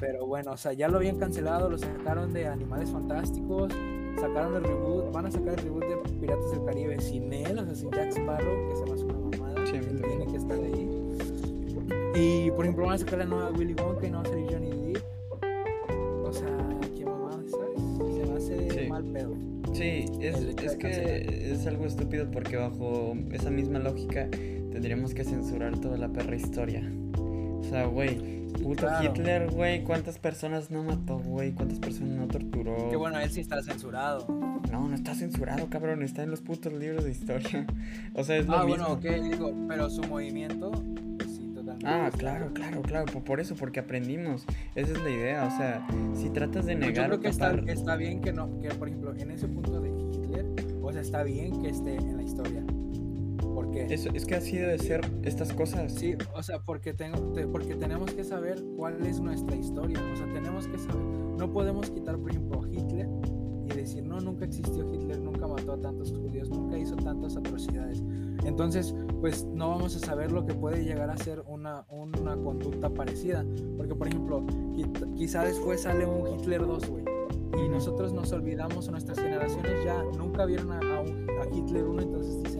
Pero 0.00 0.26
bueno, 0.26 0.52
o 0.52 0.56
sea, 0.56 0.72
ya 0.72 0.88
lo 0.88 0.96
habían 0.96 1.18
cancelado, 1.18 1.68
lo 1.68 1.78
sacaron 1.78 2.32
de 2.32 2.46
Animales 2.46 2.90
Fantásticos 2.90 3.72
sacaron 4.20 4.56
el 4.56 4.64
reboot, 4.64 5.12
van 5.12 5.26
a 5.26 5.30
sacar 5.30 5.54
el 5.58 5.64
reboot 5.64 5.84
de 5.84 5.96
Piratas 6.20 6.50
del 6.50 6.64
Caribe 6.64 7.00
sin 7.00 7.32
él, 7.32 7.58
o 7.58 7.64
sea, 7.64 7.74
sin 7.74 7.90
Jack 7.90 8.10
Sparrow, 8.10 8.68
que 8.68 8.76
se 8.76 8.84
me 8.84 8.92
hace 8.92 9.04
una 9.04 9.18
mamada, 9.18 9.66
sí, 9.66 9.76
él 9.76 10.02
tiene 10.02 10.26
que 10.26 10.36
estar 10.36 10.58
ahí. 10.58 10.90
Y 12.14 12.50
por 12.50 12.64
ejemplo 12.64 12.86
van 12.86 12.94
a 12.94 12.98
sacar 12.98 13.18
la 13.20 13.24
nueva 13.24 13.50
Willy 13.50 13.74
Wonka 13.74 14.06
y 14.06 14.10
no 14.10 14.18
va 14.18 14.24
a 14.24 14.26
salir 14.26 14.46
Johnny 14.50 14.92
Depp. 14.92 15.04
O 16.24 16.32
sea, 16.32 16.68
qué 16.96 17.04
mamada, 17.04 17.42
¿sabes? 17.48 18.14
Se 18.14 18.26
me 18.26 18.68
hace 18.68 18.88
mal 18.88 19.04
pedo. 19.04 19.34
Sí, 19.72 20.04
es, 20.20 20.34
es 20.62 20.76
que 20.76 21.52
es 21.52 21.66
algo 21.66 21.86
estúpido 21.86 22.30
porque 22.30 22.56
bajo 22.56 23.14
esa 23.32 23.50
misma 23.50 23.78
lógica 23.78 24.28
tendríamos 24.30 25.14
que 25.14 25.24
censurar 25.24 25.78
toda 25.78 25.96
la 25.96 26.08
perra 26.08 26.36
historia. 26.36 26.82
O 27.14 27.64
sea, 27.64 27.86
güey, 27.86 28.39
Puto 28.52 28.88
Hitler, 29.02 29.50
güey, 29.50 29.82
¿cuántas 29.84 30.18
personas 30.18 30.70
no 30.70 30.82
mató, 30.82 31.18
güey? 31.18 31.52
¿Cuántas 31.52 31.78
personas 31.78 32.12
no 32.16 32.26
torturó? 32.26 32.90
Que 32.90 32.96
bueno, 32.96 33.18
él 33.18 33.30
sí 33.30 33.40
está 33.40 33.62
censurado. 33.62 34.26
No, 34.70 34.88
no 34.88 34.94
está 34.94 35.14
censurado, 35.14 35.68
cabrón, 35.68 36.02
está 36.02 36.22
en 36.22 36.30
los 36.30 36.40
putos 36.40 36.72
libros 36.72 37.04
de 37.04 37.10
historia. 37.10 37.66
O 38.14 38.24
sea, 38.24 38.36
es 38.36 38.46
lo 38.46 38.56
ah, 38.56 38.64
mismo. 38.64 38.84
Ah, 38.84 38.94
bueno, 38.94 39.18
ok, 39.20 39.30
digo, 39.30 39.54
pero 39.68 39.88
su 39.88 40.02
movimiento, 40.02 40.70
pues 41.16 41.30
sí, 41.36 41.52
totalmente. 41.54 41.86
Ah, 41.86 42.10
claro, 42.16 42.52
claro, 42.52 42.82
claro, 42.82 43.06
por 43.24 43.40
eso, 43.40 43.54
porque 43.54 43.80
aprendimos. 43.80 44.44
Esa 44.74 44.92
es 44.92 45.02
la 45.02 45.10
idea, 45.10 45.44
o 45.44 45.56
sea, 45.56 45.86
si 46.14 46.28
tratas 46.30 46.66
de 46.66 46.74
negar. 46.74 46.94
Yo 46.94 47.04
creo 47.04 47.20
que 47.20 47.28
está, 47.28 47.52
está 47.66 47.96
bien 47.96 48.20
que 48.20 48.32
no, 48.32 48.60
que 48.60 48.68
por 48.70 48.88
ejemplo, 48.88 49.14
en 49.16 49.30
ese 49.30 49.48
punto 49.48 49.80
de 49.80 49.90
Hitler, 49.90 50.46
o 50.82 50.92
sea, 50.92 51.00
está 51.00 51.22
bien 51.22 51.62
que 51.62 51.70
esté 51.70 51.94
en 51.96 52.16
la 52.16 52.22
historia 52.22 52.64
eso, 53.74 54.10
es 54.14 54.24
que 54.26 54.34
ha 54.34 54.40
sido 54.40 54.68
de 54.68 54.78
ser 54.78 55.00
estas 55.22 55.52
cosas. 55.52 55.92
Sí, 55.92 56.14
o 56.34 56.42
sea, 56.42 56.60
porque, 56.60 56.92
tengo, 56.92 57.32
porque 57.52 57.74
tenemos 57.74 58.12
que 58.12 58.24
saber 58.24 58.62
cuál 58.76 59.04
es 59.06 59.20
nuestra 59.20 59.56
historia. 59.56 59.98
O 60.12 60.16
sea, 60.16 60.32
tenemos 60.32 60.66
que 60.66 60.78
saber. 60.78 61.02
No 61.38 61.52
podemos 61.52 61.90
quitar, 61.90 62.18
por 62.18 62.30
ejemplo, 62.30 62.62
Hitler 62.70 63.08
y 63.72 63.76
decir, 63.76 64.04
no, 64.04 64.20
nunca 64.20 64.44
existió 64.44 64.92
Hitler, 64.92 65.20
nunca 65.20 65.46
mató 65.46 65.72
a 65.72 65.80
tantos 65.80 66.10
judíos, 66.12 66.50
nunca 66.50 66.78
hizo 66.78 66.96
tantas 66.96 67.36
atrocidades. 67.36 68.02
Entonces, 68.44 68.94
pues 69.20 69.44
no 69.44 69.68
vamos 69.68 69.96
a 69.96 69.98
saber 70.00 70.32
lo 70.32 70.44
que 70.46 70.54
puede 70.54 70.84
llegar 70.84 71.10
a 71.10 71.16
ser 71.16 71.42
una, 71.46 71.86
una 71.88 72.36
conducta 72.36 72.90
parecida. 72.90 73.44
Porque, 73.76 73.94
por 73.94 74.08
ejemplo, 74.08 74.44
quizá 75.16 75.44
después 75.44 75.82
sale 75.82 76.06
un 76.06 76.26
Hitler 76.38 76.66
2, 76.66 76.88
güey. 76.88 77.04
Y 77.64 77.68
nosotros 77.68 78.12
nos 78.12 78.32
olvidamos, 78.32 78.88
nuestras 78.88 79.18
generaciones 79.18 79.84
ya 79.84 80.02
nunca 80.16 80.46
vieron 80.46 80.72
a, 80.72 80.78
a, 80.78 81.00
a 81.00 81.54
Hitler 81.54 81.84
1, 81.84 82.02
entonces 82.02 82.42
dicen, 82.42 82.59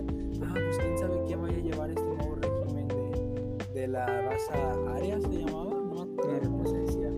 de, 3.81 3.89
la 3.89 4.07
raza 4.07 4.95
Aria, 4.95 5.21
se 5.21 5.29
llamaba, 5.29 5.71
no 5.71 6.07
me 6.07 6.41
cómo 6.41 6.67
se 6.67 6.79
decía, 6.79 7.11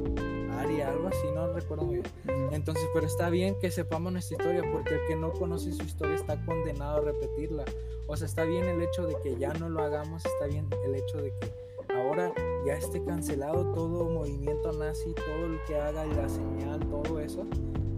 Aria, 0.59 0.91
algo 0.91 1.09
así, 1.09 1.27
no 1.35 1.53
recuerdo 1.53 1.85
muy 1.85 1.97
bien. 1.97 2.07
Entonces, 2.53 2.85
pero 2.95 3.07
está 3.07 3.31
bien 3.31 3.59
que 3.59 3.71
sepamos 3.71 4.13
nuestra 4.13 4.37
historia, 4.37 4.63
porque 4.73 4.95
el 4.95 5.01
que 5.09 5.17
no 5.17 5.33
conoce 5.33 5.73
su 5.73 5.83
historia 5.83 6.15
está 6.15 6.45
condenado 6.45 6.99
a 6.99 7.01
repetirla. 7.01 7.65
O 8.07 8.17
sea, 8.17 8.27
está 8.27 8.45
bien 8.45 8.65
el 8.65 8.81
hecho 8.81 9.07
de 9.07 9.17
que 9.23 9.37
ya 9.37 9.53
no 9.55 9.69
lo 9.69 9.83
hagamos, 9.83 10.25
está 10.25 10.47
bien 10.47 10.69
el 10.85 10.95
hecho 10.95 11.19
de 11.19 11.33
que 11.41 11.53
ahora 11.93 12.33
ya 12.65 12.75
esté 12.75 13.03
cancelado 13.05 13.73
todo 13.73 14.09
movimiento 14.09 14.73
nazi, 14.73 15.15
todo 15.15 15.47
el 15.47 15.59
que 15.67 15.77
haga 15.77 16.05
la 16.07 16.29
señal, 16.29 16.81
todo 16.89 17.19
eso. 17.19 17.47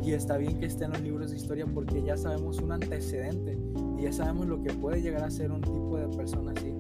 Y 0.03 0.13
está 0.13 0.37
bien 0.37 0.59
que 0.59 0.67
esté 0.67 0.85
en 0.85 0.93
los 0.93 1.01
libros 1.01 1.31
de 1.31 1.37
historia 1.37 1.67
porque 1.67 2.03
ya 2.03 2.17
sabemos 2.17 2.59
un 2.59 2.73
antecedente 2.73 3.59
y 3.99 4.03
ya 4.03 4.13
sabemos 4.13 4.47
lo 4.47 4.63
que 4.63 4.73
puede 4.73 5.01
llegar 5.01 5.25
a 5.25 5.31
ser 5.31 5.51
un 5.51 5.63
tipo 5.63 5.97
de 5.97 6.09
persona 6.17 6.53
así. 6.53 6.75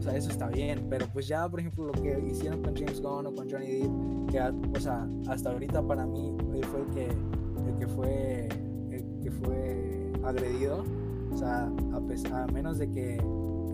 O 0.00 0.02
sea, 0.02 0.16
eso 0.16 0.30
está 0.30 0.48
bien, 0.48 0.86
pero 0.88 1.06
pues 1.12 1.28
ya, 1.28 1.46
por 1.46 1.60
ejemplo, 1.60 1.84
lo 1.84 1.92
que 1.92 2.18
hicieron 2.26 2.62
con 2.62 2.74
James 2.74 3.02
Gunn 3.02 3.26
o 3.26 3.34
con 3.34 3.50
Johnny 3.50 3.66
Depp, 3.66 4.30
que, 4.30 4.78
o 4.78 4.80
sea, 4.80 5.06
hasta 5.28 5.50
ahorita 5.50 5.82
para 5.82 6.06
mí 6.06 6.34
él 6.54 6.64
fue 6.64 6.80
el 6.80 6.86
que, 6.86 7.04
el 7.04 7.78
que 7.78 7.86
fue, 7.86 8.48
el 8.90 9.20
que 9.22 9.30
fue 9.30 10.10
agredido. 10.24 10.84
O 11.30 11.36
sea, 11.36 11.70
a, 11.92 12.00
pesar, 12.00 12.32
a 12.32 12.46
menos 12.46 12.78
de 12.78 12.90
que 12.90 13.22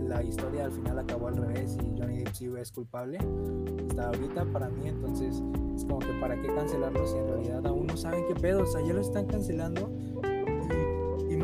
la 0.08 0.20
historia 0.24 0.64
al 0.64 0.72
final 0.72 0.98
acabó 0.98 1.28
al 1.28 1.36
revés 1.36 1.78
y 1.80 1.96
Johnny 1.96 2.18
Depp 2.18 2.34
sí 2.34 2.50
es 2.58 2.72
culpable 2.72 3.18
hasta 3.88 4.08
ahorita 4.08 4.44
para 4.52 4.68
mí 4.68 4.88
entonces 4.88 5.42
es 5.74 5.84
como 5.84 5.98
que 5.98 6.12
para 6.20 6.40
qué 6.40 6.46
cancelarlo 6.54 7.04
si 7.08 7.16
en 7.16 7.26
realidad 7.26 7.66
aún 7.66 7.88
no 7.88 7.96
saben 7.96 8.24
qué 8.28 8.34
pedo 8.34 8.62
o 8.62 8.66
sea 8.66 8.80
ya 8.82 8.92
lo 8.92 9.00
están 9.00 9.26
cancelando 9.26 9.90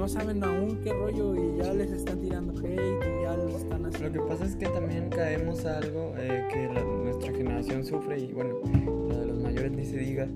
no 0.03 0.09
saben 0.09 0.43
aún 0.43 0.81
qué 0.83 0.93
rollo 0.93 1.33
y 1.37 1.63
ya 1.63 1.73
les 1.75 1.93
están 1.93 2.21
tirando 2.21 2.53
hate 2.59 2.73
y 2.73 3.23
ya 3.23 3.37
les 3.37 3.55
están 3.55 3.87
haciendo 3.87 4.19
lo 4.19 4.25
que 4.25 4.33
pasa 4.33 4.45
es 4.47 4.57
que 4.57 4.67
también 4.67 5.09
caemos 5.11 5.65
a 5.65 5.79
algo 5.79 6.13
eh, 6.19 6.45
que 6.53 6.67
nuestra 7.05 7.33
generación 7.33 7.85
sufre 7.85 8.19
y 8.19 8.33
bueno 8.33 8.57
lo 8.85 9.17
de 9.21 9.27
los 9.27 9.39
mayores 9.39 9.71
ni 9.71 9.85
se 9.85 9.99
diga 9.99 10.27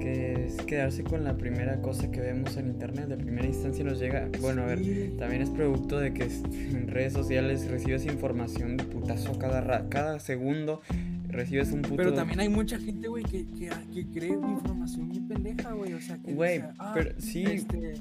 que 0.00 0.48
es 0.48 0.56
quedarse 0.64 1.02
con 1.02 1.24
la 1.24 1.38
primera 1.38 1.80
cosa 1.80 2.10
que 2.10 2.20
vemos 2.20 2.56
en 2.58 2.68
internet. 2.68 3.08
De 3.08 3.16
primera 3.16 3.44
instancia 3.44 3.82
nos 3.82 3.98
llega, 3.98 4.28
bueno, 4.40 4.62
a 4.62 4.66
ver, 4.66 4.78
también 5.18 5.42
es 5.42 5.50
producto 5.50 5.98
de 5.98 6.14
que 6.14 6.28
en 6.52 6.86
redes 6.86 7.12
sociales 7.12 7.68
recibes 7.68 8.04
información 8.04 8.76
de 8.76 8.84
putazo 8.84 9.36
cada, 9.36 9.88
cada 9.88 10.20
segundo. 10.20 10.80
Recibes 11.26 11.72
un 11.72 11.82
puto... 11.82 11.96
Pero 11.96 12.14
también 12.14 12.38
hay 12.38 12.48
mucha 12.48 12.78
gente, 12.78 13.08
güey, 13.08 13.24
que, 13.24 13.46
que, 13.46 13.68
que, 13.92 14.06
cree 14.12 14.28
información 14.28 15.08
muy 15.08 15.20
pendeja, 15.20 15.72
güey. 15.72 15.94
O 15.94 16.00
sea, 16.00 16.18
que 16.18 16.34
güey, 16.34 16.62
ah, 16.78 16.92
pero 16.94 17.18
sí... 17.18 17.42
Este, 17.42 17.94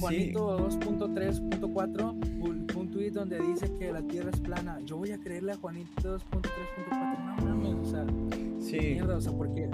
Juanito 0.00 0.68
2.3.4, 0.68 2.76
un 2.76 2.90
tweet 2.90 3.10
donde 3.10 3.40
dice 3.40 3.70
que 3.78 3.92
la 3.92 4.02
Tierra 4.02 4.30
es 4.30 4.40
plana. 4.40 4.80
Yo 4.84 4.96
voy 4.96 5.12
a 5.12 5.18
creerle 5.18 5.52
a 5.52 5.56
Juanito 5.56 6.18
2.3.4. 6.18 7.44
No 7.44 7.56
mames, 7.56 7.74
o 7.74 7.84
sea, 7.84 8.06
sí. 8.60 8.78
mierda, 8.78 9.16
o 9.16 9.20
sea, 9.20 9.32
porque 9.32 9.68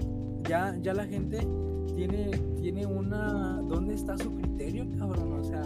ya, 0.49 0.77
ya 0.81 0.95
la 0.95 1.07
gente 1.07 1.47
tiene, 1.95 2.31
tiene 2.61 2.87
una... 2.87 3.61
¿Dónde 3.63 3.95
está 3.95 4.17
su 4.19 4.35
criterio, 4.35 4.87
cabrón? 4.99 5.33
O 5.33 5.45
sea, 5.45 5.63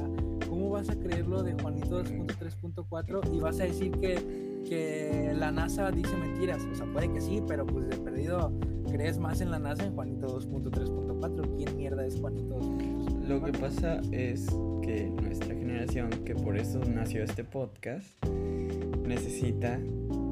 ¿cómo 0.48 0.70
vas 0.70 0.88
a 0.90 0.96
creerlo 0.96 1.42
de 1.42 1.54
Juanito 1.54 2.02
2.3.4 2.02 3.34
y 3.34 3.40
vas 3.40 3.60
a 3.60 3.64
decir 3.64 3.92
que, 3.92 4.62
que 4.68 5.32
la 5.36 5.50
NASA 5.50 5.90
dice 5.90 6.16
mentiras? 6.16 6.62
O 6.72 6.74
sea, 6.74 6.86
puede 6.86 7.12
que 7.12 7.20
sí, 7.20 7.42
pero 7.46 7.66
pues 7.66 7.88
de 7.88 7.96
perdido 7.96 8.52
crees 8.90 9.18
más 9.18 9.40
en 9.40 9.50
la 9.50 9.58
NASA 9.58 9.84
en 9.84 9.94
Juanito 9.94 10.38
2.3.4. 10.38 11.56
¿Quién 11.56 11.76
mierda 11.76 12.06
es 12.06 12.20
Juanito 12.20 12.60
2.3.4? 12.60 12.93
Lo 13.26 13.42
que 13.42 13.52
pasa 13.52 14.00
es 14.12 14.46
que 14.82 15.10
nuestra 15.22 15.54
generación, 15.54 16.10
que 16.24 16.34
por 16.34 16.56
eso 16.58 16.80
nació 16.84 17.24
este 17.24 17.42
podcast, 17.44 18.06
necesita 19.06 19.74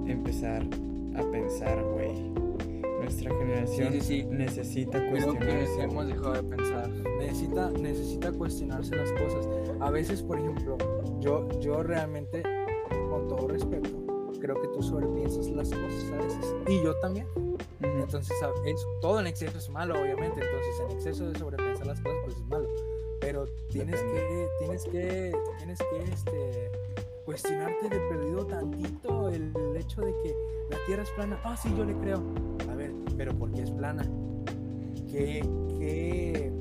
empezar 0.06 0.62
a 1.16 1.22
pensar, 1.30 1.82
güey 1.82 2.12
Nuestra 3.00 3.30
generación 3.36 3.92
Sí, 3.94 4.00
sí, 4.00 4.06
sí. 4.20 4.24
necesita 4.30 5.10
cuestionarse. 5.10 5.76
que 5.76 5.82
hemos 5.82 6.06
dejado 6.06 6.32
de 6.34 6.42
pensar. 6.42 6.88
Necesita, 7.18 7.70
necesita 7.70 8.32
cuestionarse 8.32 8.94
las 8.94 9.10
cosas. 9.12 9.48
A 9.80 9.90
veces, 9.90 10.22
por 10.22 10.38
ejemplo, 10.38 10.76
yo, 11.20 11.48
yo 11.60 11.82
realmente, 11.82 12.42
con 13.10 13.26
todo 13.28 13.48
respeto, 13.48 13.88
creo 14.42 14.60
que 14.60 14.66
tú 14.68 14.82
sobrepiensas 14.82 15.46
las 15.50 15.68
cosas 15.70 16.10
a 16.12 16.16
veces. 16.16 16.54
Y 16.68 16.82
yo 16.82 16.94
también. 16.96 17.26
Entonces, 17.80 18.36
es- 18.66 18.86
todo 19.00 19.20
en 19.20 19.28
exceso 19.28 19.56
es 19.56 19.68
malo, 19.70 19.94
obviamente. 19.94 20.40
Entonces, 20.44 20.80
en 20.84 20.90
exceso 20.96 21.28
de 21.30 21.38
sobrepensar 21.38 21.86
las 21.86 22.00
cosas, 22.00 22.18
pues 22.24 22.36
es 22.36 22.46
malo. 22.46 22.68
Pero 23.20 23.46
tienes 23.70 24.00
que, 24.00 24.48
tienes 24.58 24.84
que, 24.84 25.32
tienes 25.58 25.78
que, 25.78 26.12
este, 26.12 26.70
cuestionarte 27.24 27.88
de 27.88 28.00
perdido 28.08 28.44
tantito 28.46 29.28
el, 29.28 29.52
el 29.56 29.76
hecho 29.76 30.00
de 30.00 30.12
que 30.24 30.34
la 30.70 30.76
Tierra 30.86 31.04
es 31.04 31.10
plana. 31.10 31.40
Ah, 31.44 31.56
sí, 31.56 31.72
yo 31.76 31.84
le 31.84 31.94
creo. 31.98 32.20
A 32.68 32.74
ver, 32.74 32.92
pero 33.16 33.32
¿por 33.38 33.52
qué 33.52 33.62
es 33.62 33.70
plana? 33.70 34.04
¿Qué, 35.08 35.46
qué, 35.78 36.52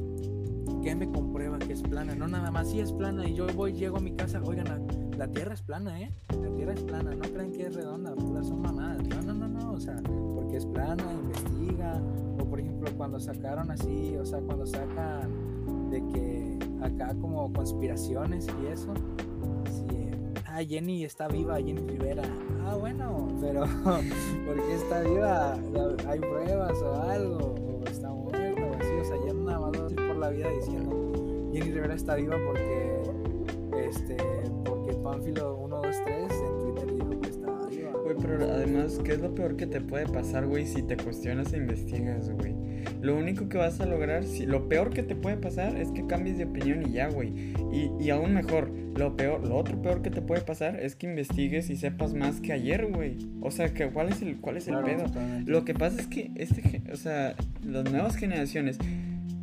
qué 0.84 0.96
me 0.96 1.10
comprueba 1.12 1.58
que 1.58 1.74
es 1.74 1.82
plana? 1.82 2.13
No 2.13 2.28
nada 2.28 2.52
más, 2.52 2.70
sí 2.70 2.80
es 2.80 2.91
plana 2.91 3.28
y 3.28 3.34
yo 3.34 3.48
voy, 3.56 3.74
llego 3.74 3.98
a 3.98 4.02
mi 4.02 4.13
casa, 4.13 4.39
oigan, 4.46 4.86
la, 5.22 5.28
Tierra 5.28 5.54
es 5.54 5.62
plana, 5.62 6.02
¿eh? 6.02 6.12
La 6.30 6.50
Tierra 6.56 6.74
es 6.74 6.82
plana, 6.82 7.14
no 7.14 7.22
crean 7.22 7.52
que 7.52 7.68
es 7.68 7.76
redonda, 7.76 8.16
puras 8.16 8.48
son 8.48 8.64
mamadas. 8.64 9.04
No, 9.08 9.22
no, 9.22 9.34
no, 9.36 9.48
no, 9.48 9.74
o 9.74 9.80
sea, 9.80 9.96
porque 10.34 10.58
es 10.58 10.66
plana, 10.66 11.04
investiga. 11.14 12.02
O 12.40 12.46
por 12.46 12.60
ejemplo, 12.60 12.90
cuando 12.98 13.20
sacaron 13.20 13.70
así, 13.70 14.16
o 14.18 14.26
sea, 14.26 14.40
cuando 14.40 14.66
sacan 14.66 15.92
de 15.92 16.04
que 16.08 16.60
acá 16.84 17.14
como 17.22 17.54
conspiraciones 17.54 18.48
y 18.64 18.68
eso, 18.68 18.96
sí, 19.70 20.10
ah, 20.48 20.64
Jenny 20.64 21.06
está 21.06 21.28
viva, 21.28 21.58
Jenny 21.58 21.86
Rivera. 21.86 22.24
Ah, 22.66 22.76
bueno, 22.76 23.28
pero 23.40 23.62
¿por 23.84 24.56
qué 24.56 24.74
está 24.74 25.02
viva? 25.02 25.54
¿Hay 26.08 26.20
pruebas 26.20 26.82
o 26.82 27.02
algo? 27.04 27.56
¿O 27.80 27.88
está 27.88 28.10
muerta 28.10 28.62
o 28.64 28.74
así? 28.74 28.94
O 29.00 29.06
sea, 29.06 29.18
ya 29.28 29.34
nada 29.34 29.60
más 29.60 29.78
por 29.94 30.16
la 30.16 30.30
vida 30.30 30.50
diciendo 30.50 31.12
Jenny 31.54 31.72
Rivera 31.72 31.94
está 31.94 32.16
viva 32.16 32.38
porque, 32.44 33.04
este, 33.88 34.18
porque 34.66 34.81
Pánfilo 35.12 35.58
123 35.67 36.32
en 36.32 36.60
Twitter 36.60 36.93
dijo 36.93 37.19
que 37.19 37.30
estaba 37.30 37.67
viva. 37.67 37.91
Güey, 38.02 38.15
pero 38.21 38.50
además, 38.50 38.97
¿qué 39.04 39.12
es 39.12 39.19
lo 39.19 39.36
peor 39.36 39.58
que 39.58 39.67
te 39.67 39.82
puede 39.82 40.08
pasar, 40.08 40.47
güey, 40.47 40.65
si 40.65 40.84
te 40.84 40.95
cuestionas 40.95 41.52
e 41.52 41.58
investigas, 41.58 42.30
güey? 42.30 42.56
Lo 43.02 43.17
único 43.17 43.50
que 43.50 43.58
vas 43.58 43.82
a 43.82 43.86
lograr, 43.86 44.24
si, 44.24 44.45
lo 44.45 44.69
peor 44.69 44.91
que 44.91 45.04
te 45.04 45.15
puede 45.15 45.36
pasar 45.36 45.76
es 45.76 45.91
que 45.91 46.08
cambies 46.08 46.38
de 46.38 46.45
opinión 46.45 46.88
y 46.88 46.93
ya, 46.93 47.10
güey. 47.10 47.54
Y, 47.74 47.91
y 48.00 48.10
aún 48.10 48.34
mejor, 48.34 48.71
lo 48.95 49.17
peor, 49.17 49.45
lo 49.45 49.58
otro 49.58 49.82
peor 49.82 50.02
que 50.02 50.12
te 50.12 50.21
puede 50.21 50.41
pasar 50.41 50.80
es 50.80 50.95
que 50.95 51.08
investigues 51.08 51.69
y 51.69 51.76
sepas 51.76 52.13
más 52.13 52.39
que 52.39 52.54
ayer, 52.54 52.88
güey. 52.88 53.17
O 53.41 53.52
sea, 53.52 53.74
que 53.74 53.89
cuál 53.89 54.10
es 54.10 54.21
el, 54.21 54.38
cuál 54.39 54.56
es 54.56 54.69
el 54.69 54.76
Claro, 54.76 55.12
pedo. 55.12 55.21
Lo 55.45 55.65
que 55.65 55.74
pasa 55.74 56.00
es 56.00 56.08
que 56.08 56.32
este, 56.36 56.84
o 56.89 56.95
sea, 56.95 57.36
las 57.65 57.91
nuevas 57.91 58.15
generaciones, 58.15 58.78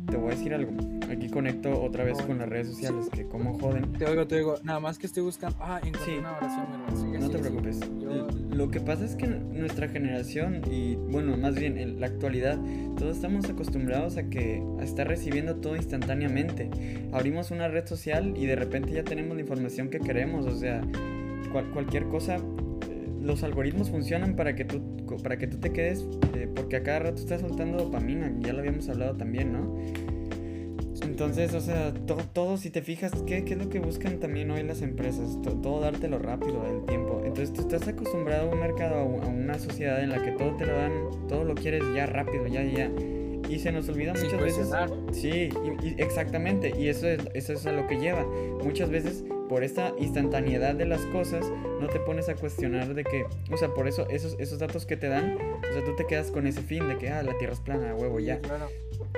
te 0.09 0.17
voy 0.17 0.31
a 0.31 0.35
decir 0.35 0.53
algo. 0.53 0.71
Aquí 1.09 1.27
conecto 1.29 1.81
otra 1.81 2.03
vez 2.03 2.21
con 2.21 2.37
las 2.37 2.47
redes 2.49 2.67
sociales, 2.67 3.09
que 3.11 3.25
como 3.25 3.57
joden. 3.57 3.93
Te 3.93 4.05
oigo, 4.05 4.27
te 4.27 4.35
oigo. 4.35 4.55
Nada 4.63 4.79
más 4.79 4.97
que 4.99 5.07
estoy 5.07 5.23
buscando. 5.23 5.57
Ah, 5.59 5.79
encontré 5.83 6.13
Sí. 6.13 6.17
una 6.19 6.37
oración. 6.37 6.65
Sigue, 6.95 7.19
No 7.19 7.29
te 7.29 7.37
preocupes. 7.39 7.79
Yo- 7.99 8.27
Lo 8.51 8.69
que 8.69 8.79
pasa 8.81 9.05
es 9.05 9.15
que 9.15 9.25
nuestra 9.27 9.87
generación 9.87 10.61
y 10.69 10.95
bueno, 10.95 11.37
más 11.37 11.55
bien 11.55 11.77
en 11.77 11.99
la 12.01 12.07
actualidad, 12.07 12.59
todos 12.97 13.15
estamos 13.15 13.49
acostumbrados 13.49 14.17
a 14.17 14.23
que 14.29 14.61
a 14.79 14.83
estar 14.83 15.07
recibiendo 15.07 15.55
todo 15.55 15.75
instantáneamente. 15.75 16.69
Abrimos 17.11 17.51
una 17.51 17.67
red 17.69 17.85
social 17.87 18.33
y 18.37 18.45
de 18.45 18.55
repente 18.55 18.91
ya 18.91 19.03
tenemos 19.03 19.35
la 19.35 19.41
información 19.41 19.89
que 19.89 19.99
queremos, 19.99 20.45
o 20.45 20.55
sea, 20.57 20.81
cual- 21.51 21.69
cualquier 21.71 22.03
cosa 22.09 22.37
los 23.29 23.43
algoritmos 23.43 23.89
funcionan 23.89 24.35
para 24.35 24.55
que 24.55 24.65
tú 24.65 24.81
para 25.23 25.37
que 25.37 25.47
tú 25.47 25.57
te 25.57 25.71
quedes 25.71 26.05
eh, 26.35 26.47
porque 26.55 26.75
a 26.77 26.83
cada 26.83 26.99
rato 26.99 27.15
estás 27.21 27.41
soltando 27.41 27.77
dopamina, 27.83 28.31
ya 28.39 28.53
lo 28.53 28.59
habíamos 28.59 28.87
hablado 28.89 29.15
también, 29.15 29.53
¿no? 29.53 29.75
Entonces, 31.01 31.53
o 31.53 31.59
sea, 31.61 31.93
to- 31.93 32.17
todo, 32.33 32.57
si 32.57 32.69
te 32.69 32.81
fijas, 32.81 33.11
¿qué, 33.25 33.43
qué 33.43 33.53
es 33.53 33.59
lo 33.59 33.69
que 33.69 33.79
buscan 33.79 34.19
también 34.19 34.51
hoy 34.51 34.63
las 34.63 34.81
empresas? 34.81 35.41
To- 35.41 35.53
todo 35.53 35.81
dártelo 35.81 36.19
rápido, 36.19 36.63
el 36.65 36.85
tiempo. 36.85 37.21
Entonces, 37.25 37.51
tú 37.53 37.61
estás 37.61 37.87
acostumbrado 37.87 38.49
a 38.49 38.53
un 38.53 38.59
mercado, 38.59 38.95
a 39.21 39.27
una 39.27 39.57
sociedad 39.59 40.01
en 40.03 40.09
la 40.11 40.21
que 40.23 40.31
todo 40.31 40.55
te 40.55 40.65
lo 40.65 40.73
dan, 40.75 40.91
todo 41.27 41.43
lo 41.43 41.55
quieres 41.55 41.83
ya 41.95 42.05
rápido, 42.05 42.47
ya, 42.47 42.63
ya. 42.63 42.89
Y 43.49 43.59
se 43.59 43.71
nos 43.71 43.89
olvida 43.89 44.13
muchas 44.13 44.39
veces. 44.41 44.69
Sí, 45.11 45.49
y- 45.83 45.87
y 45.87 45.95
exactamente. 45.97 46.73
Y 46.79 46.87
eso 46.87 47.07
es, 47.07 47.19
eso 47.33 47.53
es 47.53 47.65
a 47.65 47.71
lo 47.71 47.87
que 47.87 47.97
lleva. 47.99 48.25
Muchas 48.63 48.89
veces, 48.89 49.23
por 49.49 49.63
esta 49.63 49.93
instantaneidad 49.97 50.75
de 50.75 50.85
las 50.85 51.01
cosas, 51.07 51.43
no 51.81 51.87
te 51.87 51.99
pones 51.99 52.29
a 52.29 52.35
cuestionar 52.35 52.93
de 52.93 53.03
que, 53.03 53.25
o 53.51 53.57
sea, 53.57 53.73
por 53.73 53.87
eso, 53.87 54.07
esos, 54.09 54.35
esos 54.39 54.59
datos 54.59 54.85
que 54.85 54.95
te 54.95 55.07
dan, 55.09 55.37
o 55.69 55.73
sea, 55.73 55.83
tú 55.83 55.95
te 55.97 56.05
quedas 56.05 56.29
con 56.31 56.45
ese 56.47 56.61
fin 56.61 56.87
de 56.87 56.97
que, 56.97 57.09
ah, 57.09 57.23
la 57.23 57.37
tierra 57.37 57.53
es 57.53 57.59
plana, 57.59 57.95
huevo, 57.95 58.19
Sí, 58.19 58.25
ya. 58.25 58.39
claro. 58.39 58.67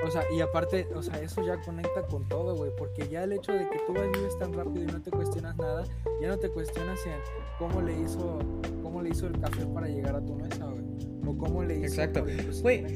O 0.07 0.09
sea, 0.09 0.23
y 0.35 0.39
aparte, 0.41 0.87
o 0.95 1.03
sea, 1.03 1.21
eso 1.21 1.45
ya 1.45 1.59
conecta 1.61 2.03
con 2.07 2.27
todo, 2.27 2.55
güey, 2.55 2.71
porque 2.77 3.07
ya 3.09 3.23
el 3.25 3.33
hecho 3.33 3.51
de 3.51 3.67
que 3.69 3.77
tú 3.85 3.93
vives 3.93 4.37
tan 4.39 4.53
rápido 4.53 4.83
y 4.83 4.87
no 4.87 5.01
te 5.01 5.11
cuestionas 5.11 5.55
nada, 5.57 5.83
ya 6.21 6.27
no 6.29 6.37
te 6.39 6.49
cuestionas 6.49 6.99
en 7.05 7.13
cómo 7.59 7.81
le 7.81 7.99
hizo, 7.99 8.39
cómo 8.81 9.01
le 9.01 9.09
hizo 9.09 9.27
el 9.27 9.39
café 9.39 9.65
para 9.67 9.87
llegar 9.87 10.15
a 10.15 10.21
tu 10.25 10.35
mesa, 10.35 10.65
güey, 10.65 10.83
o 11.27 11.37
cómo 11.37 11.63
le 11.63 11.75
hizo, 11.75 11.85
Exacto. 12.01 12.25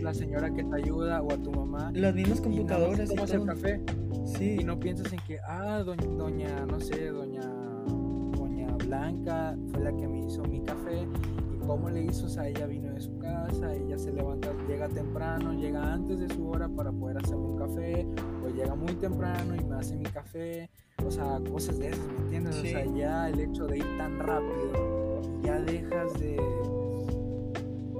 la 0.02 0.14
señora 0.14 0.54
que 0.54 0.64
te 0.64 0.76
ayuda 0.76 1.22
o 1.22 1.34
a 1.34 1.38
tu 1.38 1.52
mamá. 1.52 1.92
Las 1.94 2.16
mismas 2.16 2.40
y 2.40 2.42
nada 2.42 2.42
más 2.42 2.42
computadoras 2.42 3.12
y 3.12 3.16
tomas 3.16 3.32
el 3.32 3.46
café 3.46 3.82
Sí. 4.26 4.58
y 4.60 4.64
no 4.64 4.80
piensas 4.80 5.12
en 5.14 5.20
que, 5.20 5.40
ah, 5.48 5.84
doña, 5.84 6.08
doña, 6.08 6.66
no 6.66 6.80
sé, 6.80 7.08
doña, 7.08 7.42
doña 7.42 8.68
Blanca 8.86 9.56
fue 9.72 9.82
la 9.82 9.96
que 9.96 10.08
me 10.08 10.20
hizo 10.26 10.44
mi 10.44 10.62
café 10.62 11.08
y 11.54 11.58
cómo 11.60 11.90
le 11.90 12.04
hizo, 12.04 12.26
o 12.26 12.30
sea, 12.30 12.48
ella 12.48 12.66
vino 12.66 12.92
de 12.92 13.02
su 13.02 13.18
casa, 13.20 13.74
ella 13.74 13.98
se 13.98 14.12
levanta, 14.12 14.52
llega 14.68 14.88
temprano, 14.90 15.54
llega 15.54 15.94
antes 15.94 16.20
de 16.20 16.30
su 16.30 16.48
hora 16.50 16.68
para 16.68 16.92
poder 16.92 17.18
hacer 17.18 17.36
un 17.36 17.58
café, 17.58 18.06
o 18.44 18.50
llega 18.50 18.76
muy 18.76 18.94
temprano 18.96 19.56
y 19.56 19.64
me 19.64 19.76
hace 19.76 19.96
mi 19.96 20.06
café, 20.06 20.70
o 21.06 21.12
sea, 21.12 21.40
cosas 21.52 21.78
de 21.80 21.90
esas, 21.90 22.08
¿me 22.08 22.18
entiendes? 22.18 22.56
Sí. 22.56 22.68
O 22.68 22.72
sea, 22.72 22.86
ya 22.86 23.30
el 23.30 23.40
hecho 23.40 23.68
de 23.68 23.78
ir 23.78 23.98
tan 23.98 24.20
rápido, 24.20 25.22
ya 25.44 25.60
dejas 25.62 26.14
de 26.20 26.36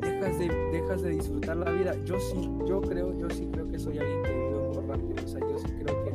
dejas 0.02 0.40
de 0.40 0.48
dejas 0.72 1.02
de 1.02 1.10
disfrutar 1.12 1.58
la 1.58 1.72
vida. 1.72 1.96
Yo 2.06 2.20
sí, 2.20 2.50
yo 2.68 2.82
creo, 2.82 3.18
yo 3.18 3.30
sí 3.30 3.48
creo 3.52 3.68
que 3.68 3.80
soy 3.80 3.98
alguien 4.00 4.24
que 4.24 4.32
vive 4.32 4.70
muy 4.70 4.88
rápido, 4.88 5.24
o 5.24 5.28
sea, 5.28 5.40
yo 5.40 5.58
sí 5.58 5.68
creo 5.80 6.04
que 6.04 6.15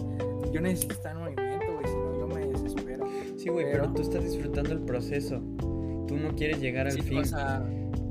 yo 0.52 0.60
necesito 0.60 0.94
estar 0.94 1.12
en 1.16 1.22
movimiento, 1.22 1.66
güey, 1.72 1.86
si 1.86 1.94
no 1.94 2.18
yo 2.18 2.26
me 2.26 2.46
desespero. 2.46 3.06
Sí, 3.36 3.48
güey, 3.48 3.66
pero... 3.70 3.82
Pero- 3.84 3.94
tú 3.94 4.02
estás 4.02 4.24
disfrutando 4.24 4.72
el 4.72 4.80
proceso. 4.80 5.40
Tú 6.06 6.16
no 6.16 6.34
quieres 6.34 6.60
llegar 6.60 6.86
al 6.86 6.92
Sí, 6.92 7.02
fin. 7.02 7.18
o 7.18 7.24
sea, 7.24 7.62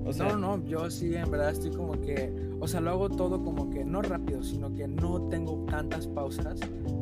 O 0.05 0.13
sea, 0.13 0.29
no, 0.29 0.57
no, 0.57 0.65
yo 0.65 0.89
sí 0.89 1.13
en 1.15 1.29
verdad 1.29 1.51
estoy 1.51 1.69
como 1.71 1.99
que, 2.01 2.31
o 2.59 2.67
sea, 2.67 2.79
lo 2.79 2.89
hago 2.91 3.09
todo 3.09 3.43
como 3.43 3.69
que 3.69 3.83
no 3.85 4.01
rápido, 4.01 4.41
sino 4.43 4.73
que 4.73 4.87
no 4.87 5.29
tengo 5.29 5.65
tantas 5.69 6.07
pausas, 6.07 6.59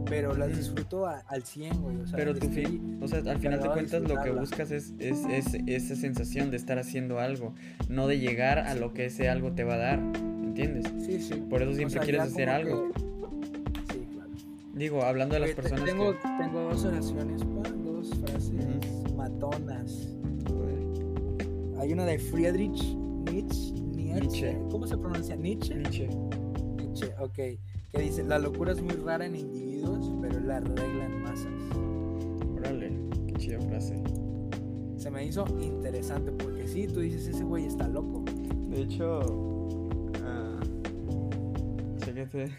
pero 0.10 0.36
las 0.36 0.58
disfruto 0.58 1.06
a- 1.06 1.20
al 1.28 1.44
100, 1.44 1.82
güey, 1.84 1.96
o 1.98 2.08
sea, 2.08 2.18
pero 2.18 2.34
tu 2.36 2.50
fin, 2.50 3.00
o 3.02 3.08
sea, 3.08 3.20
al 3.20 3.38
final 3.40 3.62
de 3.62 3.70
cuentas 3.70 4.02
lo 4.02 4.22
que 4.22 4.32
buscas 4.32 4.72
es, 4.72 4.94
es, 5.00 5.20
es 5.30 5.56
esa 5.68 5.96
sensación 5.96 6.52
de 6.52 6.58
estar 6.58 6.80
haciendo 6.80 7.20
algo, 7.20 7.54
no 7.88 8.08
de 8.08 8.20
llegar 8.20 8.60
a 8.60 8.74
lo 8.76 8.94
que 8.94 9.06
ese 9.06 9.30
algo 9.30 9.54
te 9.54 9.64
va 9.64 9.76
a 9.76 9.78
dar, 9.78 10.00
¿entiendes? 10.44 10.92
Sí, 11.00 11.22
sí. 11.22 11.36
Por 11.50 11.62
eso 11.62 11.72
O 11.72 11.76
siempre 11.76 11.94
sea, 11.94 12.02
quieres 12.04 12.22
hacer 12.24 12.50
algo. 12.50 12.92
que-. 12.92 13.08
Digo, 14.78 15.04
hablando 15.04 15.34
de 15.34 15.40
las 15.40 15.50
Oye, 15.50 15.56
personas 15.56 15.86
tengo, 15.86 16.12
que... 16.12 16.20
tengo 16.38 16.60
dos 16.70 16.86
oraciones, 16.86 17.44
pa, 17.44 17.70
dos 17.84 18.10
frases 18.20 18.54
matonas. 19.16 20.08
Hay 21.80 21.94
una 21.94 22.06
de 22.06 22.20
Friedrich 22.20 22.84
Nietzsche, 23.32 23.72
Nietzsche. 23.72 24.52
Nietzsche. 24.54 24.58
¿Cómo 24.70 24.86
se 24.86 24.98
pronuncia? 24.98 25.36
Nietzsche. 25.36 25.76
Nietzsche. 25.76 26.08
Nietzsche, 26.78 27.14
ok. 27.20 27.34
Que 27.34 28.02
dice, 28.02 28.24
la 28.24 28.38
locura 28.40 28.72
es 28.72 28.82
muy 28.82 28.96
rara 28.96 29.26
en 29.26 29.36
individuos, 29.36 30.12
pero 30.22 30.40
la 30.42 30.60
regla 30.60 31.06
en 31.06 31.22
masas. 31.24 31.54
Órale, 32.56 32.92
qué 33.28 33.34
chida 33.34 33.60
frase. 33.62 34.02
Se 34.98 35.10
me 35.10 35.26
hizo 35.26 35.46
interesante 35.62 36.32
porque 36.32 36.68
sí, 36.68 36.88
tú 36.88 37.00
dices, 37.00 37.28
ese 37.28 37.44
güey 37.44 37.66
está 37.66 37.88
loco. 37.88 38.26
De 38.70 38.82
hecho, 38.82 39.22
ah, 40.24 40.60
chécate. 42.04 42.52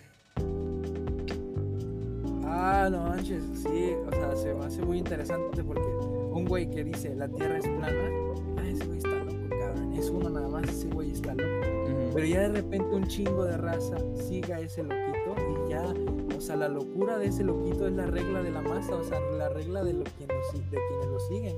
Ah, 2.50 2.88
no 2.90 3.02
manches, 3.04 3.44
sí, 3.54 3.94
o 4.06 4.11
sea, 4.11 4.34
se 4.37 4.54
me 4.54 4.64
hace 4.64 4.82
muy 4.82 4.98
interesante 4.98 5.62
porque 5.62 5.82
un 5.87 6.46
güey 6.46 6.68
que 6.70 6.82
dice, 6.84 7.14
la 7.14 7.28
tierra 7.28 7.58
es 7.58 7.64
plana, 7.68 8.11
ah, 8.56 8.62
ese 8.68 8.84
güey 8.87 8.98
está 8.98 9.08
loco, 9.11 9.48
cabrón. 9.50 9.92
Es 9.94 10.08
uno 10.11 10.30
nada 10.30 10.48
más, 10.48 10.68
ese 10.68 10.88
güey 10.88 11.11
está 11.12 11.34
loco. 11.34 11.66
Ujú. 11.84 12.11
Pero 12.14 12.26
ya 12.26 12.40
de 12.42 12.48
repente 12.48 12.94
un 12.96 13.06
chingo 13.06 13.44
de 13.44 13.56
raza 13.56 13.96
siga 14.14 14.61
ese 14.61 14.82
loquito 14.82 15.34
y 15.66 15.70
ya, 15.70 15.84
o 16.37 16.40
sea, 16.40 16.56
la 16.56 16.68
locura 16.68 17.18
de 17.18 17.26
ese 17.26 17.44
loquito 17.44 17.87
es 17.87 17.92
la 17.92 18.06
regla 18.06 18.42
de 18.42 18.50
la 18.50 18.62
masa, 18.62 18.94
o 18.96 19.04
sea, 19.04 19.20
la 19.20 19.48
regla 19.50 19.84
de, 19.84 19.92
lo, 19.92 20.04
quien 20.04 20.28
lo 20.28 20.58
de 20.58 20.78
quienes 20.88 21.06
lo 21.06 21.20
siguen. 21.20 21.56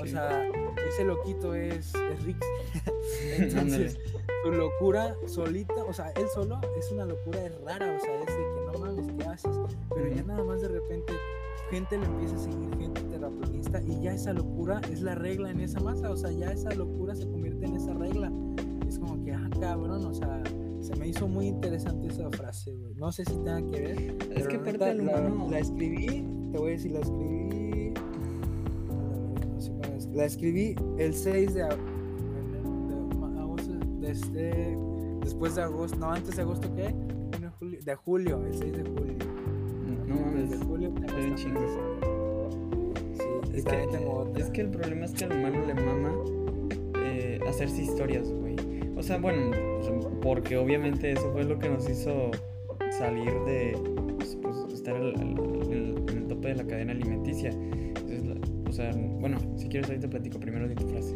O 0.00 0.04
Sí. 0.04 0.10
sea, 0.10 0.46
ese 0.88 1.04
loquito 1.04 1.54
es, 1.54 1.92
es 1.94 2.24
Rix. 2.24 2.38
Entonces, 3.38 3.98
su 4.44 4.52
locura 4.52 5.16
solita, 5.26 5.74
o 5.88 5.92
sea, 5.92 6.10
él 6.12 6.26
solo 6.32 6.60
es 6.78 6.90
una 6.92 7.04
locura, 7.04 7.44
es 7.44 7.60
rara, 7.62 7.96
o 7.96 8.00
sea, 8.04 8.14
es 8.20 8.26
de 8.26 8.32
que 8.36 8.57
Pero 9.94 10.14
ya 10.14 10.22
nada 10.22 10.44
más 10.44 10.62
de 10.62 10.68
repente 10.68 11.12
gente 11.70 11.98
le 11.98 12.06
empieza 12.06 12.36
a 12.36 12.38
seguir, 12.38 12.70
gente 12.78 13.02
terraplanista, 13.02 13.82
y 13.82 14.00
ya 14.00 14.14
esa 14.14 14.32
locura 14.32 14.80
es 14.90 15.02
la 15.02 15.14
regla 15.14 15.50
en 15.50 15.60
esa 15.60 15.80
masa, 15.80 16.10
o 16.10 16.16
sea, 16.16 16.30
ya 16.30 16.50
esa 16.50 16.74
locura 16.74 17.14
se 17.14 17.28
convierte 17.28 17.66
en 17.66 17.76
esa 17.76 17.92
regla. 17.94 18.32
Es 18.86 18.98
como 18.98 19.22
que, 19.22 19.32
ah, 19.32 19.50
cabrón, 19.60 20.06
o 20.06 20.14
sea, 20.14 20.42
se 20.80 20.96
me 20.96 21.08
hizo 21.08 21.28
muy 21.28 21.46
interesante 21.46 22.08
esa 22.08 22.30
frase, 22.30 22.74
güey. 22.74 22.94
No 22.94 23.12
sé 23.12 23.24
si 23.24 23.36
tenga 23.36 23.60
que 23.70 23.80
ver. 23.80 24.16
Es 24.34 24.48
que 24.48 24.56
la 24.56 24.64
parte 24.64 24.72
neta, 24.72 24.86
del 24.86 25.06
la, 25.06 25.20
humano. 25.20 25.48
la 25.50 25.58
escribí, 25.58 26.24
te 26.52 26.58
voy 26.58 26.68
a 26.68 26.70
decir, 26.72 26.92
la 26.92 27.00
escribí. 27.00 27.92
no 29.52 29.60
sé 29.60 29.72
es, 29.96 30.06
La 30.06 30.24
escribí 30.24 30.74
el 30.98 31.14
6 31.14 31.54
de, 31.54 31.62
agosto, 31.62 31.84
de 34.00 34.10
este, 34.10 34.78
después 35.20 35.54
de 35.56 35.62
agosto, 35.62 35.98
no, 35.98 36.10
antes 36.10 36.36
de 36.36 36.42
agosto, 36.42 36.74
¿qué? 36.74 36.94
De 37.84 37.94
julio, 37.94 38.42
el 38.46 38.54
6 38.54 38.72
de 38.72 38.84
julio. 38.84 39.27
No 40.08 40.14
mames. 40.16 40.50
Desde 40.50 40.64
julio 40.64 40.92
frase. 40.92 41.80
Sí, 43.16 43.56
Es 43.58 43.64
que, 43.64 43.76
tengo 43.90 44.32
es 44.36 44.50
que 44.50 44.60
el 44.62 44.70
problema 44.70 45.04
es 45.04 45.12
que 45.12 45.24
al 45.24 45.32
humano 45.32 45.64
le 45.66 45.74
mama 45.74 46.12
eh, 47.04 47.40
hacerse 47.48 47.82
historias, 47.82 48.30
güey. 48.32 48.56
O 48.96 49.02
sea, 49.02 49.18
bueno, 49.18 49.50
porque 50.22 50.56
obviamente 50.56 51.12
eso 51.12 51.30
fue 51.32 51.44
lo 51.44 51.58
que 51.58 51.68
nos 51.68 51.88
hizo 51.88 52.30
salir 52.98 53.32
de 53.46 53.76
pues, 54.18 54.36
pues, 54.42 54.56
estar 54.72 54.96
al- 54.96 55.14
al- 55.14 55.62
en 55.66 55.72
el, 55.72 56.04
en 56.10 56.18
el 56.18 56.26
tope 56.26 56.48
de 56.48 56.54
la 56.56 56.64
cadena 56.66 56.92
alimenticia. 56.92 57.50
Entonces, 57.50 58.24
la- 58.26 58.36
o 58.68 58.72
sea, 58.72 58.90
bueno, 59.20 59.38
si 59.56 59.68
quieres 59.68 59.88
ahorita 59.88 60.08
platico 60.08 60.38
primero 60.40 60.66
de 60.68 60.74
tu 60.74 60.86
frase. 60.88 61.14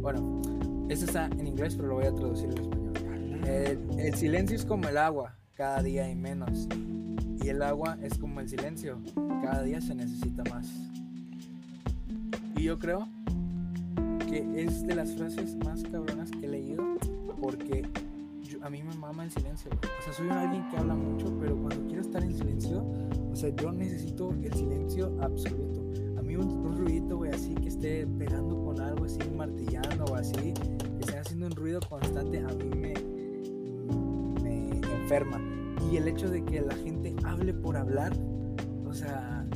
Bueno, 0.00 0.40
este 0.88 1.04
está 1.04 1.26
en 1.38 1.46
inglés, 1.46 1.74
pero 1.76 1.88
lo 1.88 1.94
voy 1.96 2.06
a 2.06 2.14
traducir 2.14 2.48
en 2.50 2.96
español. 2.96 3.44
El, 3.46 4.00
el 4.00 4.14
silencio 4.14 4.56
es 4.56 4.64
como 4.64 4.88
el 4.88 4.96
agua, 4.96 5.36
cada 5.54 5.82
día 5.82 6.04
hay 6.06 6.14
menos. 6.14 6.66
Y 7.42 7.48
el 7.48 7.62
agua 7.62 7.96
es 8.02 8.18
como 8.18 8.40
el 8.40 8.48
silencio, 8.48 8.98
cada 9.42 9.62
día 9.62 9.80
se 9.80 9.94
necesita 9.94 10.42
más. 10.50 10.68
Y 12.56 12.64
yo 12.64 12.78
creo 12.78 13.08
que 14.28 14.64
es 14.64 14.86
de 14.86 14.94
las 14.94 15.14
frases 15.14 15.56
más 15.64 15.82
cabronas 15.84 16.30
que 16.30 16.46
he 16.46 16.48
leído, 16.48 16.84
porque 17.40 17.88
a 18.60 18.70
mí 18.70 18.82
me 18.82 18.94
mama 18.96 19.24
el 19.24 19.30
silencio. 19.30 19.70
O 19.72 20.02
sea, 20.02 20.12
soy 20.12 20.28
alguien 20.30 20.68
que 20.68 20.76
habla 20.76 20.94
mucho, 20.94 21.32
pero 21.38 21.56
cuando 21.56 21.86
quiero 21.86 22.02
estar 22.02 22.22
en 22.22 22.36
silencio, 22.36 22.84
o 23.30 23.36
sea, 23.36 23.50
yo 23.50 23.70
necesito 23.70 24.32
el 24.32 24.52
silencio 24.52 25.16
absoluto. 25.22 25.80
A 26.18 26.22
mí 26.22 26.34
un, 26.34 26.48
un 26.48 26.76
ruidito, 26.76 27.18
güey, 27.18 27.30
así 27.30 27.54
que 27.54 27.68
esté 27.68 28.06
pegando 28.18 28.60
con 28.64 28.80
algo 28.80 29.04
así, 29.04 29.18
martillando 29.36 30.04
o 30.06 30.14
así, 30.16 30.52
que 30.52 31.00
esté 31.00 31.18
haciendo 31.18 31.46
un 31.46 31.52
ruido 31.52 31.80
constante, 31.88 32.40
a 32.40 32.48
mí 32.48 32.70
me, 32.76 32.94
me 34.42 34.80
enferma. 35.02 35.57
Y 35.90 35.96
el 35.96 36.06
hecho 36.06 36.28
de 36.28 36.44
que 36.44 36.60
la 36.60 36.74
gente 36.74 37.14
hable 37.24 37.54
por 37.54 37.76
hablar, 37.76 38.12
o 38.86 38.92
sea, 38.92 39.46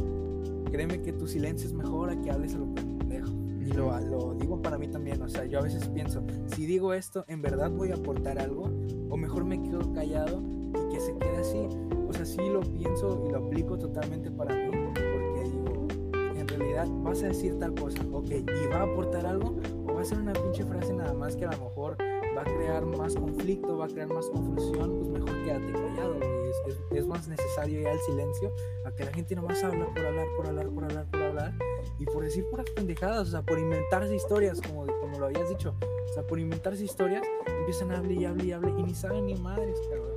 créeme 0.70 1.02
que 1.02 1.12
tu 1.12 1.26
silencio 1.26 1.68
es 1.68 1.74
mejor 1.74 2.10
a 2.10 2.20
que 2.20 2.30
hables 2.30 2.54
a 2.54 2.58
lo 2.58 2.74
pendejo. 2.74 3.32
Y 3.60 3.66
lo, 3.72 3.98
lo 4.00 4.34
digo 4.34 4.60
para 4.62 4.78
mí 4.78 4.88
también, 4.88 5.20
o 5.20 5.28
sea, 5.28 5.44
yo 5.44 5.58
a 5.58 5.62
veces 5.62 5.86
pienso, 5.88 6.22
si 6.54 6.64
digo 6.66 6.94
esto, 6.94 7.24
¿en 7.28 7.42
verdad 7.42 7.70
voy 7.70 7.90
a 7.90 7.96
aportar 7.96 8.38
algo? 8.38 8.70
O 9.10 9.16
mejor 9.16 9.44
me 9.44 9.62
quedo 9.62 9.92
callado 9.92 10.42
y 10.42 10.92
que 10.92 11.00
se 11.00 11.16
quede 11.18 11.36
así. 11.36 11.68
O 12.08 12.12
sea, 12.12 12.24
sí 12.24 12.40
lo 12.50 12.60
pienso 12.60 13.24
y 13.26 13.30
lo 13.30 13.46
aplico 13.46 13.78
totalmente 13.78 14.30
para 14.30 14.54
mí, 14.54 14.70
porque 14.70 15.50
digo, 15.50 15.86
en 16.34 16.48
realidad 16.48 16.88
vas 17.02 17.22
a 17.22 17.28
decir 17.28 17.58
tal 17.58 17.74
cosa, 17.74 18.02
ok, 18.10 18.30
¿y 18.30 18.66
va 18.72 18.80
a 18.80 18.82
aportar 18.84 19.26
algo? 19.26 19.56
¿O 19.86 19.94
va 19.94 20.00
a 20.00 20.04
ser 20.04 20.18
una 20.18 20.32
pinche 20.32 20.64
frase 20.64 20.94
nada 20.94 21.12
más 21.12 21.36
que 21.36 21.44
a 21.44 21.52
lo 21.52 21.64
mejor 21.64 21.96
va 22.42 22.50
a 22.50 22.54
crear 22.56 22.84
más 22.86 23.14
conflicto, 23.14 23.78
va 23.78 23.84
a 23.86 23.88
crear 23.88 24.08
más 24.08 24.26
confusión? 24.26 24.98
Pues 24.98 25.08
mejor 25.10 25.42
quédate 25.44 25.72
callado, 25.72 26.14
güey. 26.18 26.30
Es, 26.50 26.56
es- 26.76 26.82
es 26.98 27.06
más 27.06 27.26
necesario 27.28 27.80
ya 27.80 27.92
el 27.92 27.98
silencio 28.00 28.52
a 28.84 28.92
que 28.92 29.04
la 29.04 29.12
gente 29.12 29.34
nomás 29.34 29.62
habla 29.64 29.86
por 29.86 30.04
hablar, 30.04 30.26
por 30.36 30.46
hablar, 30.46 30.68
por 30.68 30.84
hablar, 30.84 31.06
por 31.10 31.22
hablar 31.22 31.52
y 31.98 32.04
por 32.04 32.22
decir 32.24 32.44
puras 32.50 32.66
pendejadas, 32.74 33.28
o 33.28 33.30
sea, 33.30 33.42
por 33.42 33.58
inventarse 33.58 34.14
historias, 34.14 34.60
como, 34.60 34.86
como 35.00 35.18
lo 35.18 35.26
habías 35.26 35.48
dicho. 35.48 35.74
O 36.10 36.12
sea, 36.14 36.26
por 36.26 36.38
inventarse 36.38 36.84
historias, 36.84 37.22
empiezan 37.60 37.90
a 37.92 37.98
hablar 37.98 38.12
y 38.12 38.24
hablar 38.24 38.44
y 38.46 38.52
hablar 38.52 38.74
y 38.78 38.82
ni 38.82 38.94
saben 38.94 39.26
ni 39.26 39.34
madres, 39.34 39.78
cabrón. 39.88 40.12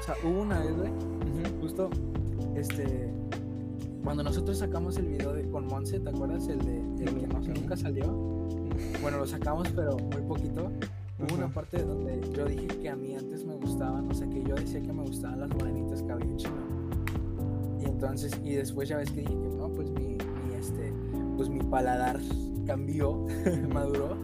O 0.00 0.04
sea, 0.04 0.14
hubo 0.24 0.42
una 0.42 0.60
vez, 0.60 0.76
güey, 0.76 0.90
justo, 1.60 1.90
este, 2.54 3.10
cuando 4.04 4.22
nosotros 4.22 4.58
sacamos 4.58 4.96
el 4.98 5.06
video 5.06 5.32
de, 5.32 5.48
con 5.50 5.66
Monse, 5.66 5.98
¿te 6.00 6.10
acuerdas? 6.10 6.46
El 6.48 6.58
de 6.60 7.04
el 7.04 7.18
que 7.20 7.26
no, 7.26 7.40
nunca 7.40 7.76
salió. 7.76 8.06
Bueno, 9.00 9.18
lo 9.18 9.26
sacamos, 9.26 9.68
pero 9.74 9.96
muy 9.96 10.22
poquito. 10.22 10.70
Hubo 11.22 11.36
una 11.36 11.48
parte 11.48 11.84
donde 11.84 12.20
yo 12.32 12.46
dije 12.46 12.66
que 12.66 12.88
a 12.88 12.96
mí 12.96 13.14
antes 13.14 13.44
me 13.44 13.54
gustaban, 13.54 14.10
o 14.10 14.14
sea, 14.14 14.28
que 14.28 14.42
yo 14.42 14.56
decía 14.56 14.82
que 14.82 14.92
me 14.92 15.02
gustaban 15.02 15.38
las 15.40 15.50
morenitas 15.50 16.02
cabello 16.02 16.36
chino. 16.36 16.56
Y 17.80 17.84
entonces, 17.84 18.32
y 18.42 18.54
después 18.54 18.88
ya 18.88 18.96
ves 18.96 19.10
que 19.10 19.20
dije 19.20 19.32
que 19.32 19.48
no, 19.48 19.68
pues 19.68 19.88
mi, 19.90 20.16
mi, 20.16 20.54
este, 20.58 20.92
pues 21.36 21.48
mi 21.48 21.60
paladar 21.60 22.20
cambió, 22.66 23.24
maduró. 23.72 24.16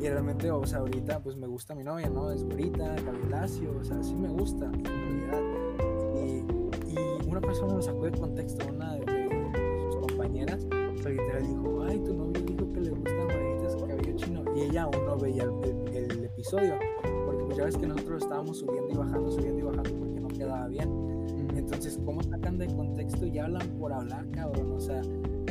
Y 0.00 0.08
realmente, 0.08 0.50
o 0.50 0.66
sea, 0.66 0.78
ahorita 0.78 1.20
pues 1.20 1.36
me 1.36 1.46
gusta 1.46 1.74
mi 1.74 1.84
novia, 1.84 2.08
¿no? 2.10 2.32
Es 2.32 2.42
bonita, 2.42 2.96
cabello 2.96 3.28
lacio, 3.28 3.76
o 3.78 3.84
sea, 3.84 4.02
sí 4.02 4.16
me 4.16 4.28
gusta, 4.28 4.64
en 4.64 4.84
realidad. 4.84 5.42
Y, 6.16 6.90
y 6.90 7.28
una 7.28 7.40
persona 7.40 7.74
lo 7.74 7.82
sacó 7.82 8.06
de 8.06 8.18
contexto, 8.18 8.66
una 8.74 8.94
de 8.94 9.09
episodio, 16.50 16.78
porque 17.26 17.44
pues 17.44 17.56
ya 17.58 17.64
ves 17.64 17.76
que 17.76 17.86
nosotros 17.86 18.22
estábamos 18.22 18.58
subiendo 18.58 18.92
y 18.92 18.96
bajando, 18.96 19.30
subiendo 19.30 19.58
y 19.60 19.62
bajando 19.62 19.90
porque 19.94 20.20
no 20.20 20.28
quedaba 20.28 20.66
bien. 20.66 20.90
Entonces, 21.54 22.00
¿cómo 22.04 22.22
sacan 22.22 22.58
de 22.58 22.66
contexto 22.66 23.26
y 23.26 23.38
hablan 23.38 23.68
por 23.78 23.92
hablar, 23.92 24.28
cabrón? 24.32 24.72
O 24.72 24.80
sea, 24.80 25.00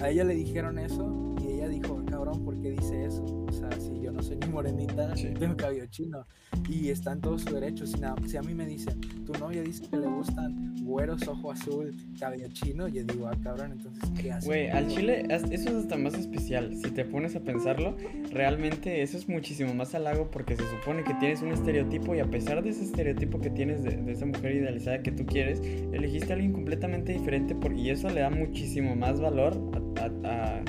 a 0.01 0.09
ella 0.09 0.25
le 0.25 0.35
dijeron 0.35 0.77
eso 0.77 1.35
y 1.41 1.53
ella 1.53 1.69
dijo, 1.69 2.01
cabrón, 2.05 2.43
¿por 2.43 2.59
qué 2.59 2.71
dice 2.71 3.05
eso? 3.05 3.23
O 3.49 3.51
sea, 3.51 3.69
si 3.79 3.99
yo 4.01 4.11
no 4.11 4.21
soy 4.21 4.37
ni 4.37 4.47
morenita, 4.47 5.15
Sí. 5.17 5.27
tengo 5.37 5.57
cabello 5.57 5.85
chino. 5.87 6.25
Y 6.69 6.89
está 6.89 7.11
en 7.13 7.21
todo 7.21 7.37
su 7.39 7.53
derecho. 7.53 7.85
Si, 7.87 7.97
si 8.27 8.37
a 8.37 8.41
mí 8.41 8.53
me 8.53 8.65
dicen, 8.65 8.99
tu 9.25 9.33
novia 9.33 9.61
dice 9.63 9.83
que 9.89 9.97
le 9.97 10.07
gustan 10.07 10.75
güeros, 10.83 11.27
ojo 11.27 11.51
azul, 11.51 11.93
cabello 12.19 12.47
chino, 12.51 12.87
yo 12.87 13.03
digo, 13.03 13.27
ah, 13.27 13.37
cabrón, 13.43 13.73
entonces, 13.73 14.03
¿qué 14.19 14.31
hace? 14.31 14.47
Güey, 14.47 14.69
al 14.69 14.87
chile 14.87 15.25
eso 15.29 15.45
es 15.51 15.67
hasta 15.67 15.97
más 15.97 16.13
especial. 16.15 16.75
Si 16.75 16.89
te 16.91 17.05
pones 17.05 17.35
a 17.35 17.41
pensarlo, 17.41 17.95
realmente 18.31 19.01
eso 19.01 19.17
es 19.17 19.27
muchísimo 19.27 19.73
más 19.73 19.93
halago 19.95 20.29
porque 20.31 20.55
se 20.55 20.63
supone 20.69 21.03
que 21.03 21.13
tienes 21.15 21.41
un 21.41 21.49
estereotipo 21.51 22.15
y 22.15 22.19
a 22.19 22.25
pesar 22.29 22.63
de 22.63 22.69
ese 22.69 22.83
estereotipo 22.83 23.39
que 23.39 23.49
tienes 23.49 23.83
de, 23.83 23.97
de 23.97 24.11
esa 24.11 24.25
mujer 24.25 24.55
idealizada 24.55 25.01
que 25.03 25.11
tú 25.11 25.25
quieres, 25.25 25.59
elegiste 25.59 26.31
a 26.31 26.35
alguien 26.35 26.53
completamente 26.53 27.13
diferente 27.13 27.55
por- 27.55 27.73
y 27.73 27.89
eso 27.89 28.09
le 28.09 28.21
da 28.21 28.29
muchísimo 28.29 28.95
más 28.95 29.19
valor 29.19 29.59
a, 29.97 30.01
a- 30.27 30.57
a- 30.59 30.63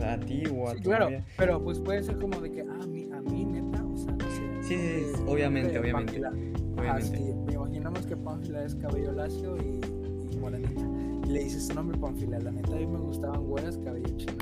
sea, 0.00 0.12
a 0.14 0.20
ti 0.20 0.42
o 0.52 0.68
a 0.68 0.72
Sí, 0.74 0.78
tu 0.80 0.88
claro, 0.90 1.04
novia. 1.06 1.24
pero 1.36 1.62
pues 1.62 1.78
puede 1.80 2.02
ser 2.02 2.18
como 2.18 2.40
de 2.40 2.50
que, 2.50 2.62
ah, 2.62 2.78
a 2.82 2.86
mí, 2.86 3.08
a 3.12 3.20
mí 3.22 3.44
neta, 3.44 3.84
o 3.84 3.96
sea, 3.96 4.12
no 4.12 4.24
sé. 4.30 4.62
Sí, 4.62 4.76
sí, 4.76 5.02
sí, 5.16 5.22
obviamente, 5.26 5.78
obviamente, 5.78 6.20
Pamela. 6.20 6.28
Ajá, 6.82 6.96
obviamente. 6.96 7.16
sí, 7.18 7.54
imaginamos 7.54 8.06
que 8.06 8.16
Pamela 8.16 8.64
es 8.64 8.74
cabello 8.74 9.12
lacio 9.12 9.56
y, 9.56 9.80
y 10.34 10.36
morenita. 10.38 10.82
Y 11.26 11.32
le 11.32 11.44
dices 11.44 11.66
su 11.66 11.74
nombre, 11.74 11.98
Pamela. 11.98 12.38
La 12.40 12.50
neta, 12.50 12.72
a 12.74 12.76
mí 12.76 12.86
me 12.86 12.98
gustaban 12.98 13.44
güeras, 13.44 13.78
cabello 13.78 14.16
chino. 14.16 14.32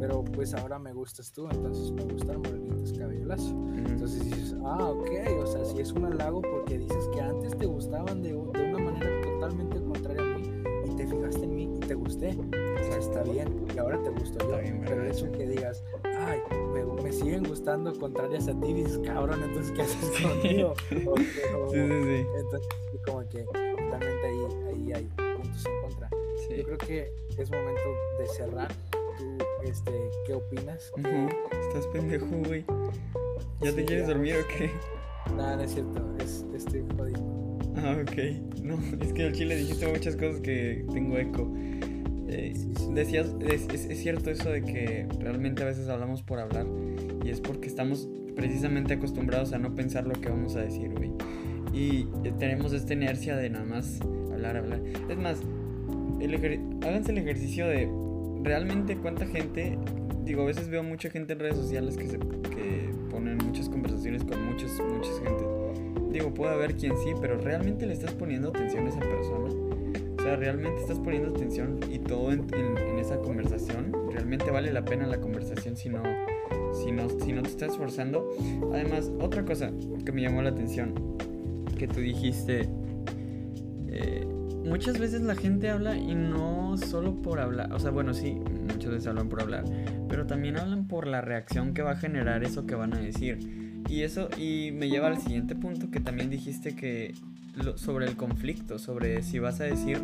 Pero 0.00 0.24
pues 0.24 0.52
ahora 0.54 0.80
me 0.80 0.92
gustas 0.92 1.30
tú, 1.32 1.48
entonces 1.48 1.92
me 1.92 2.02
gustan 2.04 2.38
morenitas, 2.42 2.92
cabello 2.98 3.24
lacio. 3.26 3.54
Entonces 3.76 4.24
dices, 4.24 4.56
ah, 4.64 4.88
ok, 4.88 5.10
o 5.40 5.46
sea, 5.46 5.64
si 5.64 5.78
es 5.80 5.92
un 5.92 6.06
halago 6.06 6.42
porque 6.42 6.78
dices 6.78 7.08
que 7.14 7.20
antes 7.20 7.56
te 7.56 7.66
gustaban 7.66 8.20
de, 8.20 8.30
de 8.30 8.34
una 8.36 8.78
manera 8.78 9.08
totalmente 9.22 9.80
contraria 9.80 10.22
a 10.34 10.38
mí 10.38 10.50
y 10.90 10.96
te 10.96 11.06
fijaste 11.06 11.44
en 11.44 11.54
mí 11.54 11.70
y 11.76 11.78
te 11.78 11.94
gusté. 11.94 12.36
O 12.82 12.84
sea, 12.84 12.96
está 12.98 13.22
bien 13.22 13.48
y 13.74 13.78
ahora 13.78 14.02
te 14.02 14.10
gusto 14.10 14.38
yo. 14.50 14.58
Bien, 14.58 14.82
pero 14.84 15.02
el 15.02 15.08
hecho 15.12 15.26
eso. 15.26 15.32
que 15.38 15.46
digas, 15.46 15.84
ay, 16.04 16.40
me, 16.74 16.84
me 17.02 17.12
siguen 17.12 17.44
gustando 17.44 17.92
contrarias 17.98 18.48
a 18.48 18.60
ti, 18.60 18.72
dices, 18.72 18.98
cabrón, 19.04 19.40
entonces 19.42 19.72
¿qué 19.72 19.82
haces 19.82 20.12
Sí. 20.16 20.22
conmigo? 20.24 20.74
O- 21.06 21.12
o- 21.12 21.16
Sí, 21.70 21.78
sí, 21.78 22.02
sí. 22.02 22.26
entonces, 22.38 22.68
como 23.06 23.20
que 23.28 23.44
totalmente 23.44 24.26
ahí, 24.26 24.46
ahí 24.68 24.92
hay 24.94 25.04
puntos 25.36 25.64
en 25.66 25.80
contra. 25.88 26.10
Yo 26.56 26.64
creo 26.64 26.78
que 26.78 27.12
es 27.38 27.50
momento 27.50 27.80
de 28.18 28.26
cerrar. 28.28 28.68
¿Tú, 28.90 29.36
este, 29.62 29.92
qué 30.26 30.34
opinas? 30.34 30.92
Ujú. 30.98 31.28
Estás 31.68 31.86
pendejo, 31.88 32.26
güey. 32.46 32.64
¿Ya 33.60 33.72
te 33.74 33.84
quieres 33.84 34.06
ya. 34.08 34.14
dormir 34.14 34.34
o 34.36 34.48
qué? 34.48 34.70
Nada, 35.36 35.56
no 35.56 35.62
es 35.62 35.72
cierto, 35.72 36.02
es, 36.18 36.44
estoy 36.54 36.84
jodido. 36.96 37.20
Ah, 37.76 37.96
ok. 38.02 38.60
No, 38.62 38.78
es 39.00 39.12
que 39.12 39.24
al 39.24 39.32
chile 39.32 39.56
dijiste 39.56 39.86
muchas 39.86 40.16
cosas 40.16 40.40
que 40.40 40.84
tengo 40.92 41.16
eco. 41.16 41.48
Eh, 42.32 42.54
decías, 42.94 43.34
es, 43.46 43.68
es- 43.72 43.98
cierto 43.98 44.30
eso 44.30 44.50
de 44.50 44.62
que 44.62 45.06
realmente 45.20 45.62
a 45.62 45.66
veces 45.66 45.88
hablamos 45.88 46.22
por 46.22 46.38
hablar 46.40 46.66
y 47.24 47.28
es 47.30 47.40
porque 47.40 47.68
estamos 47.68 48.08
precisamente 48.34 48.94
acostumbrados 48.94 49.52
a 49.52 49.58
no 49.58 49.74
pensar 49.74 50.06
lo 50.06 50.14
que 50.14 50.28
vamos 50.30 50.56
a 50.56 50.60
decir, 50.62 50.90
güey. 50.90 51.10
Y 51.74 52.08
eh, 52.24 52.32
tenemos 52.38 52.72
esta 52.72 52.94
inercia 52.94 53.36
de 53.36 53.50
nada 53.50 53.64
más 53.64 54.00
hablar, 54.32 54.56
hablar. 54.56 54.80
Es 55.08 55.18
más, 55.18 55.40
el 56.20 56.34
háganse 56.84 57.12
el 57.12 57.18
ejercicio 57.18 57.66
de 57.68 57.88
realmente 58.42 58.96
cuánta 58.96 59.26
gente, 59.26 59.78
digo, 60.24 60.42
a 60.42 60.46
veces 60.46 60.68
veo 60.68 60.82
mucha 60.82 61.10
gente 61.10 61.34
en 61.34 61.38
redes 61.38 61.56
sociales 61.56 61.96
que, 61.96 62.06
se, 62.08 62.18
que 62.18 62.90
ponen 63.10 63.38
muchas 63.38 63.68
conversaciones 63.68 64.24
con 64.24 64.42
muchas, 64.46 64.70
muchas 64.80 65.18
gente. 65.20 65.44
Digo, 66.10 66.32
puede 66.34 66.52
haber 66.54 66.74
quien 66.76 66.92
sí, 66.98 67.12
pero 67.20 67.38
¿realmente 67.38 67.86
le 67.86 67.92
estás 67.92 68.12
poniendo 68.14 68.48
atención 68.48 68.86
a 68.86 68.88
esa 68.88 69.00
persona? 69.00 69.50
O 70.22 70.24
sea, 70.24 70.36
¿realmente 70.36 70.80
estás 70.80 71.00
poniendo 71.00 71.30
atención 71.30 71.80
y 71.90 71.98
todo 71.98 72.30
en, 72.30 72.46
esa 72.96 73.18
conversación? 73.18 73.92
¿Realmente 74.12 74.52
vale 74.52 74.72
la 74.72 74.84
pena 74.84 75.04
la 75.04 75.20
conversación 75.20 75.76
si 75.76 75.88
no, 75.88 76.00
si, 76.72 76.92
no, 76.92 77.08
si 77.10 77.32
no 77.32 77.42
te 77.42 77.48
estás 77.48 77.72
esforzando? 77.72 78.30
Además, 78.72 79.10
otra 79.18 79.44
cosa 79.44 79.72
que 80.06 80.12
me 80.12 80.22
llamó 80.22 80.40
la 80.42 80.50
atención. 80.50 80.94
que 81.76 81.88
tú 81.88 81.98
dijiste, 81.98 82.68
eh, 83.88 84.24
muchas 84.64 85.00
veces 85.00 85.22
la 85.22 85.34
gente 85.34 85.70
habla 85.70 85.96
y 85.96 86.14
no 86.14 86.76
solo 86.76 87.20
por 87.20 87.40
hablar, 87.40 87.72
o 87.72 87.80
sea, 87.80 87.90
bueno, 87.90 88.14
sí, 88.14 88.38
muchas 88.72 88.92
veces 88.92 89.08
hablan 89.08 89.28
por 89.28 89.42
hablar, 89.42 89.64
pero 90.08 90.24
también 90.28 90.56
hablan 90.56 90.86
por 90.86 91.08
la 91.08 91.20
reacción 91.20 91.74
que 91.74 91.82
va 91.82 91.92
a 91.92 91.96
generar 91.96 92.44
eso 92.44 92.64
que 92.64 92.76
van 92.76 92.94
a 92.94 93.00
decir. 93.00 93.40
Y 93.88 94.02
eso, 94.02 94.28
y 94.38 94.70
me 94.70 94.88
lleva 94.88 95.08
al 95.08 95.18
siguiente 95.18 95.56
punto 95.56 95.90
que 95.90 95.98
también 95.98 96.30
dijiste 96.30 96.76
que 96.76 97.12
sobre 97.76 98.06
el 98.06 98.16
conflicto, 98.16 98.78
sobre 98.78 99.22
si 99.22 99.38
vas 99.38 99.60
a 99.60 99.64
decir 99.64 99.98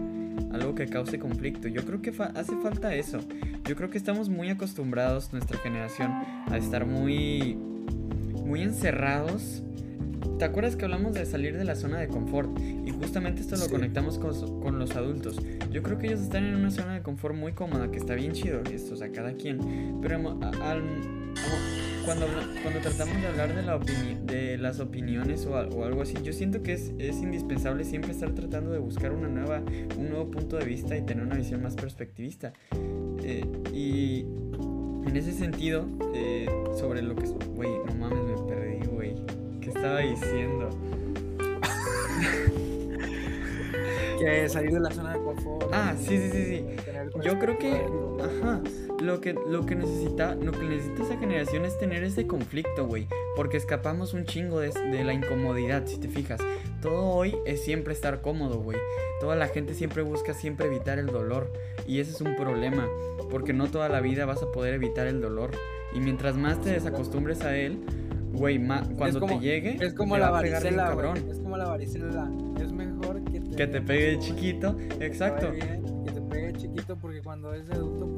algo 0.53 0.75
que 0.75 0.87
cause 0.87 1.19
conflicto. 1.19 1.69
Yo 1.69 1.85
creo 1.85 2.03
que 2.03 2.11
hace 2.35 2.57
falta 2.63 2.95
eso. 2.95 3.21
Yo 3.65 3.77
creo 3.77 3.91
que 3.91 3.99
estamos 3.99 4.29
muy 4.29 4.51
acostumbrados, 4.51 5.33
nuestra 5.33 5.59
generación, 5.59 6.11
a 6.47 6.57
estar 6.57 6.87
muy, 6.87 7.55
muy 8.45 8.63
encerrados. 8.63 9.63
¿Te 10.39 10.45
acuerdas 10.45 10.77
que 10.77 10.85
hablamos 10.85 11.15
de 11.15 11.27
salir 11.27 11.57
de 11.57 11.65
la 11.65 11.75
zona 11.75 11.99
de 11.99 12.09
confort? 12.09 12.57
Y 12.61 12.91
justamente 12.93 13.41
esto 13.41 13.57
lo 13.57 13.69
conectamos 13.69 14.19
con, 14.19 14.61
con, 14.61 14.79
los 14.79 14.95
adultos. 14.95 15.41
Yo 15.71 15.83
creo 15.83 15.99
que 15.99 16.07
ellos 16.07 16.21
están 16.21 16.45
en 16.45 16.55
una 16.55 16.71
zona 16.71 16.95
de 16.95 17.03
confort 17.03 17.35
muy 17.35 17.53
cómoda, 17.53 17.91
que 17.91 17.99
está 17.99 18.15
bien 18.15 18.33
chido, 18.33 18.63
esto, 18.73 18.95
o 18.95 18.97
sea, 18.97 19.11
cada 19.11 19.33
quien. 19.33 19.99
Pero 20.01 20.39
al, 20.63 20.83
cuando, 22.09 22.27
cuando 22.63 22.81
tratamos 22.81 23.21
de 23.21 23.29
hablar 23.29 23.55
de, 23.55 23.63
la 23.63 23.79
de 23.79 24.57
las 24.57 24.81
opiniones 24.81 25.45
o, 25.45 25.59
algo 25.59 26.01
así, 26.01 26.15
yo 26.23 26.33
siento 26.33 26.63
que 26.63 26.73
es, 26.73 26.95
es, 26.99 27.19
indispensable 27.19 27.85
siempre 27.85 28.13
estar 28.13 28.31
tratando 28.31 28.71
de 28.71 28.79
buscar 28.79 29.13
una 29.13 29.29
nueva, 29.29 29.61
un 29.99 30.09
nuevo 30.09 30.31
punto 30.31 30.57
de 30.57 30.65
vista 30.65 30.97
y 30.97 31.03
tener 31.03 31.23
una 31.23 31.37
visión 31.37 31.63
más 31.63 31.75
perspectivista. 31.75 32.55
Eh, 33.23 33.45
y 33.75 34.21
en 35.07 35.17
ese 35.17 35.33
sentido, 35.33 35.87
eh, 36.15 36.49
sobre 36.79 37.03
lo 37.03 37.15
que... 37.15 37.27
Güey, 37.27 37.73
no 37.87 37.95
mames, 37.97 38.25
me 38.25 38.39
perdí, 38.55 38.87
güey. 38.87 39.15
¿Qué 39.61 39.69
estaba 39.69 39.99
diciendo? 39.99 40.71
que 44.19 44.49
salir 44.49 44.73
de 44.73 44.81
la 44.81 44.91
zona 44.91 45.13
de 45.13 45.21
confort. 45.21 45.69
Ah, 45.75 45.95
sí, 45.99 46.07
sí, 46.07 46.31
sí, 46.31 46.45
sí. 46.47 46.65
Yo 47.23 47.39
creo 47.39 47.59
que... 47.59 47.85
Ajá 48.23 48.63
lo 49.01 49.21
que, 49.21 49.35
lo 49.35 49.65
que 49.65 49.75
necesita, 49.75 50.35
lo 50.35 50.53
que 50.53 50.65
necesita 50.65 51.03
esa 51.03 51.19
generación 51.19 51.65
es 51.65 51.79
tener 51.79 52.03
ese 52.05 52.27
conflicto, 52.27 52.87
güey. 52.87 53.07
Porque 53.37 53.57
escapamos 53.57 54.15
un 54.15 54.25
chingo 54.25 54.61
de, 54.61 54.71
de, 54.71 55.05
la 55.05 55.13
incomodidad, 55.13 55.87
si 55.87 55.99
te 55.99 56.09
fijas. 56.09 56.41
Todo 56.83 57.05
hoy 57.05 57.37
es 57.47 57.63
siempre 57.63 57.93
estar 57.93 58.21
cómodo, 58.21 58.61
güey. 58.61 58.79
Toda 59.21 59.37
la 59.37 59.49
gente 59.49 59.75
siempre 59.75 60.03
busca 60.03 60.35
siempre 60.35 60.67
evitar 60.67 60.99
el 60.99 61.07
dolor. 61.07 61.53
Y 61.87 62.01
ese 62.01 62.13
es 62.13 62.21
un 62.21 62.37
problema. 62.37 62.89
Porque 63.31 63.53
no 63.53 63.69
toda 63.69 63.89
la 63.89 64.01
vida 64.01 64.27
vas 64.27 64.43
a 64.43 64.51
poder 64.51 64.75
evitar 64.75 65.07
el 65.07 65.21
dolor. 65.21 65.51
Y 65.95 66.01
mientras 66.01 66.37
más 66.37 66.61
te 66.61 66.71
desacostumbres 66.71 67.43
a 67.43 67.57
él, 67.57 67.79
güey, 68.33 68.61
cuando 68.97 69.21
te 69.21 69.39
llegue, 69.39 69.79
es 69.81 69.95
como 69.95 70.17
la 70.17 70.31
varicela, 70.31 70.89
cabrón. 70.89 71.19
Es 71.31 71.39
como 71.39 71.57
la 71.57 71.67
varicela. 71.67 72.31
Es 72.61 72.73
mejor 72.73 73.23
que 73.25 73.41
te, 73.41 73.57
que 73.57 73.67
te 73.67 73.81
pegue 73.81 74.19
chiquito. 74.19 74.77
Exacto. 75.01 75.53
que 75.53 76.13
te 76.13 76.21
pegue 76.21 76.53
chiquito 76.55 76.97
porque 76.97 77.23
cuando 77.23 77.55
es 77.55 77.71
adulto 77.71 78.18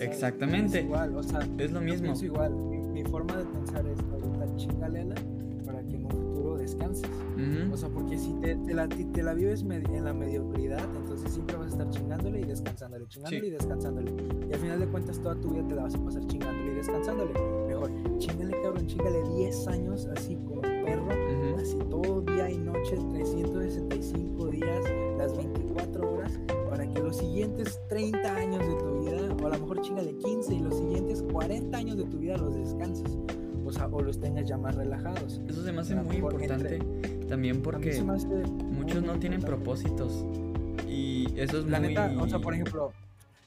Exactamente. 0.00 0.78
Es 0.78 0.84
igual, 0.84 1.16
o 1.16 1.22
sea, 1.22 1.40
es 1.58 1.72
lo 1.72 1.80
mismo. 1.80 2.12
Es 2.12 2.22
igual. 2.22 2.54
Mi, 2.54 3.02
forma 3.04 3.36
de 3.36 3.44
pensar 3.44 3.86
es 3.86 3.98
ahorita 4.00 4.56
chingalela 4.56 5.14
para 5.64 5.80
que 5.82 5.94
en 5.94 6.04
un 6.04 6.10
futuro 6.10 6.56
descanses. 6.56 7.10
O 7.70 7.76
sea, 7.76 7.88
porque 7.90 8.18
si 8.18 8.32
te, 8.40 8.56
la, 8.74 8.88
te 8.88 9.22
la 9.22 9.34
vives 9.34 9.62
en 9.62 10.04
la 10.04 10.12
mediocridad, 10.12 10.82
entonces 10.96 11.30
siempre 11.30 11.56
vas 11.56 11.66
a 11.66 11.70
estar 11.70 11.90
chingándole 11.90 12.40
y 12.40 12.44
descansándole, 12.44 13.06
chingándole 13.06 13.46
y 13.46 13.50
descansándole. 13.50 14.12
Y 14.48 14.52
al 14.52 14.58
final 14.58 14.80
de 14.80 14.86
cuentas, 14.86 15.20
toda 15.20 15.34
tu 15.36 15.50
vida 15.50 15.68
te 15.68 15.74
la 15.74 15.82
vas 15.84 15.94
a 15.94 15.98
pasar 15.98 16.26
chingándole 16.26 16.72
y 16.72 16.74
descansándole. 16.76 17.32
Mejor, 17.68 17.90
chingale, 18.18 18.62
cabrón, 18.62 18.86
chingale 18.86 19.22
10 19.36 19.68
años 19.68 20.08
así 20.16 20.36
como 20.36 20.62
perro, 20.62 21.08
así 21.58 21.78
todo 21.90 22.22
día 22.22 22.50
y 22.50 22.58
noche, 22.58 22.96
365 23.12 24.46
días, 24.48 24.84
las 25.18 25.36
24 25.36 26.12
horas, 26.12 26.40
para 26.70 26.88
que 26.88 27.00
los 27.00 27.16
siguientes 27.16 27.78
30 27.88 28.34
años 28.34 28.66
de 28.66 28.74
tu 28.74 28.84
vida 28.84 28.95
a 29.46 29.50
lo 29.50 29.58
mejor 29.60 29.80
chingale 29.80 30.16
15 30.16 30.54
y 30.54 30.60
los 30.60 30.76
siguientes 30.76 31.22
40 31.22 31.76
años 31.76 31.96
de 31.96 32.04
tu 32.04 32.18
vida 32.18 32.36
los 32.36 32.54
descanses. 32.54 33.18
O 33.64 33.72
sea, 33.72 33.86
o 33.86 34.00
los 34.00 34.20
tengas 34.20 34.46
ya 34.46 34.56
más 34.56 34.74
relajados. 34.74 35.40
Eso 35.48 35.64
se 35.64 35.72
me 35.72 35.80
hace 35.80 35.96
muy 35.96 36.16
importante 36.16 36.78
también 37.28 37.62
porque 37.62 38.00
muchos 38.02 39.02
no 39.02 39.18
tienen 39.18 39.40
propósitos. 39.40 40.24
Y 40.88 41.26
eso 41.36 41.58
es 41.58 41.66
La 41.66 41.80
neta, 41.80 42.12
o 42.20 42.28
sea, 42.28 42.38
por 42.38 42.54
ejemplo, 42.54 42.92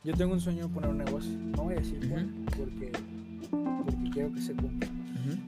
yo 0.04 0.14
tengo 0.14 0.34
un 0.34 0.42
sueño 0.42 0.68
de 0.68 0.74
poner 0.74 0.90
un 0.90 0.98
negocio. 0.98 1.32
No 1.38 1.64
voy 1.64 1.76
a 1.76 1.78
decir 1.78 2.00
porque, 2.58 2.92
porque 3.50 4.10
quiero 4.12 4.34
que 4.34 4.42
se 4.42 4.54
cumpla. 4.54 4.90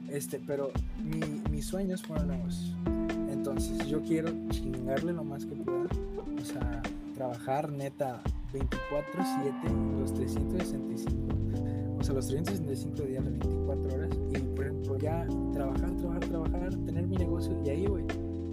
Este, 0.08 0.40
pero 0.46 0.70
mi, 1.02 1.20
mi 1.50 1.60
sueño 1.60 1.94
es 1.94 2.02
poner 2.02 2.24
un 2.24 2.30
negocio. 2.30 2.74
Entonces, 3.30 3.86
yo 3.86 4.00
quiero 4.02 4.30
chingarle 4.50 5.12
lo 5.12 5.24
más 5.24 5.44
que 5.44 5.54
pueda. 5.54 5.88
O 6.40 6.44
sea, 6.44 6.82
trabajar 7.14 7.70
neta 7.72 8.22
24-7, 8.52 9.98
los 10.00 10.14
365, 10.14 11.96
o 11.98 12.04
sea, 12.04 12.14
los 12.14 12.26
365 12.26 13.02
días, 13.02 13.24
las 13.24 13.32
24 13.38 13.94
horas, 13.94 14.10
y 14.30 14.38
por 14.38 14.66
ejemplo, 14.66 14.98
ya 14.98 15.26
trabajar, 15.52 15.96
trabajar, 15.96 16.20
trabajar, 16.20 16.70
tener 16.86 17.06
mi 17.06 17.16
negocio, 17.16 17.56
y 17.64 17.70
ahí, 17.70 17.86
güey, 17.86 18.04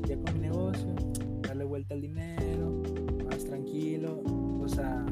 ya 0.07 0.17
con 0.17 0.33
mi 0.35 0.47
negocio, 0.47 0.95
darle 1.41 1.65
vuelta 1.65 1.95
al 1.95 2.01
dinero, 2.01 2.81
más 3.29 3.43
tranquilo, 3.45 4.21
o 4.61 4.67
sea, 4.67 5.05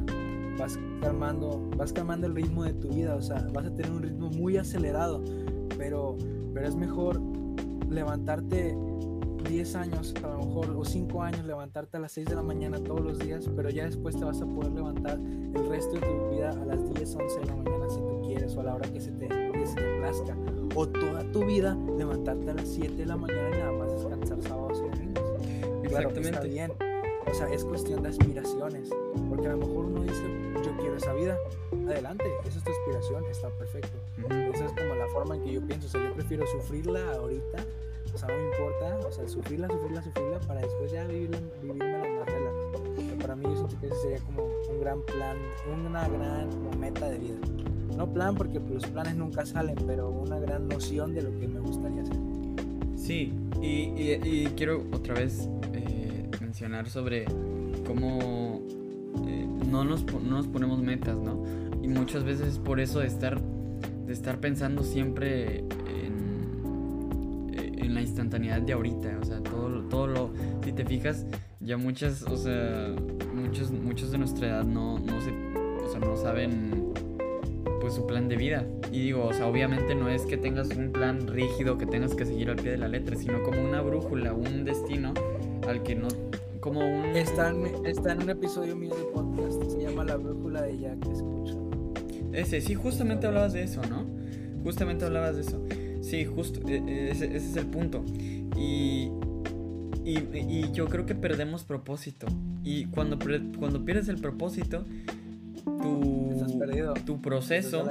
vas 0.58 0.78
calmando, 1.00 1.68
vas 1.76 1.92
calmando 1.92 2.26
el 2.26 2.34
ritmo 2.34 2.64
de 2.64 2.74
tu 2.74 2.88
vida, 2.88 3.14
o 3.14 3.22
sea, 3.22 3.46
vas 3.52 3.66
a 3.66 3.74
tener 3.74 3.92
un 3.92 4.02
ritmo 4.02 4.30
muy 4.30 4.56
acelerado, 4.56 5.22
pero, 5.76 6.16
pero 6.54 6.66
es 6.66 6.76
mejor 6.76 7.20
levantarte 7.90 8.76
10 9.58 9.74
años, 9.74 10.14
a 10.22 10.28
lo 10.28 10.38
mejor, 10.38 10.70
o 10.70 10.84
5 10.84 11.20
años, 11.20 11.44
levantarte 11.44 11.96
a 11.96 12.00
las 12.00 12.12
6 12.12 12.28
de 12.28 12.36
la 12.36 12.42
mañana 12.42 12.78
todos 12.78 13.00
los 13.00 13.18
días, 13.18 13.50
pero 13.56 13.70
ya 13.70 13.86
después 13.86 14.16
te 14.16 14.24
vas 14.24 14.40
a 14.40 14.46
poder 14.46 14.70
levantar 14.70 15.18
el 15.18 15.68
resto 15.68 15.94
de 15.94 16.00
tu 16.00 16.30
vida 16.30 16.50
a 16.50 16.64
las 16.64 16.94
10, 16.94 17.16
11 17.16 17.40
de 17.40 17.46
la 17.46 17.56
mañana 17.56 17.90
si 17.90 17.96
tú 17.96 18.22
quieres, 18.24 18.56
o 18.56 18.60
a 18.60 18.62
la 18.62 18.76
hora 18.76 18.88
que 18.88 19.00
se 19.00 19.10
te, 19.10 19.26
que 19.26 19.66
se 19.66 19.74
te 19.74 19.98
plazca. 19.98 20.36
O 20.76 20.86
toda 20.86 21.24
tu 21.32 21.44
vida 21.44 21.76
levantarte 21.96 22.52
a 22.52 22.54
las 22.54 22.68
7 22.68 22.94
de 22.94 23.06
la 23.06 23.16
mañana 23.16 23.48
y 23.48 23.58
nada 23.58 23.72
más 23.72 23.90
descansar 23.90 24.40
sábados 24.42 24.78
y 24.78 24.90
domingos. 24.90 25.24
Exactamente. 25.82 26.28
está 26.28 26.42
bien. 26.44 26.72
O 27.28 27.34
sea, 27.34 27.52
es 27.52 27.64
cuestión 27.64 28.04
de 28.04 28.10
aspiraciones. 28.10 28.90
Porque 29.28 29.48
a 29.48 29.50
lo 29.54 29.58
mejor 29.58 29.86
uno 29.86 30.02
dice, 30.02 30.22
yo 30.64 30.76
quiero 30.76 30.96
esa 30.96 31.14
vida. 31.14 31.36
Adelante, 31.88 32.26
esa 32.44 32.58
es 32.58 32.64
tu 32.64 32.70
aspiración, 32.70 33.24
está 33.28 33.48
perfecto. 33.50 33.98
Esa 34.54 34.66
es 34.66 34.72
como 34.72 34.94
la 34.94 35.08
forma 35.08 35.34
en 35.34 35.42
que 35.42 35.52
yo 35.54 35.66
pienso. 35.66 35.88
O 35.88 35.90
sea, 35.90 36.04
yo 36.04 36.14
prefiero 36.14 36.46
sufrirla 36.46 37.14
ahorita 37.14 37.66
o 38.18 38.20
sea, 38.20 38.34
no 38.34 38.42
me 38.42 38.48
importa, 38.48 39.06
o 39.06 39.12
sea, 39.12 39.28
sufrirla, 39.28 39.68
sufrirla, 39.68 40.02
sufrirla 40.02 40.40
para 40.40 40.60
después 40.60 40.90
ya 40.90 41.04
vivirla, 41.06 41.38
vivirme 41.62 41.84
la 41.84 41.98
más 41.98 42.26
relax. 42.26 43.16
para 43.20 43.36
mí 43.36 43.44
yo 43.44 43.54
siento 43.54 43.80
que 43.80 43.86
ese 43.86 43.96
sería 43.96 44.18
como 44.18 44.42
un 44.42 44.80
gran 44.80 45.02
plan, 45.02 45.36
una 45.72 46.08
gran 46.08 46.80
meta 46.80 47.08
de 47.10 47.18
vida. 47.18 47.36
No 47.96 48.12
plan 48.12 48.34
porque 48.34 48.58
los 48.58 48.84
planes 48.86 49.14
nunca 49.14 49.46
salen, 49.46 49.76
pero 49.86 50.10
una 50.10 50.40
gran 50.40 50.66
noción 50.66 51.14
de 51.14 51.22
lo 51.22 51.38
que 51.38 51.46
me 51.46 51.60
gustaría 51.60 52.02
hacer. 52.02 52.16
Sí, 52.96 53.32
y, 53.62 53.92
y, 53.92 54.52
quiero 54.56 54.84
otra 54.92 55.14
vez 55.14 55.48
eh, 55.72 56.28
mencionar 56.40 56.90
sobre 56.90 57.24
cómo 57.86 58.62
eh, 59.28 59.46
no, 59.70 59.84
nos, 59.84 60.04
no 60.12 60.38
nos 60.38 60.48
ponemos 60.48 60.82
metas, 60.82 61.16
¿no? 61.16 61.44
Y 61.82 61.86
muchas 61.86 62.24
veces 62.24 62.58
por 62.58 62.80
eso 62.80 62.98
de 62.98 63.06
estar, 63.06 63.40
de 63.40 64.12
estar 64.12 64.40
pensando 64.40 64.82
siempre 64.82 65.64
en 67.88 67.94
la 67.94 68.00
instantaneidad 68.02 68.60
de 68.62 68.72
ahorita, 68.74 69.18
o 69.20 69.24
sea, 69.24 69.42
todo, 69.42 69.82
todo 69.88 70.06
lo, 70.06 70.30
si 70.62 70.72
te 70.72 70.84
fijas, 70.84 71.26
ya 71.60 71.76
muchas, 71.76 72.22
o 72.22 72.36
sea, 72.36 72.94
muchos, 73.34 73.70
muchos 73.70 74.12
de 74.12 74.18
nuestra 74.18 74.48
edad 74.48 74.64
no, 74.64 74.98
no 74.98 75.20
se, 75.20 75.30
o 75.30 75.90
sea, 75.90 76.00
no 76.00 76.16
saben 76.16 76.92
pues 77.80 77.94
su 77.94 78.06
plan 78.06 78.28
de 78.28 78.36
vida. 78.36 78.66
Y 78.92 79.00
digo, 79.00 79.24
o 79.24 79.32
sea, 79.32 79.46
obviamente 79.46 79.94
no 79.94 80.08
es 80.08 80.22
que 80.22 80.36
tengas 80.36 80.68
un 80.76 80.92
plan 80.92 81.26
rígido 81.26 81.78
que 81.78 81.86
tengas 81.86 82.14
que 82.14 82.26
seguir 82.26 82.50
al 82.50 82.56
pie 82.56 82.72
de 82.72 82.78
la 82.78 82.88
letra, 82.88 83.16
sino 83.16 83.42
como 83.42 83.62
una 83.62 83.80
brújula, 83.80 84.32
un 84.32 84.64
destino 84.64 85.14
al 85.66 85.82
que 85.82 85.94
no 85.94 86.08
como 86.60 86.80
un 86.80 87.16
está 87.16 87.50
en, 87.50 87.86
está 87.86 88.12
en 88.12 88.22
un 88.24 88.30
episodio 88.30 88.74
mío 88.74 88.94
de 88.94 89.04
podcast, 89.04 89.62
se 89.70 89.80
llama 89.80 90.04
La 90.04 90.16
brújula 90.16 90.62
de 90.62 90.78
Jack, 90.78 91.06
escucha. 91.06 91.54
Ese, 92.32 92.60
sí, 92.60 92.74
justamente 92.74 93.26
hablabas 93.26 93.52
de 93.52 93.62
eso, 93.62 93.80
¿no? 93.88 94.04
Justamente 94.64 95.04
hablabas 95.04 95.36
de 95.36 95.42
eso. 95.42 95.62
Sí, 96.08 96.24
justo, 96.24 96.66
e, 96.66 96.76
e, 96.76 97.10
ese, 97.10 97.36
es 97.36 97.56
el 97.56 97.66
punto. 97.66 98.02
Y, 98.56 99.10
y, 100.04 100.72
yo 100.72 100.86
creo 100.86 101.04
que 101.04 101.14
perdemos 101.14 101.64
propósito. 101.64 102.26
Y 102.64 102.86
cuando, 102.86 103.18
cuando 103.58 103.84
pierdes 103.84 104.08
el 104.08 104.18
propósito, 104.18 104.86
tu, 105.64 106.46
tu 107.04 107.20
proceso, 107.20 107.86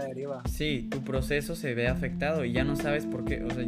sí, 0.49 0.87
tu 0.89 1.03
proceso 1.03 1.55
se 1.55 1.75
ve 1.75 1.87
afectado 1.87 2.43
y 2.43 2.53
ya 2.53 2.63
no 2.63 2.75
sabes 2.75 3.05
por 3.05 3.23
qué, 3.23 3.43
o 3.43 3.49
sea, 3.51 3.65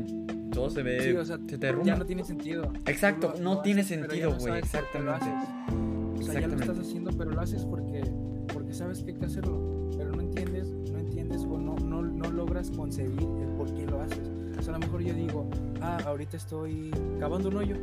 todo 0.51 0.69
se 0.71 0.81
ve, 0.81 1.23
se 1.25 1.57
te 1.57 1.75
Ya 1.83 1.95
no 1.95 2.05
tiene 2.05 2.23
sentido. 2.23 2.73
Exacto, 2.87 3.35
no 3.39 3.61
tiene 3.61 3.83
sentido, 3.83 4.35
güey, 4.35 4.57
exactamente. 4.57 5.27
O 6.19 6.23
sea, 6.23 6.41
ya 6.41 6.47
lo 6.47 6.55
estás 6.55 6.79
haciendo, 6.79 7.11
pero 7.11 7.31
lo 7.31 7.39
haces 7.39 7.65
porque, 7.65 8.01
porque 8.51 8.73
sabes 8.73 9.03
que 9.03 9.11
hay 9.11 9.17
que 9.17 9.25
hacerlo, 9.25 9.91
pero 9.95 10.11
no 10.11 10.21
entiendes, 10.21 10.67
no 10.91 10.97
entiendes 10.97 11.43
o 11.43 11.57
no, 11.59 11.75
no, 11.75 12.01
no 12.01 12.31
logras 12.31 12.71
concebir 12.71 13.27
el 13.41 13.49
por 13.55 13.73
qué 13.75 13.85
lo 13.85 14.01
haces. 14.01 14.38
A 14.69 14.73
lo 14.73 14.79
mejor 14.79 15.01
yo 15.01 15.13
digo, 15.15 15.47
ah, 15.81 15.97
ahorita 16.05 16.37
estoy 16.37 16.91
cavando 17.19 17.49
un 17.49 17.57
hoyo. 17.57 17.75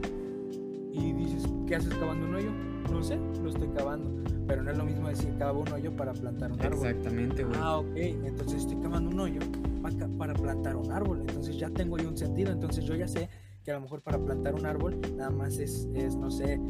Y 0.92 1.12
dices, 1.12 1.42
¿qué 1.66 1.76
haces 1.76 1.92
cavando 1.94 2.26
un 2.26 2.34
hoyo? 2.36 2.50
No 2.90 3.02
sé, 3.02 3.18
lo 3.42 3.48
estoy 3.50 3.68
cavando. 3.76 4.08
Pero 4.46 4.62
no 4.62 4.70
es 4.70 4.78
lo 4.78 4.84
mismo 4.84 5.08
decir 5.08 5.34
cavo 5.36 5.60
un 5.60 5.72
hoyo 5.72 5.90
para 5.96 6.12
plantar 6.12 6.52
un 6.52 6.60
árbol. 6.60 6.86
Exactamente, 6.86 7.42
güey. 7.44 7.58
Ah, 7.60 7.78
ok. 7.78 7.96
Entonces 7.96 8.60
estoy 8.60 8.76
cavando 8.76 9.10
un 9.10 9.18
hoyo 9.20 9.40
pa- 9.82 9.90
para 10.16 10.32
plantar 10.34 10.76
un 10.76 10.92
árbol. 10.92 11.20
Entonces 11.26 11.58
ya 11.58 11.68
tengo 11.70 11.98
yo 11.98 12.08
un 12.08 12.16
sentido. 12.16 12.52
Entonces 12.52 12.84
yo 12.84 12.94
ya 12.94 13.08
sé 13.08 13.28
que 13.64 13.72
a 13.72 13.74
lo 13.74 13.80
mejor 13.80 14.00
para 14.02 14.18
plantar 14.18 14.54
un 14.54 14.64
árbol 14.64 14.96
nada 15.16 15.30
más 15.30 15.58
es, 15.58 15.88
es 15.94 16.14
no 16.14 16.30
sé, 16.30 16.60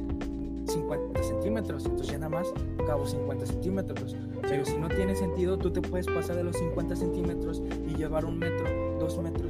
50 0.66 1.22
centímetros. 1.22 1.84
Entonces 1.84 2.08
ya 2.12 2.18
nada 2.18 2.30
más 2.40 2.48
cavo 2.86 3.06
50 3.06 3.44
centímetros. 3.46 4.16
Pero 4.40 4.64
si 4.64 4.76
no 4.78 4.88
tiene 4.88 5.14
sentido, 5.14 5.58
tú 5.58 5.70
te 5.70 5.82
puedes 5.82 6.06
pasar 6.06 6.34
de 6.36 6.44
los 6.44 6.56
50 6.56 6.96
centímetros 6.96 7.62
y 7.86 7.94
llevar 7.94 8.24
un 8.24 8.38
metro, 8.38 8.64
dos 8.98 9.20
metros, 9.22 9.45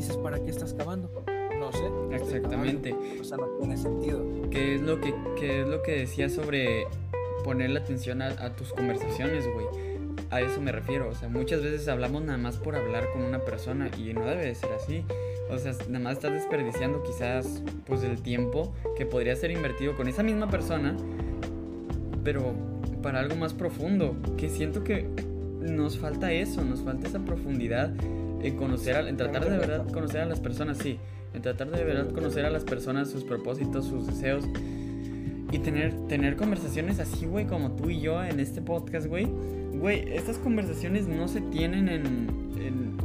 dices, 0.00 0.16
¿para 0.16 0.42
qué 0.42 0.50
estás 0.50 0.74
cavando? 0.74 1.24
No 1.58 1.72
sé. 1.72 1.90
Exactamente. 2.14 2.94
O 3.20 3.24
sea, 3.24 3.36
no 3.36 3.46
tiene 3.58 3.76
sentido. 3.76 4.24
¿Qué 4.50 4.76
es 4.76 4.80
lo 4.80 5.00
que, 5.00 5.14
qué 5.38 5.60
es 5.60 5.68
lo 5.68 5.82
que 5.82 5.92
decía 5.92 6.28
sobre 6.28 6.86
ponerle 7.44 7.80
atención 7.80 8.22
a, 8.22 8.28
a 8.28 8.56
tus 8.56 8.72
conversaciones, 8.72 9.44
güey? 9.52 9.66
A 10.30 10.40
eso 10.40 10.60
me 10.60 10.72
refiero. 10.72 11.08
O 11.08 11.14
sea, 11.14 11.28
muchas 11.28 11.62
veces 11.62 11.86
hablamos 11.88 12.22
nada 12.22 12.38
más 12.38 12.56
por 12.56 12.76
hablar 12.76 13.12
con 13.12 13.22
una 13.22 13.40
persona 13.40 13.90
y 13.98 14.14
no 14.14 14.24
debe 14.24 14.46
de 14.46 14.54
ser 14.54 14.72
así. 14.72 15.04
O 15.50 15.58
sea, 15.58 15.72
nada 15.88 16.04
más 16.04 16.14
estás 16.14 16.32
desperdiciando 16.32 17.02
quizás 17.02 17.62
pues 17.86 18.02
el 18.04 18.22
tiempo 18.22 18.72
que 18.96 19.04
podría 19.04 19.34
ser 19.36 19.50
invertido 19.50 19.96
con 19.96 20.08
esa 20.08 20.22
misma 20.22 20.48
persona, 20.48 20.96
pero 22.24 22.54
para 23.02 23.20
algo 23.20 23.36
más 23.36 23.52
profundo. 23.52 24.16
Que 24.38 24.48
siento 24.48 24.82
que 24.82 25.08
nos 25.60 25.98
falta 25.98 26.32
eso, 26.32 26.64
nos 26.64 26.80
falta 26.80 27.08
esa 27.08 27.18
profundidad 27.18 27.92
en 28.42 28.56
conocer, 28.56 28.96
a- 28.96 29.08
en 29.08 29.16
tratar 29.16 29.48
de 29.48 29.58
verdad 29.58 29.86
conocer 29.92 30.20
a 30.20 30.26
las 30.26 30.40
personas, 30.40 30.78
sí. 30.78 30.98
En 31.34 31.42
tratar 31.42 31.70
de 31.70 31.84
verdad 31.84 32.10
conocer 32.12 32.44
a 32.44 32.50
las 32.50 32.64
personas, 32.64 33.10
sus 33.10 33.24
propósitos, 33.24 33.84
sus 33.86 34.06
deseos. 34.06 34.44
Y 35.52 35.58
tener, 35.58 35.92
tener 36.06 36.36
conversaciones 36.36 37.00
así, 37.00 37.26
güey, 37.26 37.46
como 37.46 37.72
tú 37.72 37.90
y 37.90 38.00
yo 38.00 38.22
en 38.24 38.38
este 38.40 38.62
podcast, 38.62 39.06
güey. 39.06 39.26
Güey, 39.74 40.12
estas 40.14 40.38
conversaciones 40.38 41.08
no 41.08 41.26
se 41.28 41.40
tienen 41.40 41.88
en, 41.88 42.06
en... 42.60 42.96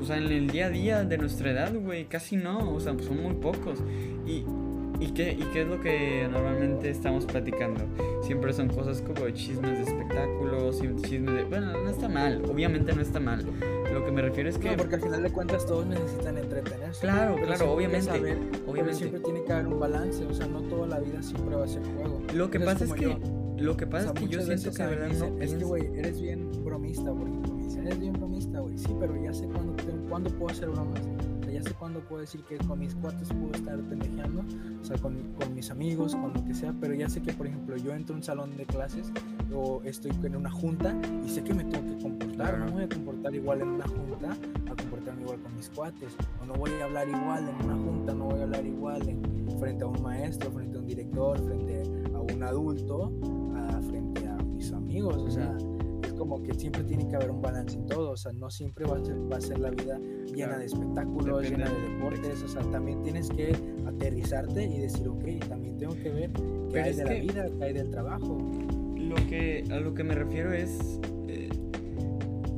O 0.00 0.04
sea, 0.04 0.16
en 0.18 0.24
el 0.24 0.48
día 0.48 0.66
a 0.66 0.70
día 0.70 1.04
de 1.04 1.18
nuestra 1.18 1.50
edad, 1.50 1.74
güey. 1.74 2.04
Casi 2.06 2.36
no. 2.36 2.72
O 2.72 2.80
sea, 2.80 2.94
pues 2.94 3.06
son 3.06 3.22
muy 3.22 3.34
pocos. 3.34 3.82
Y, 4.26 4.44
¿y, 5.00 5.08
qué, 5.14 5.32
¿Y 5.32 5.42
qué 5.52 5.62
es 5.62 5.68
lo 5.68 5.80
que 5.80 6.26
normalmente 6.30 6.88
estamos 6.88 7.26
platicando? 7.26 7.84
Siempre 8.22 8.52
son 8.54 8.68
cosas 8.68 9.02
como 9.02 9.28
chismes 9.30 9.72
de 9.78 9.82
espectáculos, 9.82 10.80
chismes 11.02 11.34
de... 11.34 11.44
Bueno, 11.44 11.72
no 11.72 11.90
está 11.90 12.08
mal. 12.08 12.42
Obviamente 12.50 12.94
no 12.94 13.02
está 13.02 13.20
mal. 13.20 13.44
Lo 13.96 14.04
que 14.04 14.12
me 14.12 14.20
refiero 14.20 14.50
es 14.50 14.58
que... 14.58 14.70
No, 14.72 14.76
porque 14.76 14.96
al 14.96 15.00
final 15.00 15.22
de 15.22 15.30
cuentas 15.30 15.64
todos 15.64 15.86
necesitan 15.86 16.36
entretenerse. 16.36 17.00
Claro, 17.00 17.34
Pero 17.36 17.46
claro, 17.46 17.72
obviamente, 17.72 18.10
pero 18.12 18.38
obviamente. 18.66 18.98
siempre 18.98 19.20
tiene 19.20 19.42
que 19.42 19.52
haber 19.54 19.68
un 19.68 19.80
balance, 19.80 20.22
o 20.26 20.34
sea, 20.34 20.46
no 20.46 20.60
toda 20.64 20.86
la 20.86 21.00
vida 21.00 21.22
siempre 21.22 21.56
va 21.56 21.64
a 21.64 21.68
ser 21.68 21.82
juego. 21.82 22.20
Lo 22.34 22.50
que 22.50 22.60
pasa 22.60 22.84
es 22.84 22.92
que... 22.92 23.04
yo. 23.04 23.18
Lo 23.56 23.74
que 23.74 23.86
O 23.86 23.88
pasa 23.88 24.02
sea, 24.02 24.12
es 24.12 24.20
que 24.20 24.28
yo 24.28 24.42
siento 24.42 24.70
que 24.70 24.82
verdad 24.82 25.08
no 25.18 25.40
es 25.42 25.54
que 25.54 25.64
güey, 25.64 25.86
eres 25.96 26.20
bien 26.20 26.50
bromista, 26.62 27.10
por 27.10 27.26
ejemplo, 27.26 27.54
me 27.54 27.64
dicen, 27.64 27.86
eres 27.86 27.98
bien 27.98 28.12
bromista, 28.12 28.60
güey, 28.60 28.76
sí, 28.76 28.94
pero 29.00 29.16
ya 29.24 29.32
sé 29.32 29.46
cuándo, 29.46 29.74
cuándo 30.10 30.30
puedo 30.30 30.52
hacer 30.52 30.68
bromas, 30.68 31.00
sé 31.66 31.74
cuándo 31.74 32.00
puedo 32.00 32.20
decir 32.20 32.42
que 32.42 32.58
con 32.58 32.78
mis 32.78 32.94
cuates 32.94 33.28
puedo 33.28 33.52
estar 33.52 33.78
pendejeando, 33.80 34.44
o 34.80 34.84
sea, 34.84 34.96
con, 34.98 35.16
con 35.38 35.54
mis 35.54 35.70
amigos, 35.70 36.14
con 36.14 36.32
lo 36.32 36.44
que 36.44 36.54
sea, 36.54 36.74
pero 36.80 36.94
ya 36.94 37.08
sé 37.08 37.22
que, 37.22 37.32
por 37.32 37.46
ejemplo, 37.46 37.76
yo 37.76 37.92
entro 37.92 38.14
a 38.14 38.18
un 38.18 38.22
salón 38.22 38.56
de 38.56 38.64
clases 38.66 39.10
o 39.54 39.82
estoy 39.84 40.12
en 40.22 40.36
una 40.36 40.50
junta 40.50 40.94
y 41.24 41.28
sé 41.28 41.42
que 41.42 41.54
me 41.54 41.64
tengo 41.64 41.86
que 41.86 42.02
comportar, 42.02 42.36
Claro. 42.36 42.66
no 42.66 42.72
voy 42.72 42.84
a 42.84 42.88
comportar 42.88 43.34
igual 43.34 43.60
en 43.62 43.68
una 43.68 43.88
junta 43.88 44.36
a 44.70 44.76
comportarme 44.76 45.22
igual 45.22 45.40
con 45.40 45.56
mis 45.56 45.70
cuates, 45.70 46.16
o 46.42 46.46
no 46.46 46.54
voy 46.54 46.70
a 46.80 46.84
hablar 46.84 47.08
igual 47.08 47.48
en 47.48 47.64
una 47.66 47.76
junta, 47.76 48.14
no 48.14 48.24
voy 48.26 48.40
a 48.40 48.42
hablar 48.44 48.66
igual 48.66 49.08
en, 49.08 49.58
frente 49.58 49.84
a 49.84 49.86
un 49.86 50.02
maestro, 50.02 50.50
frente 50.52 50.76
a 50.76 50.80
un 50.80 50.86
director, 50.86 51.38
frente 51.44 51.82
a 52.14 52.18
un 52.20 52.42
adulto, 52.42 53.12
a, 53.56 53.80
frente 53.80 54.26
a 54.28 54.36
mis 54.36 54.72
amigos, 54.72 55.16
o 55.16 55.30
sea, 55.30 55.56
como 56.16 56.42
que 56.42 56.54
siempre 56.54 56.82
tiene 56.84 57.06
que 57.08 57.16
haber 57.16 57.30
un 57.30 57.40
balance 57.42 57.76
en 57.76 57.86
todo, 57.86 58.10
o 58.10 58.16
sea, 58.16 58.32
no 58.32 58.50
siempre 58.50 58.84
va 58.86 58.96
a 58.96 59.04
ser, 59.04 59.16
va 59.32 59.36
a 59.36 59.40
ser 59.40 59.58
la 59.58 59.70
vida 59.70 59.98
llena 59.98 60.46
Claro. 60.46 60.58
de 60.58 60.64
espectáculos, 60.66 61.42
Depende 61.42 61.64
llena 61.64 61.70
de 61.78 61.88
deportes, 61.94 62.42
o 62.42 62.48
sea, 62.48 62.62
también 62.70 63.02
tienes 63.02 63.28
que 63.28 63.56
aterrizarte 63.86 64.64
y 64.64 64.78
decir, 64.80 65.08
ok, 65.08 65.24
también 65.48 65.76
tengo 65.78 65.94
que 65.94 66.10
ver 66.10 66.30
qué 66.72 66.80
hay 66.80 66.94
de 66.94 67.04
la 67.04 67.12
vida, 67.14 67.46
qué 67.58 67.64
hay 67.64 67.72
del 67.72 67.90
trabajo. 67.90 68.38
Lo 68.96 69.14
que, 69.28 69.64
a 69.70 69.78
lo 69.80 69.94
que 69.94 70.02
me 70.04 70.14
refiero 70.14 70.52
es 70.52 70.98
eh, 71.28 71.48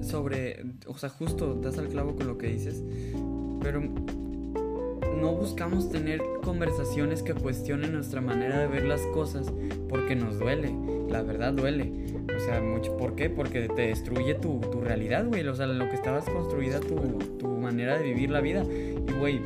sobre, 0.00 0.64
o 0.86 0.96
sea, 0.96 1.08
justo 1.10 1.54
das 1.54 1.78
al 1.78 1.88
clavo 1.88 2.14
con 2.16 2.26
lo 2.26 2.38
que 2.38 2.46
dices, 2.48 2.82
pero 3.60 3.80
no 5.20 5.32
buscamos 5.34 5.90
tener 5.90 6.22
conversaciones 6.42 7.22
que 7.22 7.34
cuestionen 7.34 7.92
nuestra 7.92 8.20
manera 8.20 8.60
de 8.60 8.66
ver 8.68 8.84
las 8.84 9.00
cosas 9.08 9.52
porque 9.88 10.14
nos 10.14 10.38
duele, 10.38 10.74
la 11.08 11.22
verdad 11.22 11.52
duele. 11.52 11.92
O 12.36 12.40
sea, 12.40 12.60
mucho, 12.60 12.96
¿por 12.96 13.14
qué? 13.14 13.30
Porque 13.30 13.68
te 13.68 13.88
destruye 13.88 14.34
tu, 14.34 14.60
tu 14.60 14.80
realidad, 14.80 15.26
güey. 15.26 15.46
O 15.46 15.54
sea, 15.54 15.66
lo 15.66 15.88
que 15.88 15.94
estabas 15.94 16.24
construida, 16.24 16.80
tu, 16.80 16.96
tu 17.38 17.48
manera 17.48 17.98
de 17.98 18.04
vivir 18.04 18.30
la 18.30 18.40
vida. 18.40 18.62
Y, 18.64 19.12
güey, 19.18 19.40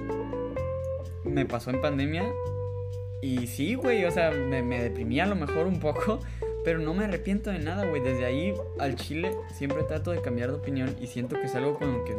me 1.24 1.46
pasó 1.46 1.70
en 1.70 1.80
pandemia 1.80 2.24
y 3.22 3.46
sí, 3.46 3.76
güey, 3.76 4.04
o 4.04 4.10
sea, 4.10 4.32
me, 4.32 4.62
me 4.62 4.82
deprimí 4.82 5.20
a 5.20 5.26
lo 5.26 5.36
mejor 5.36 5.68
un 5.68 5.78
poco, 5.78 6.18
pero 6.64 6.80
no 6.80 6.92
me 6.92 7.04
arrepiento 7.04 7.50
de 7.50 7.60
nada, 7.60 7.86
güey. 7.86 8.02
Desde 8.02 8.26
ahí 8.26 8.52
al 8.78 8.96
chile 8.96 9.30
siempre 9.54 9.84
trato 9.84 10.10
de 10.10 10.20
cambiar 10.20 10.50
de 10.50 10.56
opinión 10.56 10.96
y 11.00 11.06
siento 11.06 11.36
que 11.36 11.46
es 11.46 11.54
algo 11.54 11.78
con 11.78 11.92
lo 11.92 12.04
que 12.04 12.14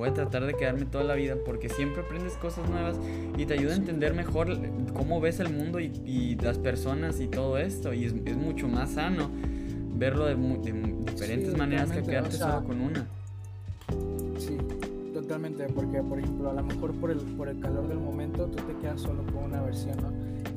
voy 0.00 0.08
a 0.08 0.14
tratar 0.14 0.46
de 0.46 0.54
quedarme 0.54 0.86
toda 0.86 1.04
la 1.04 1.14
vida 1.14 1.36
porque 1.44 1.68
siempre 1.68 2.00
aprendes 2.00 2.32
cosas 2.38 2.66
nuevas 2.70 2.96
y 3.36 3.44
te 3.44 3.52
ayuda 3.52 3.74
a 3.74 3.76
entender 3.76 4.14
mejor 4.14 4.56
cómo 4.94 5.20
ves 5.20 5.40
el 5.40 5.52
mundo 5.52 5.78
y, 5.78 5.92
y 6.06 6.36
las 6.36 6.56
personas 6.56 7.20
y 7.20 7.26
todo 7.28 7.58
esto. 7.58 7.92
Y 7.92 8.06
es, 8.06 8.14
es 8.24 8.34
mucho 8.38 8.66
más 8.66 8.92
sano 8.92 9.28
verlo 9.98 10.24
de, 10.24 10.36
mu- 10.36 10.62
de 10.62 10.72
diferentes 10.72 11.50
Sí, 11.52 11.56
maneras 11.58 11.92
que 11.92 12.02
quedarte 12.02 12.36
o 12.36 12.38
sea, 12.38 12.52
solo 12.52 12.66
con 12.66 12.80
una. 12.80 13.06
Sí, 14.38 14.56
totalmente, 15.12 15.66
porque 15.66 16.02
por 16.02 16.18
ejemplo, 16.18 16.48
a 16.50 16.54
lo 16.54 16.62
mejor 16.62 16.92
por 16.94 17.10
el, 17.10 17.18
por 17.18 17.48
el 17.50 17.60
calor 17.60 17.86
del 17.86 17.98
momento 17.98 18.46
tú 18.46 18.56
te 18.64 18.74
quedas 18.80 19.02
solo 19.02 19.22
con 19.34 19.44
una 19.44 19.60
versión, 19.60 19.98
¿no? 19.98 20.10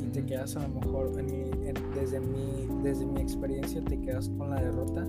Y 0.06 0.08
te 0.10 0.24
quedas 0.26 0.56
a 0.56 0.62
lo 0.66 0.70
mejor, 0.80 1.12
en 1.20 1.26
mi- 1.26 1.68
en- 1.68 1.76
desde, 1.94 2.22
mi, 2.22 2.66
desde 2.82 3.06
mi 3.06 3.20
experiencia, 3.20 3.84
te 3.84 4.00
quedas 4.00 4.30
con 4.38 4.52
la 4.52 4.62
derrota 4.62 5.06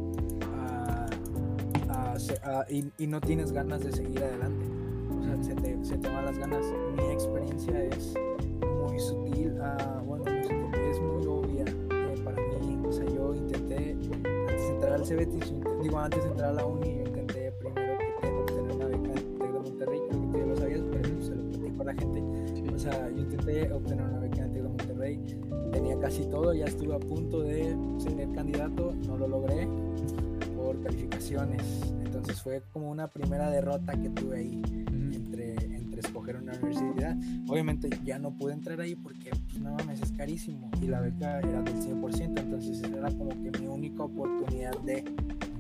se- 2.18 2.38
ah, 2.44 2.64
y, 2.68 2.84
y 2.98 3.06
no 3.06 3.20
tienes 3.20 3.52
ganas 3.52 3.82
de 3.84 3.92
seguir 3.92 4.22
adelante. 4.22 4.64
O 5.20 5.22
sea, 5.24 5.42
se 5.42 5.54
te, 5.54 5.84
se 5.84 5.98
te 5.98 6.08
van 6.08 6.24
las 6.26 6.38
ganas. 6.38 6.64
Mi 6.96 7.04
experiencia 7.12 7.84
es 7.84 8.14
muy 8.82 8.98
sutil, 8.98 9.56
ah, 9.60 10.02
bueno, 10.06 10.24
es 10.26 11.00
muy 11.00 11.26
obvia 11.26 11.64
eh, 11.64 12.14
para 12.24 12.36
mí. 12.36 12.78
O 12.86 12.92
sea, 12.92 13.04
yo 13.06 13.34
intenté, 13.34 13.92
antes 13.92 14.60
de 14.62 14.68
entrar 14.74 14.92
al 14.94 15.02
CBT, 15.02 15.82
digo, 15.82 15.98
antes 15.98 16.22
de 16.24 16.30
entrar 16.30 16.50
a 16.50 16.54
la 16.54 16.66
uni, 16.66 16.96
yo 16.96 17.02
intenté 17.04 17.52
primero 17.52 17.98
que 17.98 18.26
te- 18.28 18.34
obtener 18.34 18.72
una 18.76 18.86
beca 18.86 19.10
en 19.20 19.38
de 19.38 19.60
Monterrey, 19.60 20.00
creo 20.08 20.20
que 20.20 20.26
tú 20.28 20.38
ya 20.38 20.46
lo 20.46 20.56
sabías, 20.56 20.80
pero 20.92 21.14
pues, 21.14 21.26
se 21.26 21.34
lo 21.34 21.42
platico 21.50 21.82
a 21.82 21.84
la 21.84 21.94
gente. 21.94 22.22
O 22.74 22.78
sea, 22.78 23.10
yo 23.10 23.18
intenté 23.18 23.72
obtener 23.72 24.04
una 24.04 24.18
beca 24.20 24.44
en 24.44 24.52
de 24.52 24.62
Monterrey, 24.62 25.20
tenía 25.72 25.98
casi 25.98 26.24
todo, 26.26 26.52
ya 26.52 26.66
estuve 26.66 26.94
a 26.94 26.98
punto 26.98 27.40
de 27.42 27.74
ser 27.98 28.30
candidato, 28.34 28.92
no 29.06 29.16
lo 29.16 29.26
logré 29.28 29.66
por 30.56 30.78
calificaciones. 30.82 31.94
Entonces 32.24 32.42
fue 32.42 32.62
como 32.72 32.90
una 32.90 33.06
primera 33.08 33.50
derrota 33.50 33.92
que 34.00 34.08
tuve 34.08 34.38
ahí 34.38 34.62
entre, 35.12 35.56
entre 35.56 36.00
escoger 36.00 36.36
una 36.36 36.54
universidad. 36.54 37.14
Obviamente 37.46 37.90
ya 38.02 38.18
no 38.18 38.30
pude 38.34 38.54
entrar 38.54 38.80
ahí 38.80 38.94
porque 38.94 39.28
pues, 39.28 39.58
no 39.60 39.74
mames, 39.74 40.00
es 40.00 40.10
carísimo 40.12 40.70
y 40.80 40.86
la 40.86 41.02
beca 41.02 41.40
era 41.40 41.60
del 41.60 41.74
100%, 41.74 42.40
entonces 42.40 42.82
era 42.82 43.10
como 43.10 43.28
que 43.28 43.50
mi 43.60 43.66
única 43.66 44.04
oportunidad 44.04 44.72
de 44.86 45.00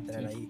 entrar 0.00 0.20
Sí. 0.20 0.26
ahí. 0.26 0.48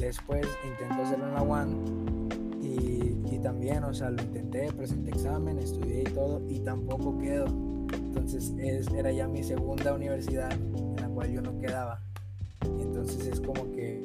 Después 0.00 0.44
intento 0.64 1.04
hacerlo 1.04 1.28
en 1.28 1.34
la 1.34 1.42
UAN 1.42 2.28
y, 2.60 3.34
y 3.36 3.38
también, 3.40 3.84
o 3.84 3.94
sea, 3.94 4.10
lo 4.10 4.20
intenté, 4.20 4.72
presenté 4.72 5.10
examen, 5.10 5.60
estudié 5.60 6.00
y 6.00 6.12
todo 6.12 6.42
y 6.48 6.58
tampoco 6.60 7.16
quedo. 7.20 7.46
Entonces 7.92 8.52
es, 8.58 8.88
era 8.88 9.12
ya 9.12 9.28
mi 9.28 9.44
segunda 9.44 9.94
universidad 9.94 10.50
en 10.52 10.96
la 10.96 11.06
cual 11.08 11.30
yo 11.30 11.40
no 11.42 11.56
quedaba. 11.60 12.00
Y 12.76 12.82
entonces 12.82 13.24
es 13.24 13.40
como 13.40 13.70
que, 13.70 14.02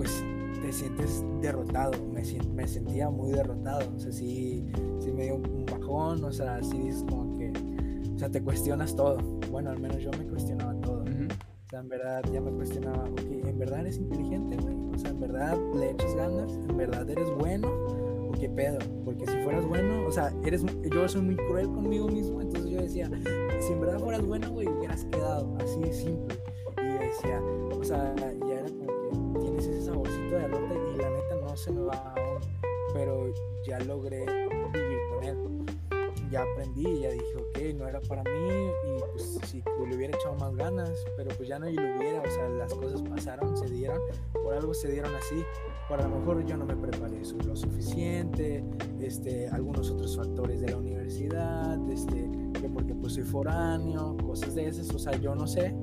pues, 0.00 0.24
te 0.62 0.72
sientes 0.72 1.22
derrotado. 1.42 1.92
Me, 2.10 2.22
me 2.54 2.66
sentía 2.66 3.10
muy 3.10 3.32
derrotado. 3.32 3.86
O 3.94 3.98
sea, 3.98 4.10
sí, 4.10 4.66
sí 4.98 5.12
me 5.12 5.24
dio 5.24 5.34
un, 5.34 5.66
bajón. 5.66 6.24
O 6.24 6.32
sea, 6.32 6.62
sí 6.62 6.78
dices 6.78 7.04
como 7.06 7.36
que, 7.36 7.52
o 8.14 8.18
sea, 8.18 8.30
te 8.30 8.42
cuestionas 8.42 8.96
todo. 8.96 9.18
Bueno, 9.50 9.68
al 9.68 9.78
menos 9.78 9.98
yo 9.98 10.10
me 10.12 10.26
cuestionaba 10.26 10.72
todo. 10.80 11.02
Ujú. 11.02 11.26
O 11.66 11.68
sea, 11.68 11.80
en 11.80 11.88
verdad 11.90 12.22
ya 12.32 12.40
me 12.40 12.50
cuestionaba, 12.50 13.04
ok, 13.04 13.20
¿en 13.44 13.58
verdad 13.58 13.80
eres 13.80 13.98
inteligente, 13.98 14.56
güey? 14.56 14.74
O 14.94 14.98
sea, 14.98 15.10
¿en 15.10 15.20
verdad 15.20 15.58
le 15.74 15.90
echas 15.90 16.14
ganas? 16.14 16.50
¿En 16.50 16.76
verdad 16.78 17.08
eres 17.10 17.28
bueno? 17.38 17.68
¿O 17.68 18.32
qué 18.32 18.48
pedo? 18.48 18.78
Porque 19.04 19.26
si 19.26 19.36
fueras 19.44 19.66
bueno, 19.66 20.06
o 20.06 20.10
sea, 20.10 20.32
eres, 20.46 20.64
yo 20.90 21.08
soy 21.08 21.20
muy 21.20 21.36
cruel 21.36 21.66
conmigo 21.66 22.08
mismo, 22.08 22.40
entonces 22.40 22.70
yo 22.70 22.80
decía, 22.80 23.10
si 23.60 23.72
en 23.74 23.80
verdad 23.80 23.98
fueras 23.98 24.26
bueno, 24.26 24.50
güey, 24.50 24.66
hubieras 24.66 25.04
quedado 25.04 25.54
así 25.62 25.80
de 25.80 25.92
simple. 25.92 26.36
Y 26.78 26.88
yo 26.88 26.98
decía, 26.98 27.42
o 27.78 27.84
sea, 27.84 28.14
no 31.50 31.56
se 31.56 31.72
me 31.72 31.82
va 31.82 32.14
aún, 32.16 32.40
pero 32.94 33.26
ya 33.66 33.80
logré 33.80 34.20
vivir 34.72 34.98
con 35.10 35.24
él. 35.24 35.66
ya 36.30 36.42
aprendí, 36.42 37.00
ya 37.00 37.10
dije, 37.10 37.36
ok, 37.36 37.74
no 37.74 37.88
era 37.88 38.00
para 38.02 38.22
mí 38.22 38.70
y 38.86 39.00
pues 39.10 39.40
si 39.46 39.60
le 39.88 39.96
hubiera 39.96 40.16
echado 40.16 40.36
más 40.36 40.54
ganas, 40.54 41.04
pero 41.16 41.30
pues 41.36 41.48
ya 41.48 41.58
no 41.58 41.66
lo 41.66 41.72
hubiera, 41.72 42.20
o 42.20 42.30
sea, 42.30 42.48
las 42.50 42.72
cosas 42.72 43.02
pasaron, 43.02 43.56
se 43.56 43.66
dieron, 43.66 44.00
por 44.32 44.54
algo 44.54 44.72
se 44.72 44.92
dieron 44.92 45.12
así, 45.16 45.42
por 45.88 46.00
a 46.00 46.06
lo 46.06 46.20
mejor 46.20 46.46
yo 46.46 46.56
no 46.56 46.64
me 46.64 46.76
preparé 46.76 47.20
lo 47.44 47.56
suficiente, 47.56 48.64
este, 49.00 49.48
algunos 49.48 49.90
otros 49.90 50.16
factores 50.16 50.60
de 50.60 50.70
la 50.70 50.76
universidad, 50.76 51.76
este, 51.90 52.30
que 52.60 52.68
porque 52.68 52.94
pues 52.94 53.14
soy 53.14 53.24
foráneo, 53.24 54.16
cosas 54.24 54.54
de 54.54 54.68
esas, 54.68 54.88
o 54.94 55.00
sea, 55.00 55.16
yo 55.16 55.34
no 55.34 55.48
sé, 55.48 55.74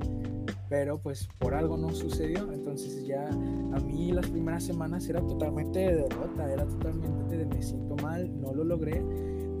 pero 0.68 0.98
pues 0.98 1.28
por 1.38 1.54
algo 1.54 1.76
no 1.76 1.90
sucedió, 1.90 2.52
entonces 2.52 3.06
ya 3.06 3.26
a 3.28 3.80
mí 3.80 4.12
las 4.12 4.26
primeras 4.28 4.64
semanas 4.64 5.08
era 5.08 5.20
totalmente 5.20 5.78
de 5.78 5.96
derrota, 6.02 6.52
era 6.52 6.64
totalmente 6.66 7.36
de 7.36 7.46
me 7.46 7.62
siento 7.62 7.96
mal, 7.96 8.40
no 8.40 8.52
lo 8.52 8.64
logré. 8.64 9.02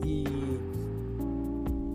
Y, 0.04 0.24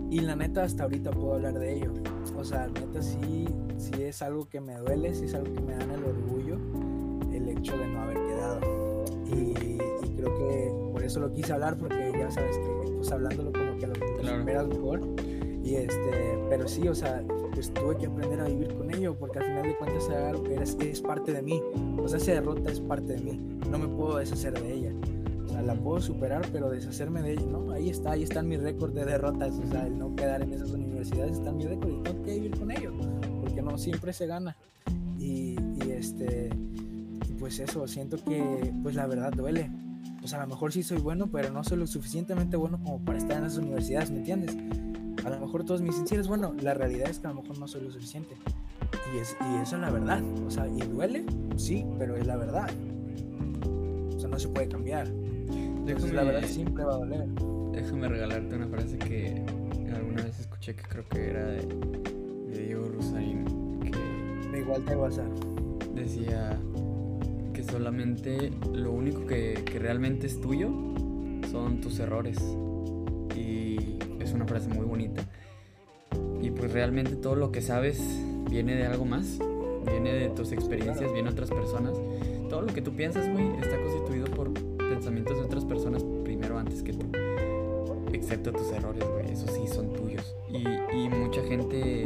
y 0.10 0.20
la 0.20 0.36
neta 0.36 0.64
hasta 0.64 0.84
ahorita 0.84 1.12
puedo 1.12 1.36
hablar 1.36 1.58
de 1.60 1.78
ello, 1.78 1.94
o 2.36 2.44
sea, 2.44 2.68
neta 2.68 3.02
sí, 3.02 3.46
sí 3.78 4.04
es 4.04 4.22
algo 4.22 4.46
que 4.46 4.60
me 4.62 4.76
duele, 4.76 5.14
sí 5.14 5.26
es 5.26 5.34
algo 5.34 5.54
que 5.54 5.62
me 5.62 5.76
da 5.76 5.84
el 5.84 6.04
orgullo 6.04 6.58
el 7.32 7.50
hecho 7.50 7.78
de 7.78 7.88
no 7.88 8.02
haber 8.02 8.18
quedado. 8.18 8.60
Y, 9.28 9.78
creo 10.16 10.38
que 10.38 10.92
por 10.94 11.04
eso 11.04 11.20
lo 11.20 11.34
quise 11.34 11.54
hablar 11.54 11.76
porque 11.76 12.12
ya 12.18 12.32
sabes 12.32 12.58
que 12.58 12.94
pues 12.96 13.12
hablándolo 13.12 13.52
como 13.52 13.78
que 13.78 13.88
lo, 13.88 13.94
claro. 14.22 14.68
mejor 14.68 15.02
y 15.64 15.76
este, 15.76 16.40
pero 16.50 16.68
sí, 16.68 16.88
o 16.88 16.96
sea, 16.96 17.24
pues 17.54 17.74
tuve 17.74 17.98
que 17.98 18.08
aprender 18.08 18.40
a 18.40 18.46
vivir 18.46 18.74
con 18.74 18.94
ello, 18.94 19.16
porque 19.18 19.40
al 19.40 19.46
final 19.46 19.64
de 19.64 19.78
cuentas 19.78 20.10
es, 20.62 20.78
es 20.80 21.02
parte 21.02 21.34
de 21.34 21.42
mí. 21.42 21.62
O 21.98 22.08
sea, 22.08 22.18
esa 22.18 22.34
derrota 22.34 22.72
es 22.72 22.80
parte 22.80 23.14
de 23.14 23.22
mí. 23.22 23.40
No 23.70 23.78
me 23.78 23.88
puedo 23.88 24.18
deshacer 24.18 24.60
de 24.60 24.74
ella. 24.74 24.92
O 25.46 25.48
sea, 25.48 25.62
la 25.62 25.76
puedo 25.76 26.02
superar, 26.02 26.48
pero 26.52 26.70
deshacerme 26.70 27.22
de 27.22 27.34
ella, 27.34 27.46
no, 27.46 27.72
ahí 27.72 27.90
está, 27.90 28.12
ahí 28.12 28.24
está 28.24 28.42
mi 28.42 28.58
récord 28.58 28.94
de 28.94 29.06
derrotas. 29.06 29.54
O 29.60 29.68
sea, 29.68 29.88
el 29.88 29.98
no 29.98 30.16
quedar 30.16 30.42
en 30.42 30.54
esas 30.54 30.72
universidades 30.72 31.34
está 31.34 31.50
en 31.50 31.58
mi 31.58 31.66
récord 31.66 31.92
y 31.92 32.04
tengo 32.04 32.24
que 32.24 32.34
vivir 32.34 32.58
con 32.58 32.72
ello, 32.72 32.92
porque 33.42 33.62
no 33.62 33.78
siempre 33.78 34.14
se 34.14 34.28
gana. 34.28 34.56
Y, 35.20 35.56
y 35.86 35.92
este, 35.92 36.50
pues 37.40 37.60
eso, 37.60 37.88
siento 37.88 38.18
que, 38.24 38.74
pues 38.84 38.96
la 38.96 39.06
verdad 39.06 39.32
duele. 39.32 39.70
Sea, 40.24 40.40
a 40.40 40.44
lo 40.44 40.48
mejor 40.48 40.72
sí 40.72 40.84
soy 40.84 41.00
bueno, 41.00 41.28
pero 41.28 41.52
no 41.52 41.64
soy 41.66 41.78
lo 41.78 41.88
suficientemente 41.88 42.56
bueno 42.56 42.80
como 42.82 43.04
para 43.04 43.18
estar 43.18 43.38
en 43.38 43.46
esas 43.46 43.58
universidades, 43.58 44.10
¿me 44.10 44.20
entiendes? 44.20 44.56
A 45.26 45.30
lo 45.30 45.40
mejor 45.40 45.64
todos 45.64 45.82
me 45.82 45.88
dicen, 45.88 46.06
sí, 46.06 46.18
bueno, 46.28 46.54
la 46.62 46.74
realidad 46.74 47.10
es 47.10 47.20
que 47.20 47.28
a 47.28 47.30
lo 47.30 47.42
mejor 47.42 47.58
no 47.58 47.68
soy 47.68 47.82
lo 47.82 47.92
suficiente. 47.92 48.36
Y, 49.14 49.20
es, 49.20 49.38
y 49.40 49.62
eso 49.62 49.76
es 49.76 49.82
la 49.82 49.90
verdad. 49.90 50.22
O 50.46 50.52
sea, 50.52 50.68
y 50.68 50.80
duele, 50.82 51.26
sí, 51.56 51.86
pero 51.98 52.18
es 52.18 52.26
la 52.26 52.36
verdad. 52.36 52.70
O 54.16 54.20
sea, 54.20 54.30
no 54.30 54.38
se 54.38 54.50
puede 54.50 54.68
cambiar. 54.68 55.08
Entonces, 55.08 56.14
la 56.14 56.24
verdad 56.24 56.44
siempre 56.48 56.84
va 56.84 56.96
a 56.96 56.98
doler. 56.98 57.26
Déjame 57.72 58.10
regalarte 58.10 58.56
una 58.56 58.68
frase 58.68 58.98
que 58.98 59.44
alguna 59.94 60.24
vez 60.24 60.40
escuché 60.40 60.76
que 60.76 60.84
creo 60.84 61.08
que 61.08 61.30
era 61.30 61.46
de, 61.46 61.68
Diego 62.50 62.86
Rosarín. 62.90 63.80
Que 63.82 64.50
de 64.50 64.60
igual 64.60 64.84
te 64.84 64.96
WhatsApp. 64.96 65.32
Decía 65.96 66.60
que 67.54 67.64
solamente 67.64 68.52
lo 68.74 68.92
único 68.92 69.26
que, 69.26 69.64
que 69.66 69.80
realmente 69.80 70.28
es 70.28 70.42
tuyo 70.42 70.70
son 71.50 71.82
tus 71.82 72.00
errores 72.00 72.40
una 74.34 74.46
frase 74.46 74.68
muy 74.70 74.86
bonita. 74.86 75.24
Y 76.42 76.52
pues 76.52 76.72
realmente 76.74 77.16
todo 77.16 77.36
lo 77.36 77.52
que 77.52 77.62
sabes 77.62 78.02
viene 78.50 78.76
de 78.76 78.86
algo 78.86 79.06
más, 79.06 79.40
viene 79.90 80.14
de 80.14 80.30
tus 80.30 80.52
experiencias, 80.52 81.12
viene 81.14 81.30
de 81.30 81.34
otras 81.34 81.50
personas. 81.50 81.94
Todo 82.50 82.62
lo 82.62 82.74
que 82.74 82.82
tú 82.82 82.96
piensas, 82.96 83.32
güey, 83.32 83.48
está 83.62 83.82
constituido 83.82 84.26
por 84.28 84.52
pensamientos 84.78 85.38
de 85.38 85.44
otras 85.44 85.66
personas 85.66 86.04
primero 86.24 86.58
antes 86.58 86.84
que 86.84 86.94
tú. 86.94 87.06
Excepto 88.12 88.52
tus 88.52 88.72
errores, 88.72 89.04
güey, 89.10 89.32
esos 89.32 89.50
sí 89.52 89.68
son 89.68 89.92
tuyos. 89.94 90.36
Y, 90.50 90.68
y 90.96 91.10
mucha 91.10 91.42
gente, 91.44 92.04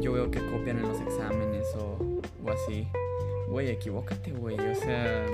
yo 0.00 0.12
veo 0.12 0.30
que 0.30 0.40
copian 0.40 0.78
en 0.78 0.88
los 0.88 1.00
exámenes 1.00 1.66
o, 1.76 1.98
o 2.44 2.50
así. 2.50 2.86
Güey, 3.48 3.68
equivócate, 3.68 4.32
güey. 4.32 4.56
O 4.58 4.74
sea, 4.74 5.26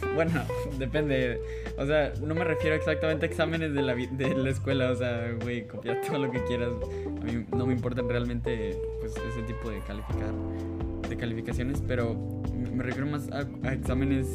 Bueno, 0.14 0.42
depende. 0.78 1.40
O 1.78 1.86
sea, 1.86 2.12
no 2.22 2.34
me 2.34 2.44
refiero 2.44 2.74
exactamente 2.76 3.26
a 3.26 3.28
exámenes 3.28 3.74
de 3.74 3.82
la, 3.82 3.94
de 3.94 4.34
la 4.34 4.50
escuela. 4.50 4.90
O 4.90 4.96
sea, 4.96 5.32
güey, 5.42 5.66
copiar 5.66 6.00
todo 6.06 6.18
lo 6.18 6.30
que 6.30 6.42
quieras. 6.44 6.70
A 6.72 7.24
mí 7.24 7.44
no 7.54 7.66
me 7.66 7.72
importan 7.72 8.08
realmente 8.08 8.78
pues, 9.00 9.14
ese 9.16 9.42
tipo 9.42 9.70
de 9.70 9.80
calificar 9.80 10.32
de 11.08 11.16
calificaciones, 11.16 11.82
pero 11.86 12.16
me 12.74 12.82
refiero 12.82 13.06
más 13.06 13.28
a, 13.30 13.72
exámenes 13.72 14.26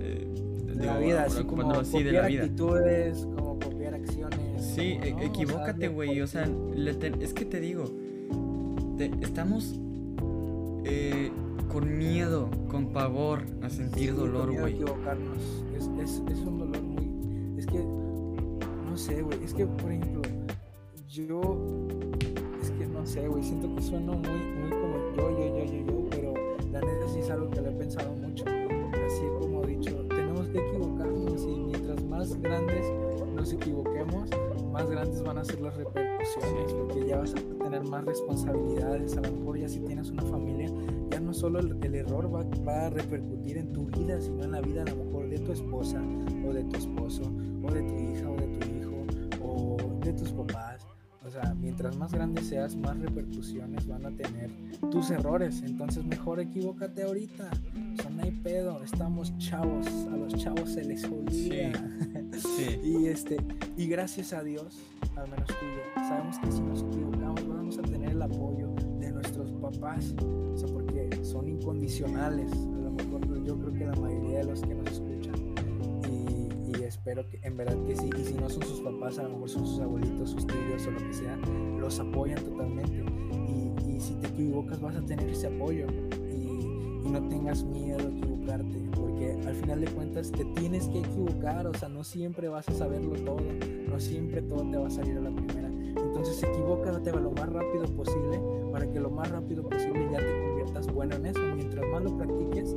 eh, 0.00 0.26
de, 0.66 0.86
la 0.86 0.98
vida, 0.98 1.24
así 1.24 1.42
como 1.44 1.62
copiar 1.62 2.04
de 2.04 2.12
la 2.12 2.26
vida. 2.26 2.42
actitudes, 2.44 3.26
como 3.34 3.58
copiar 3.58 3.94
acciones. 3.94 4.64
Sí, 4.74 4.98
e, 5.02 5.16
equivócate, 5.24 5.88
güey. 5.88 6.20
O 6.20 6.26
sea, 6.26 6.48
es 7.20 7.34
que 7.34 7.44
te 7.44 7.60
digo, 7.60 7.84
estamos 9.20 9.74
eh, 10.84 11.30
con 11.74 11.98
miedo, 11.98 12.48
con 12.70 12.92
pavor 12.92 13.42
a 13.60 13.68
sentir 13.68 14.14
dolor, 14.14 14.56
güey. 14.56 14.74
equivocarnos. 14.74 15.64
Es, 15.76 15.90
es, 16.00 16.22
es, 16.30 16.38
un 16.38 16.60
dolor 16.60 16.80
muy. 16.80 17.58
Es 17.58 17.66
que. 17.66 17.82
No 18.88 18.96
sé, 18.96 19.22
güey. 19.22 19.42
Es 19.42 19.52
que, 19.52 19.66
por 19.66 19.90
ejemplo, 19.90 20.22
yo. 21.08 21.40
Es 22.62 22.70
que 22.70 22.86
no 22.86 23.04
sé, 23.04 23.26
güey. 23.26 23.42
Siento 23.42 23.74
que 23.74 23.82
sueno 23.82 24.12
muy, 24.12 24.40
muy 24.60 24.70
como 24.70 24.98
yo, 25.16 25.30
yo, 25.36 25.58
yo, 25.58 25.64
yo, 25.64 25.84
yo. 25.84 26.10
Pero 26.10 26.34
la 26.70 26.80
neta 26.80 27.08
sí 27.12 27.18
es 27.18 27.30
algo 27.30 27.50
que 27.50 27.60
le 27.60 27.70
he 27.70 27.72
pensado 27.72 28.12
mucho. 28.12 28.44
Así 28.44 29.24
como 29.40 29.64
he 29.64 29.76
dicho, 29.76 29.96
tenemos 30.06 30.46
que 30.46 30.58
equivocarnos. 30.58 31.42
Y 31.42 31.60
mientras 31.60 32.04
más 32.04 32.40
grandes 32.40 32.86
nos 33.34 33.52
equivoquemos, 33.52 34.30
más 34.72 34.88
grandes 34.88 35.20
van 35.24 35.38
a 35.38 35.44
ser 35.44 35.60
las 35.60 35.76
repercusiones. 35.76 36.13
Porque 36.76 37.06
ya 37.06 37.18
vas 37.18 37.32
a 37.32 37.64
tener 37.64 37.84
más 37.84 38.04
responsabilidades. 38.04 39.16
A 39.16 39.20
lo 39.20 39.32
mejor 39.32 39.58
ya 39.58 39.68
si 39.68 39.80
tienes 39.80 40.10
una 40.10 40.22
familia 40.22 40.70
no 41.24 41.32
solo 41.32 41.58
el, 41.58 41.94
error 41.94 42.32
va, 42.32 42.44
va, 42.66 42.86
a 42.86 42.90
repercutir 42.90 43.56
en 43.56 43.72
tu 43.72 43.86
vida, 43.86 44.20
sino 44.20 44.44
en 44.44 44.52
la 44.52 44.60
vida 44.60 44.82
a 44.82 44.84
lo 44.84 45.04
mejor 45.04 45.28
de 45.28 45.38
tu 45.38 45.52
esposa 45.52 46.00
o 46.46 46.52
de 46.52 46.64
tu 46.64 46.76
esposo 46.76 47.22
o 47.62 47.72
de 47.72 47.82
tu 47.82 47.94
hija 47.98 48.30
o 48.30 48.36
de 48.36 48.46
tu 48.46 48.68
hijo 48.68 49.06
o 49.42 50.00
de 50.04 50.12
tus 50.12 50.32
papás. 50.32 50.86
O 51.24 51.30
sea, 51.30 51.54
mientras 51.54 51.96
más 51.96 52.12
grande 52.12 52.42
seas, 52.42 52.76
más 52.76 52.98
repercusiones 52.98 53.86
van 53.86 54.04
a 54.04 54.10
tener 54.14 54.50
tus 54.90 55.10
errores. 55.10 55.62
Entonces 55.62 56.04
mejor 56.04 56.38
equivócate 56.38 57.02
ahorita. 57.02 57.50
O 57.98 58.02
sea, 58.02 58.10
no 58.10 58.22
hay 58.22 58.30
pedo. 58.30 58.82
Estamos 58.84 59.36
chavos. 59.38 59.86
A 60.12 60.16
los 60.16 60.34
chavos 60.36 60.70
se 60.70 60.84
les 60.84 61.04
olvida. 61.04 61.72
y 62.84 63.06
este, 63.06 63.38
y 63.78 63.86
gracias 63.86 64.34
a 64.34 64.42
Dios, 64.42 64.78
al 65.16 65.30
menos 65.30 65.46
tú 65.46 65.54
y 65.62 65.76
yo, 65.76 66.08
sabemos 66.08 66.38
que 66.38 66.52
si 66.52 66.60
nos 66.60 66.82
equivocamos 66.82 67.48
vamos 67.48 67.78
a 67.78 67.82
tener 67.82 68.10
el 68.10 68.22
apoyo 68.22 68.74
de 68.98 69.12
nuestros 69.12 69.52
papás. 69.52 70.14
O 70.20 70.56
sea, 70.56 70.68
son 71.24 71.48
incondicionales. 71.48 72.52
A 72.52 72.78
lo 72.78 72.90
mejor 72.90 73.44
yo 73.44 73.58
creo 73.58 73.72
que 73.72 73.86
la 73.86 73.94
mayoría 73.94 74.38
de 74.38 74.44
los 74.44 74.60
que 74.60 74.74
nos 74.74 74.90
escuchan. 74.92 75.34
Y, 76.10 76.82
espero 76.84 77.26
que 77.28 77.40
en 77.42 77.56
verdad 77.56 77.76
que 77.86 77.96
sí. 77.96 78.10
Y 78.18 78.24
si 78.24 78.34
no 78.34 78.48
son 78.48 78.62
sus 78.62 78.80
papás, 78.80 79.18
a 79.18 79.22
lo 79.24 79.30
mejor 79.30 79.48
son 79.48 79.66
sus 79.66 79.80
abuelitos, 79.80 80.30
sus 80.30 80.46
tíos 80.46 80.86
o 80.86 80.90
lo 80.90 80.98
que 80.98 81.12
sea, 81.12 81.36
los 81.78 81.98
apoyan 81.98 82.42
totalmente. 82.44 83.04
Y, 83.48 84.00
si 84.00 84.14
te 84.16 84.28
equivocas 84.28 84.80
vas 84.80 84.96
a 84.96 85.02
tener 85.02 85.28
ese 85.28 85.46
apoyo. 85.46 85.86
Y, 87.04 87.10
no 87.10 87.28
tengas 87.28 87.62
miedo 87.64 87.98
a 87.98 88.10
equivocarte. 88.10 88.78
Porque 88.94 89.32
al 89.46 89.54
final 89.54 89.80
de 89.80 89.86
cuentas 89.88 90.30
te 90.30 90.44
tienes 90.44 90.88
que 90.88 91.00
equivocar. 91.00 91.66
O 91.66 91.74
sea, 91.74 91.88
no 91.88 92.04
siempre 92.04 92.48
vas 92.48 92.68
a 92.68 92.72
saberlo 92.72 93.14
todo. 93.24 93.40
No 93.88 94.00
siempre 94.00 94.42
todo 94.42 94.68
te 94.70 94.76
va 94.76 94.88
a 94.88 94.90
salir 94.90 95.16
a 95.18 95.20
la 95.20 95.30
primera. 95.30 95.68
Entonces 95.68 96.42
equivócate 96.42 97.12
lo 97.12 97.30
más 97.32 97.52
rápido 97.52 97.84
posible 97.96 98.40
para 98.72 98.90
que 98.90 98.98
lo 98.98 99.10
más 99.10 99.30
rápido 99.30 99.62
posible 99.62 100.08
ya 100.10 100.18
te 100.18 100.46
conviertas 100.46 100.86
bueno 100.92 101.16
en 101.16 101.26
eso. 101.26 101.40
Mientras 101.54 101.86
más 101.88 102.02
lo 102.02 102.16
practiques, 102.16 102.74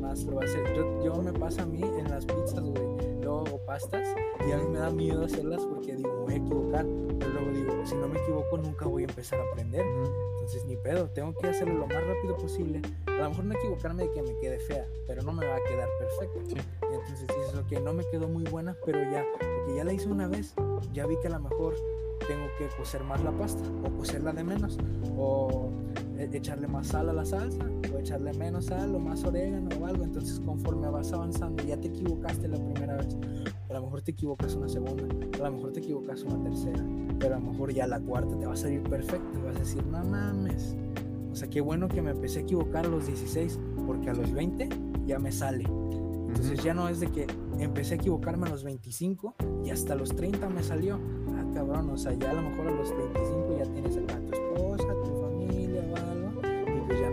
más 0.00 0.24
lo 0.24 0.36
vas 0.36 0.46
a 0.46 0.48
hacer. 0.48 0.76
Yo, 0.76 1.04
yo 1.04 1.22
me 1.22 1.32
pasa 1.32 1.62
a 1.62 1.66
mí 1.66 1.82
en 1.82 2.10
las 2.10 2.24
pizzas, 2.24 2.64
güey. 2.64 2.95
Yo 3.26 3.40
hago 3.40 3.58
pastas 3.66 4.06
y 4.46 4.52
a 4.52 4.56
mí 4.56 4.68
me 4.68 4.78
da 4.78 4.88
miedo 4.88 5.24
hacerlas 5.24 5.60
porque 5.66 5.96
digo, 5.96 6.12
me 6.12 6.22
voy 6.22 6.34
a 6.34 6.36
equivocar. 6.36 6.86
Pero 7.18 7.32
luego 7.32 7.50
digo, 7.50 7.84
si 7.84 7.96
no 7.96 8.06
me 8.06 8.20
equivoco, 8.20 8.56
nunca 8.56 8.86
voy 8.86 9.02
a 9.02 9.06
empezar 9.06 9.40
a 9.40 9.50
aprender. 9.50 9.84
Entonces, 10.34 10.64
ni 10.64 10.76
pedo, 10.76 11.10
tengo 11.10 11.34
que 11.34 11.48
hacerlo 11.48 11.74
lo 11.74 11.88
más 11.88 12.06
rápido 12.06 12.36
posible. 12.36 12.80
A 13.08 13.22
lo 13.22 13.30
mejor 13.30 13.44
no 13.46 13.54
equivocarme 13.54 14.04
de 14.04 14.12
que 14.12 14.22
me 14.22 14.38
quede 14.38 14.60
fea, 14.60 14.86
pero 15.08 15.22
no 15.22 15.32
me 15.32 15.44
va 15.44 15.56
a 15.56 15.64
quedar 15.64 15.88
perfecto. 15.98 16.38
Entonces 16.82 17.20
dices, 17.22 17.56
ok, 17.56 17.82
no 17.82 17.94
me 17.94 18.04
quedó 18.08 18.28
muy 18.28 18.44
buena, 18.44 18.76
pero 18.84 19.02
ya, 19.10 19.26
porque 19.32 19.74
ya 19.74 19.82
la 19.82 19.92
hice 19.92 20.08
una 20.08 20.28
vez, 20.28 20.54
ya 20.92 21.04
vi 21.08 21.16
que 21.16 21.26
a 21.26 21.30
lo 21.30 21.40
mejor 21.40 21.74
tengo 22.28 22.46
que 22.58 22.68
cocer 22.76 23.02
más 23.02 23.24
la 23.24 23.32
pasta 23.32 23.64
o 23.84 23.90
cocerla 23.96 24.34
de 24.34 24.44
menos 24.44 24.78
o 25.16 25.72
echarle 26.18 26.66
más 26.66 26.88
sal 26.88 27.08
a 27.08 27.12
la 27.12 27.24
salsa 27.24 27.64
o 27.94 27.98
echarle 27.98 28.32
menos 28.34 28.66
sal 28.66 28.94
o 28.94 28.98
más 28.98 29.24
orégano 29.24 29.68
o 29.80 29.86
algo. 29.86 30.04
Entonces 30.04 30.40
conforme 30.40 30.88
vas 30.88 31.12
avanzando 31.12 31.62
ya 31.62 31.76
te 31.76 31.88
equivocaste 31.88 32.48
la 32.48 32.58
primera 32.58 32.96
vez. 32.96 33.16
A 33.68 33.74
lo 33.74 33.82
mejor 33.82 34.02
te 34.02 34.12
equivocas 34.12 34.54
una 34.54 34.68
segunda 34.68 35.04
a 35.04 35.50
lo 35.50 35.52
mejor 35.52 35.72
te 35.72 35.80
equivocas 35.80 36.22
una 36.22 36.42
tercera 36.42 36.84
pero 37.18 37.36
a 37.36 37.38
lo 37.38 37.50
mejor 37.50 37.72
ya 37.72 37.86
la 37.86 37.98
cuarta 38.00 38.38
te 38.38 38.46
va 38.46 38.52
a 38.52 38.56
salir 38.56 38.82
perfecto. 38.82 39.38
Y 39.38 39.42
vas 39.42 39.56
a 39.56 39.60
decir 39.60 39.84
no 39.86 40.04
mames 40.04 40.76
o 41.36 41.38
sea 41.38 41.48
qué 41.48 41.60
bueno 41.60 41.86
que 41.88 42.00
me 42.00 42.12
empecé 42.12 42.38
a 42.38 42.42
equivocar 42.42 42.86
a 42.86 42.88
los 42.88 43.06
16 43.06 43.58
porque 43.86 44.08
a 44.08 44.14
los 44.14 44.32
20 44.32 44.70
ya 45.06 45.18
me 45.18 45.30
sale. 45.30 45.64
Entonces 46.28 46.62
ya 46.64 46.72
no 46.72 46.88
es 46.88 47.00
de 47.00 47.08
que 47.08 47.26
empecé 47.58 47.92
a 47.92 47.96
equivocarme 47.98 48.46
a 48.46 48.50
los 48.50 48.64
25 48.64 49.34
y 49.62 49.68
hasta 49.68 49.94
los 49.94 50.16
30 50.16 50.48
me 50.48 50.62
salió. 50.62 50.98
Ah, 51.28 51.44
cabrón, 51.52 51.90
o 51.90 51.98
sea, 51.98 52.14
ya 52.14 52.30
a 52.30 52.32
lo 52.32 52.40
mejor 52.40 52.68
a 52.68 52.70
los 52.70 52.88
25 52.90 53.58
ya 53.58 53.64
tienes 53.70 53.96
a 53.96 54.00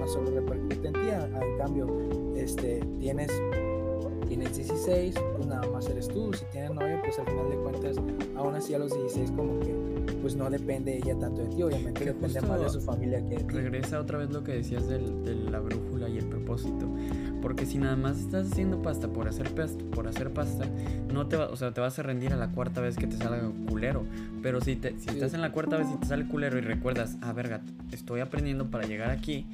no 0.04 0.10
solo 0.10 0.32
repercute 0.32 0.88
en 0.88 0.94
ti, 0.94 1.00
en 1.10 1.58
cambio, 1.58 1.88
este, 2.36 2.82
tienes 3.00 3.32
tienes 4.28 4.56
16, 4.56 5.16
pues 5.36 5.48
nada 5.48 5.68
más 5.72 5.88
eres 5.88 6.08
tú. 6.08 6.34
Si 6.34 6.44
tienes 6.46 6.72
novia, 6.72 7.00
pues 7.04 7.20
al 7.20 7.26
final 7.26 7.50
de 7.50 7.56
cuentas, 7.58 7.98
aún 8.36 8.56
así 8.56 8.74
a 8.74 8.80
los 8.80 8.92
16 8.92 9.32
como 9.32 9.60
que 9.60 9.94
pues 10.22 10.36
no 10.36 10.50
depende 10.50 10.98
ella 10.98 11.18
tanto 11.20 11.42
de 11.42 11.50
ti, 11.50 11.64
obviamente 11.64 12.06
depende 12.06 12.42
más 12.42 12.62
de 12.62 12.70
su 12.70 12.82
familia 12.82 13.24
que 13.26 13.36
de 13.36 13.44
ti. 13.44 13.54
Regresa 13.54 14.00
otra 14.00 14.18
vez 14.18 14.32
lo 14.32 14.44
que 14.44 14.54
decías 14.54 14.88
del, 14.88 15.24
de 15.24 15.36
la 15.36 15.60
brújula 15.60 16.08
y 16.08 16.18
el 16.18 16.26
propósito. 16.26 16.88
Porque 17.42 17.66
si 17.66 17.78
nada 17.78 17.98
más 17.98 18.20
estás 18.20 18.50
haciendo 18.52 18.82
pasta 18.82 19.10
por 19.10 19.28
hacer 19.28 19.54
pasta, 19.54 19.84
por 19.94 20.08
hacer 20.08 20.32
pasta, 20.32 20.66
no 21.12 21.28
te 21.28 21.36
va, 21.36 21.50
o 21.50 21.58
sea, 21.58 21.74
te 21.74 21.82
vas 21.82 22.00
a 22.00 22.04
rendir 22.04 22.32
a 22.32 22.38
la 22.38 22.52
cuarta 22.52 22.80
vez 22.80 22.96
que 22.96 23.06
te 23.06 23.18
salga 23.18 23.52
culero. 23.68 24.06
Pero 24.42 24.62
si 24.62 24.78
te, 24.78 24.98
si 24.98 25.10
estás 25.10 25.34
en 25.34 25.42
la 25.42 25.52
cuarta 25.52 25.78
vez 25.78 25.88
y 25.94 25.98
te 25.98 26.08
sale 26.08 26.26
culero 26.26 26.58
y 26.58 26.62
recuerdas, 26.62 27.18
ah, 27.22 27.34
verga, 27.34 27.62
estoy 27.92 28.22
aprendiendo 28.22 28.72
para 28.72 28.88
llegar 28.88 29.10
aquí, 29.10 29.46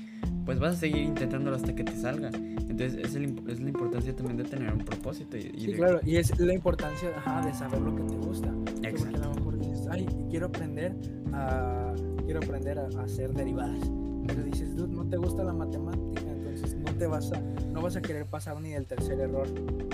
pues 0.49 0.57
vas 0.57 0.77
a 0.77 0.79
seguir 0.79 1.03
intentándolo 1.03 1.57
hasta 1.57 1.75
que 1.75 1.83
te 1.83 1.95
salga. 1.95 2.29
Entonces 2.33 2.95
es, 2.95 3.13
es 3.13 3.59
la 3.59 3.69
importancia 3.69 4.15
también 4.15 4.37
de 4.37 4.45
tener 4.45 4.73
un 4.73 4.79
propósito. 4.79 5.37
Y, 5.37 5.43
sí, 5.43 5.73
claro, 5.73 5.99
y 6.03 6.15
es 6.15 6.39
la 6.39 6.55
importancia 6.55 7.09
de 7.45 7.53
saber 7.53 7.79
lo 7.79 7.95
que 7.95 8.01
te 8.01 8.15
gusta. 8.15 8.47
Exacto. 8.81 8.97
Porque 8.97 9.15
a 9.15 9.27
lo 9.27 9.35
mejor 9.35 9.59
dices, 9.59 9.87
ay, 9.91 10.07
quiero 10.31 10.47
aprender 10.47 10.95
a, 11.33 11.93
quiero 12.25 12.39
aprender 12.39 12.79
a, 12.79 12.87
hacer 13.03 13.31
derivadas. 13.31 13.91
Pero 14.25 14.41
dices, 14.41 14.75
dude, 14.75 14.91
no 14.91 15.07
te 15.07 15.17
gusta 15.17 15.43
la 15.43 15.53
matemática, 15.53 16.31
entonces 16.31 16.75
no 16.77 16.95
te 16.95 17.05
vas 17.05 17.31
a, 17.31 17.39
no 17.71 17.83
vas 17.83 17.95
a 17.95 18.01
querer 18.01 18.25
pasar 18.25 18.59
ni 18.59 18.71
del 18.71 18.87
tercer 18.87 19.19
error. 19.19 19.47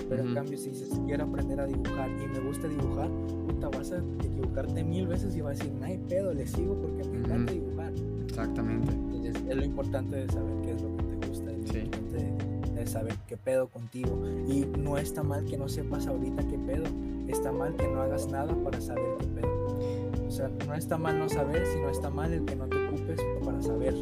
Pero 0.08 0.24
en 0.24 0.34
cambio, 0.34 0.58
si 0.58 0.70
dices, 0.70 0.90
quiero 1.06 1.26
aprender 1.26 1.60
a 1.60 1.66
dibujar 1.66 2.10
y 2.10 2.28
me 2.30 2.40
gusta 2.40 2.70
dibujar, 2.70 3.10
puta, 3.46 3.68
vas 3.78 3.92
a 3.92 3.98
equivocarte 4.24 4.86
mil 4.86 5.06
veces 5.06 5.36
y 5.36 5.42
vas 5.42 5.60
a 5.60 5.64
decir, 5.66 5.78
no 5.78 5.86
hay 5.86 5.98
pedo, 5.98 6.34
le 6.34 6.48
sigo 6.48 6.80
porque 6.80 7.04
me 7.10 7.18
encanta 7.18 7.52
dibujar. 7.52 7.92
Exactamente. 8.28 8.92
Entonces, 8.92 9.36
es 9.48 9.56
lo 9.56 9.64
importante 9.64 10.16
de 10.18 10.28
saber 10.32 10.62
qué 10.64 10.72
es 10.72 10.82
lo 10.82 10.98
que 10.98 11.04
te 11.04 11.28
gusta, 11.28 11.52
es 11.52 11.74
lo 11.74 11.80
importante 11.80 12.76
de, 12.76 12.88
saber 12.88 13.16
qué 13.28 13.38
pedo 13.38 13.68
contigo. 13.68 14.22
Y 14.48 14.66
no 14.78 14.98
está 14.98 15.24
mal 15.24 15.44
que 15.46 15.58
no 15.58 15.68
sepas 15.68 16.06
ahorita 16.08 16.48
qué 16.48 16.58
pedo, 16.60 16.86
está 17.28 17.52
mal 17.52 17.76
que 17.76 17.88
no 17.88 18.02
hagas 18.02 18.28
nada 18.28 18.54
para 18.64 18.80
saber 18.80 19.18
qué 19.20 19.26
pedo. 19.28 20.28
O 20.28 20.32
sea, 20.32 20.50
no 20.68 20.76
está 20.76 20.98
mal 20.98 21.18
no 21.18 21.28
saber, 21.28 21.66
sino 21.66 21.90
está 21.90 22.10
mal 22.10 22.34
el 22.34 22.46
que 22.46 22.56
no 22.56 22.68
te 22.68 22.88
ocupes 22.88 23.20
para 23.44 23.62
saber. 23.62 23.96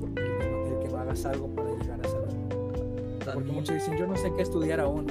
Porque 0.00 0.20
el 0.20 0.38
que 0.38 0.50
no, 0.50 0.66
el 0.66 0.78
que 0.82 0.88
no 0.88 0.98
hagas 0.98 1.24
algo 1.24 1.48
para 1.48 1.70
llegar 1.70 2.00
a 2.04 2.08
saber. 2.08 2.36
Porque 3.34 3.52
muchos 3.52 3.74
dicen, 3.76 3.96
yo 3.96 4.06
no 4.06 4.16
sé 4.16 4.32
qué 4.36 4.42
estudiar 4.42 4.80
aún. 4.80 5.06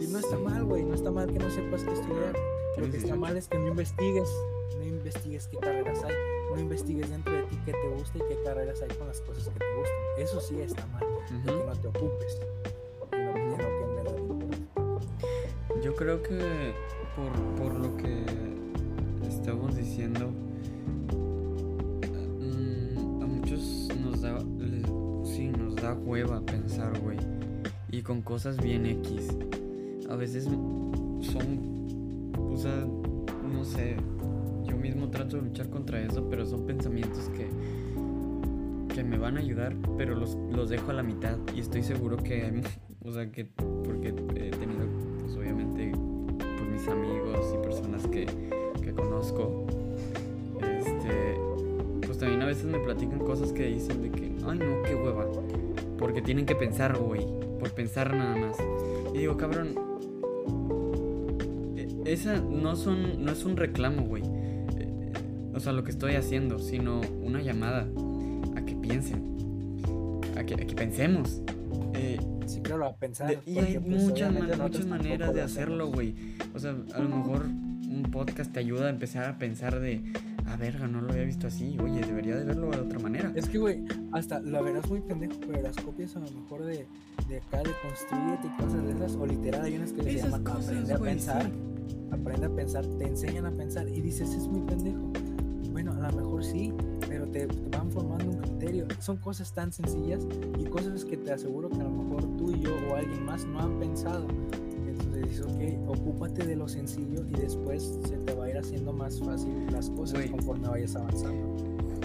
Y 0.00 0.06
no 0.06 0.18
está 0.18 0.38
mal, 0.38 0.64
güey, 0.64 0.84
no 0.84 0.94
está 0.94 1.10
mal 1.10 1.30
que 1.30 1.38
no 1.38 1.50
sepas 1.50 1.84
qué 1.84 1.92
estudiar. 1.92 2.34
Lo 2.78 2.90
que 2.90 2.96
está 2.96 3.14
mal 3.14 3.36
es 3.36 3.48
que 3.48 3.58
no 3.58 3.68
investigues, 3.68 4.30
no 4.78 4.84
investigues 4.86 5.48
qué 5.48 5.58
carreras 5.58 6.02
hay, 6.04 6.14
no 6.54 6.58
investigues 6.60 7.10
dentro 7.10 7.34
de 7.34 7.39
qué 7.64 7.72
te 7.72 7.88
gusta 7.98 8.18
y 8.18 8.20
qué 8.28 8.38
carreras 8.44 8.80
hay 8.82 8.88
con 8.96 9.06
las 9.08 9.20
cosas 9.22 9.44
que 9.48 9.58
te 9.58 9.64
gustan. 9.76 9.96
Eso 10.18 10.40
sí 10.40 10.60
está 10.60 10.86
mal, 10.86 11.04
que 11.44 11.52
no 11.52 11.72
te 11.80 11.88
ocupes 11.88 12.40
en 13.12 13.26
lo 13.50 13.56
que 13.56 13.82
en 13.82 13.94
verdad 13.96 14.16
importa. 14.18 14.56
Yo 15.82 15.94
creo 15.94 16.22
que 16.22 16.72
por, 17.16 17.32
por 17.56 17.74
lo 17.78 17.96
que 17.96 18.24
estamos 19.28 19.76
diciendo, 19.76 20.30
mm, 22.40 23.22
a 23.22 23.26
muchos 23.26 23.88
nos 24.00 24.20
da, 24.20 24.38
les- 24.58 25.30
sí, 25.30 25.48
nos 25.48 25.76
da 25.76 25.94
hueva 25.94 26.40
pensar, 26.42 26.98
güey. 27.00 27.18
Y 27.90 28.02
con 28.02 28.22
cosas 28.22 28.56
bien 28.56 28.86
X. 28.86 29.28
A 30.08 30.16
veces 30.16 30.44
son, 30.44 32.30
o 32.36 32.56
sea, 32.56 32.86
no 33.52 33.64
sé, 33.64 33.96
trato 35.20 35.36
de 35.36 35.42
luchar 35.42 35.68
contra 35.68 36.00
eso, 36.00 36.26
pero 36.30 36.46
son 36.46 36.64
pensamientos 36.66 37.30
que, 37.36 37.46
que 38.94 39.04
me 39.04 39.18
van 39.18 39.36
a 39.36 39.40
ayudar, 39.40 39.76
pero 39.98 40.14
los, 40.14 40.36
los 40.50 40.70
dejo 40.70 40.90
a 40.90 40.94
la 40.94 41.02
mitad. 41.02 41.36
Y 41.54 41.60
estoy 41.60 41.82
seguro 41.82 42.16
que, 42.16 42.62
o 43.04 43.12
sea, 43.12 43.30
que, 43.30 43.44
porque 43.44 44.08
he 44.08 44.50
tenido, 44.50 44.86
pues 45.20 45.36
obviamente, 45.36 45.92
pues 46.38 46.70
mis 46.70 46.88
amigos 46.88 47.54
y 47.54 47.62
personas 47.62 48.06
que, 48.06 48.26
que 48.82 48.92
conozco, 48.92 49.66
este, 50.62 51.38
pues 52.06 52.16
también 52.16 52.40
a 52.40 52.46
veces 52.46 52.64
me 52.64 52.78
platican 52.78 53.18
cosas 53.18 53.52
que 53.52 53.66
dicen 53.66 54.00
de 54.02 54.10
que, 54.10 54.32
ay 54.46 54.58
no, 54.58 54.82
qué 54.84 54.94
hueva, 54.94 55.26
porque 55.98 56.22
tienen 56.22 56.46
que 56.46 56.54
pensar, 56.54 56.96
güey, 56.96 57.26
por 57.58 57.70
pensar 57.72 58.14
nada 58.14 58.36
más. 58.36 58.56
Y 59.12 59.18
digo, 59.18 59.36
cabrón, 59.36 59.74
e- 61.76 62.10
esa 62.10 62.40
no 62.40 62.74
son, 62.74 63.22
no 63.22 63.32
es 63.32 63.44
un 63.44 63.58
reclamo, 63.58 64.06
güey. 64.06 64.22
O 65.60 65.62
sea, 65.62 65.74
lo 65.74 65.84
que 65.84 65.90
estoy 65.90 66.14
haciendo, 66.14 66.58
sino 66.58 67.02
una 67.22 67.42
llamada 67.42 67.86
a 68.56 68.62
que 68.64 68.74
piensen, 68.76 69.22
a 70.38 70.42
que, 70.44 70.54
a 70.54 70.56
que 70.66 70.74
pensemos. 70.74 71.42
Eh, 71.92 72.18
Sí, 72.46 72.62
claro, 72.62 72.86
a 72.86 72.96
pensar. 72.96 73.28
de- 73.28 73.38
y 73.44 73.58
hay 73.58 73.78
pues, 73.78 74.02
muchas, 74.04 74.30
obviamente 74.30 74.56
ma- 74.56 74.64
nosotros 74.64 74.86
muchas 74.86 74.86
maneras 74.86 75.34
de 75.34 75.40
lo 75.40 75.44
hacerlo, 75.44 75.92
güey. 75.92 76.14
O 76.54 76.58
sea, 76.58 76.74
a 76.94 76.98
lo 76.98 77.08
mejor 77.10 77.44
un 77.44 78.08
podcast 78.10 78.52
te 78.52 78.58
ayuda 78.60 78.86
a 78.86 78.88
empezar 78.90 79.24
a 79.28 79.36
pensar 79.38 79.78
de, 79.78 80.00
a 80.46 80.56
verga, 80.56 80.88
no 80.88 81.02
lo 81.02 81.12
había 81.12 81.24
visto 81.24 81.46
así. 81.46 81.76
Oye, 81.78 82.00
debería 82.00 82.36
de 82.36 82.44
verlo 82.44 82.70
de 82.70 82.78
otra 82.78 82.98
manera. 82.98 83.30
Es 83.36 83.46
que, 83.46 83.58
güey, 83.58 83.84
hasta 84.12 84.40
la 84.40 84.62
verás 84.62 84.88
muy 84.88 85.00
pendejo, 85.02 85.34
pero 85.46 85.60
las 85.62 85.76
copias 85.76 86.16
a 86.16 86.20
lo 86.20 86.30
mejor 86.30 86.64
de, 86.64 86.86
de 87.28 87.36
acá, 87.36 87.58
de 87.58 87.70
construyete 87.82 88.46
y 88.48 88.62
cosas 88.62 88.82
de 88.82 88.92
esas, 88.92 89.14
o 89.14 89.26
literal 89.26 89.62
hay 89.62 89.76
unas 89.76 89.92
que 89.92 90.02
les 90.04 90.22
llaman 90.22 90.42
cosas, 90.42 90.68
aprende 90.70 90.94
a 90.94 90.98
pensar, 90.98 91.42
sí. 91.44 91.52
aprende 92.10 92.46
a 92.46 92.50
pensar, 92.50 92.86
te 92.98 93.06
enseñan 93.06 93.44
a 93.46 93.52
pensar 93.52 93.86
y 93.88 94.00
dices, 94.00 94.30
es 94.34 94.48
muy 94.48 94.62
pendejo. 94.62 95.12
A 96.40 96.42
mejor 96.42 96.44
sí, 96.44 96.72
pero 97.08 97.26
te, 97.26 97.46
te 97.46 97.76
van 97.76 97.90
formando 97.90 98.30
un 98.30 98.38
criterio. 98.38 98.86
Son 99.00 99.16
cosas 99.18 99.52
tan 99.52 99.72
sencillas 99.72 100.26
y 100.58 100.64
cosas 100.64 101.04
que 101.04 101.16
te 101.16 101.32
aseguro 101.32 101.68
que 101.68 101.80
a 101.80 101.84
lo 101.84 101.90
mejor 101.90 102.22
tú 102.36 102.50
y 102.50 102.60
yo 102.60 102.70
o 102.90 102.96
alguien 102.96 103.24
más 103.24 103.44
no 103.44 103.60
han 103.60 103.78
pensado. 103.78 104.26
Entonces 104.86 105.22
dices, 105.28 105.42
ok, 105.46 105.88
ocúpate 105.98 106.46
de 106.46 106.56
lo 106.56 106.68
sencillo 106.68 107.24
y 107.28 107.40
después 107.40 107.98
se 108.06 108.16
te 108.18 108.34
va 108.34 108.46
a 108.46 108.50
ir 108.50 108.58
haciendo 108.58 108.92
más 108.92 109.18
fácil 109.20 109.52
las 109.72 109.90
cosas 109.90 110.18
Güey. 110.18 110.30
conforme 110.30 110.68
vayas 110.68 110.96
avanzando. 110.96 111.56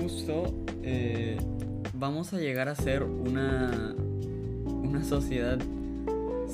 Justo 0.02 0.44
eh, 0.84 1.38
vamos 1.94 2.34
a 2.34 2.38
llegar 2.38 2.68
a 2.70 2.76
ser 2.76 3.04
una, 3.04 3.96
una 4.66 5.04
sociedad 5.04 5.58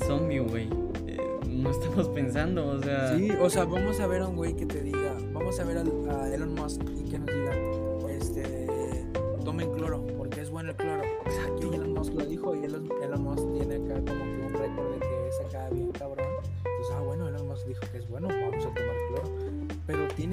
zombie, 0.06 0.38
güey. 0.40 0.68
Eh, 1.06 1.18
no 1.48 1.70
estamos 1.70 2.08
pensando, 2.10 2.66
o 2.66 2.80
sea... 2.82 3.16
Sí, 3.16 3.28
o 3.30 3.50
sea, 3.50 3.64
vamos 3.64 3.98
a 4.00 4.06
ver 4.06 4.22
a 4.22 4.28
un 4.28 4.36
güey 4.36 4.54
que 4.54 4.66
te 4.66 4.80
diga, 4.82 5.14
vamos 5.34 5.58
a 5.60 5.64
ver 5.64 5.78
al- 5.78 6.08
a, 6.10 6.32
Elon 6.34 6.54
Musk 6.54 6.80
y 6.96 7.10
que 7.10 7.18
nos 7.18 7.26
diga, 7.26 7.52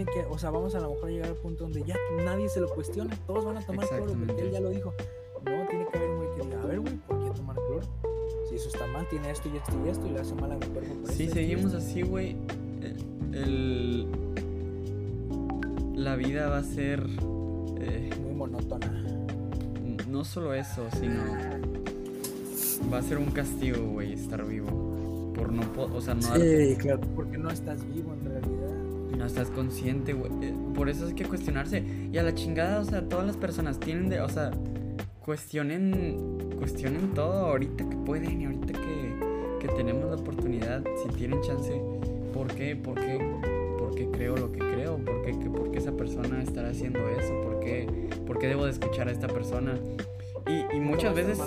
tiene 0.05 0.11
que, 0.11 0.33
o 0.33 0.37
sea, 0.37 0.49
vamos 0.49 0.75
a 0.75 0.79
lo 0.79 0.91
mejor 0.91 1.09
llegar 1.09 1.29
al 1.29 1.35
punto 1.35 1.65
donde 1.65 1.83
ya 1.83 1.95
nadie 2.23 2.47
se 2.49 2.59
lo 2.61 2.69
cuestiona, 2.69 3.13
todos 3.27 3.45
van 3.45 3.57
a 3.57 3.65
tomar 3.65 3.87
cloro 3.87 4.13
porque 4.13 4.41
él 4.41 4.51
ya 4.51 4.59
lo 4.61 4.69
dijo. 4.69 4.93
No, 5.45 5.67
tiene 5.67 5.85
que 5.89 5.97
haber 5.97 6.09
un 6.09 6.17
güey 6.17 6.29
que 6.35 6.41
diga, 6.43 6.61
a 6.61 6.65
ver, 6.65 6.79
güey, 6.79 6.95
¿por 7.07 7.23
qué 7.23 7.31
tomar 7.31 7.55
cloro? 7.55 7.87
Si 8.47 8.55
eso 8.55 8.69
está 8.69 8.85
mal, 8.87 9.07
tiene 9.09 9.31
esto 9.31 9.49
y 9.53 9.57
esto 9.57 9.71
y 9.85 9.89
esto 9.89 10.07
y 10.07 10.11
le 10.11 10.19
hace 10.19 10.35
mal 10.35 10.51
a 10.51 10.55
mi 10.55 10.65
cuerpo. 10.67 11.07
Si 11.11 11.27
seguimos 11.27 11.73
esto". 11.73 11.77
así, 11.77 12.01
güey, 12.01 12.35
eh, 12.81 12.95
el... 13.33 14.07
La 15.95 16.15
vida 16.15 16.49
va 16.49 16.59
a 16.59 16.63
ser... 16.63 17.05
eh, 17.81 18.09
muy 18.21 18.33
monótona. 18.33 19.03
no 20.07 20.23
solo 20.23 20.53
eso, 20.53 20.87
sino... 20.99 21.23
Va 22.91 22.99
a 22.99 23.01
ser 23.01 23.17
un 23.17 23.31
castigo, 23.31 23.85
güey, 23.85 24.13
estar 24.13 24.45
vivo. 24.45 25.33
Por 25.35 25.51
no... 25.51 25.63
O 25.93 26.01
sea, 26.01 26.13
no... 26.13 26.21
Sí, 26.21 26.75
claro, 26.77 27.01
porque 27.15 27.37
no 27.37 27.49
estás 27.49 27.85
vivo 27.93 28.13
realidad. 28.13 28.18
No 29.19 29.25
estás 29.25 29.51
consciente, 29.51 30.13
güey. 30.13 30.31
Eh, 30.41 30.53
Por 30.73 30.89
eso 30.89 31.05
hay 31.07 31.13
que 31.13 31.25
cuestionarse. 31.25 31.83
Y 32.11 32.17
a 32.17 32.23
la 32.23 32.33
chingada, 32.33 32.79
o 32.79 32.85
sea, 32.85 33.07
todas 33.07 33.27
las 33.27 33.37
personas 33.37 33.79
tienen 33.79 34.09
de. 34.09 34.21
O 34.21 34.29
sea, 34.29 34.49
cuestionen. 35.23 36.39
Cuestionen 36.57 37.13
todo 37.13 37.47
ahorita 37.47 37.87
que 37.87 37.95
pueden 37.97 38.41
y 38.41 38.45
ahorita 38.45 38.73
que, 38.73 39.15
que 39.61 39.67
tenemos 39.75 40.09
la 40.09 40.15
oportunidad. 40.15 40.83
Si 41.03 41.09
tienen 41.15 41.41
chance. 41.41 41.79
¿Por 42.33 42.47
qué? 42.47 42.75
¿Por 42.75 42.95
qué? 42.95 43.17
¿Por 43.77 43.95
qué 43.95 44.09
creo 44.11 44.35
lo 44.35 44.51
que 44.51 44.59
creo? 44.59 44.97
¿Por 44.97 45.21
qué, 45.23 45.37
que- 45.39 45.49
por 45.49 45.71
qué 45.71 45.79
esa 45.79 45.91
persona 45.95 46.41
estará 46.41 46.69
haciendo 46.69 46.99
eso? 47.09 47.33
¿Por 47.43 47.59
qué, 47.59 47.87
por 48.25 48.39
qué 48.39 48.47
debo 48.47 48.65
de 48.65 48.71
escuchar 48.71 49.07
a 49.07 49.11
esta 49.11 49.27
persona? 49.27 49.75
Y, 50.47 50.75
y 50.77 50.79
muchas 50.79 51.13
veces. 51.15 51.39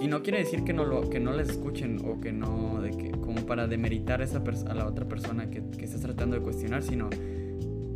Y 0.00 0.06
no 0.08 0.22
quiere 0.22 0.38
decir 0.38 0.64
que 0.64 0.72
no 0.72 0.84
lo 0.84 1.08
que 1.10 1.20
no 1.20 1.32
les 1.32 1.50
escuchen 1.50 2.00
o 2.06 2.20
que 2.20 2.32
no 2.32 2.80
de 2.80 2.90
que 2.90 3.10
como 3.34 3.46
para 3.46 3.66
demeritar 3.66 4.20
a 4.20 4.24
esa 4.24 4.38
a 4.68 4.74
la 4.74 4.86
otra 4.86 5.06
persona 5.06 5.50
que, 5.50 5.62
que 5.76 5.84
estás 5.84 6.00
tratando 6.00 6.36
de 6.36 6.42
cuestionar, 6.42 6.82
sino 6.82 7.10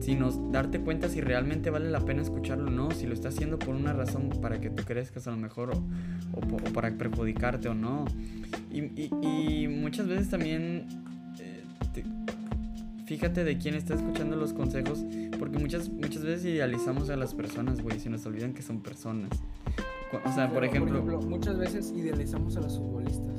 sino 0.00 0.30
darte 0.52 0.80
cuenta 0.80 1.08
si 1.08 1.20
realmente 1.20 1.68
vale 1.70 1.90
la 1.90 2.00
pena 2.00 2.22
escucharlo 2.22 2.68
o 2.68 2.70
no, 2.70 2.90
si 2.92 3.06
lo 3.06 3.12
está 3.12 3.28
haciendo 3.28 3.58
por 3.58 3.74
una 3.74 3.92
razón 3.92 4.30
para 4.40 4.58
que 4.60 4.70
tú 4.70 4.82
crezcas 4.84 5.26
a 5.26 5.30
lo 5.32 5.36
mejor 5.36 5.70
o, 5.70 5.74
o 6.32 6.40
o 6.40 6.72
para 6.72 6.90
perjudicarte 6.96 7.68
o 7.68 7.74
no. 7.74 8.06
Y, 8.72 8.80
y- 8.80 9.10
y 9.22 9.68
muchas 9.68 10.06
veces 10.08 10.30
también 10.30 10.86
eh, 11.40 11.62
te- 11.92 12.04
fíjate 13.04 13.44
de 13.44 13.58
quién 13.58 13.74
está 13.74 13.94
escuchando 13.94 14.36
los 14.36 14.52
consejos, 14.54 15.04
porque 15.38 15.58
muchas 15.58 15.88
muchas 15.90 16.22
veces 16.24 16.46
idealizamos 16.46 17.10
a 17.10 17.16
las 17.16 17.34
personas, 17.34 17.82
güey, 17.82 18.00
se 18.00 18.08
nos 18.08 18.24
olvidan 18.24 18.54
que 18.54 18.62
son 18.62 18.80
personas. 18.80 19.30
O 20.24 20.32
sea, 20.32 20.48
por 20.48 20.60
Pero, 20.60 20.72
ejemplo, 20.72 21.20
muchas 21.22 21.58
veces 21.58 21.92
idealizamos 21.94 22.56
a 22.56 22.60
los 22.60 22.78
futbolistas. 22.78 23.37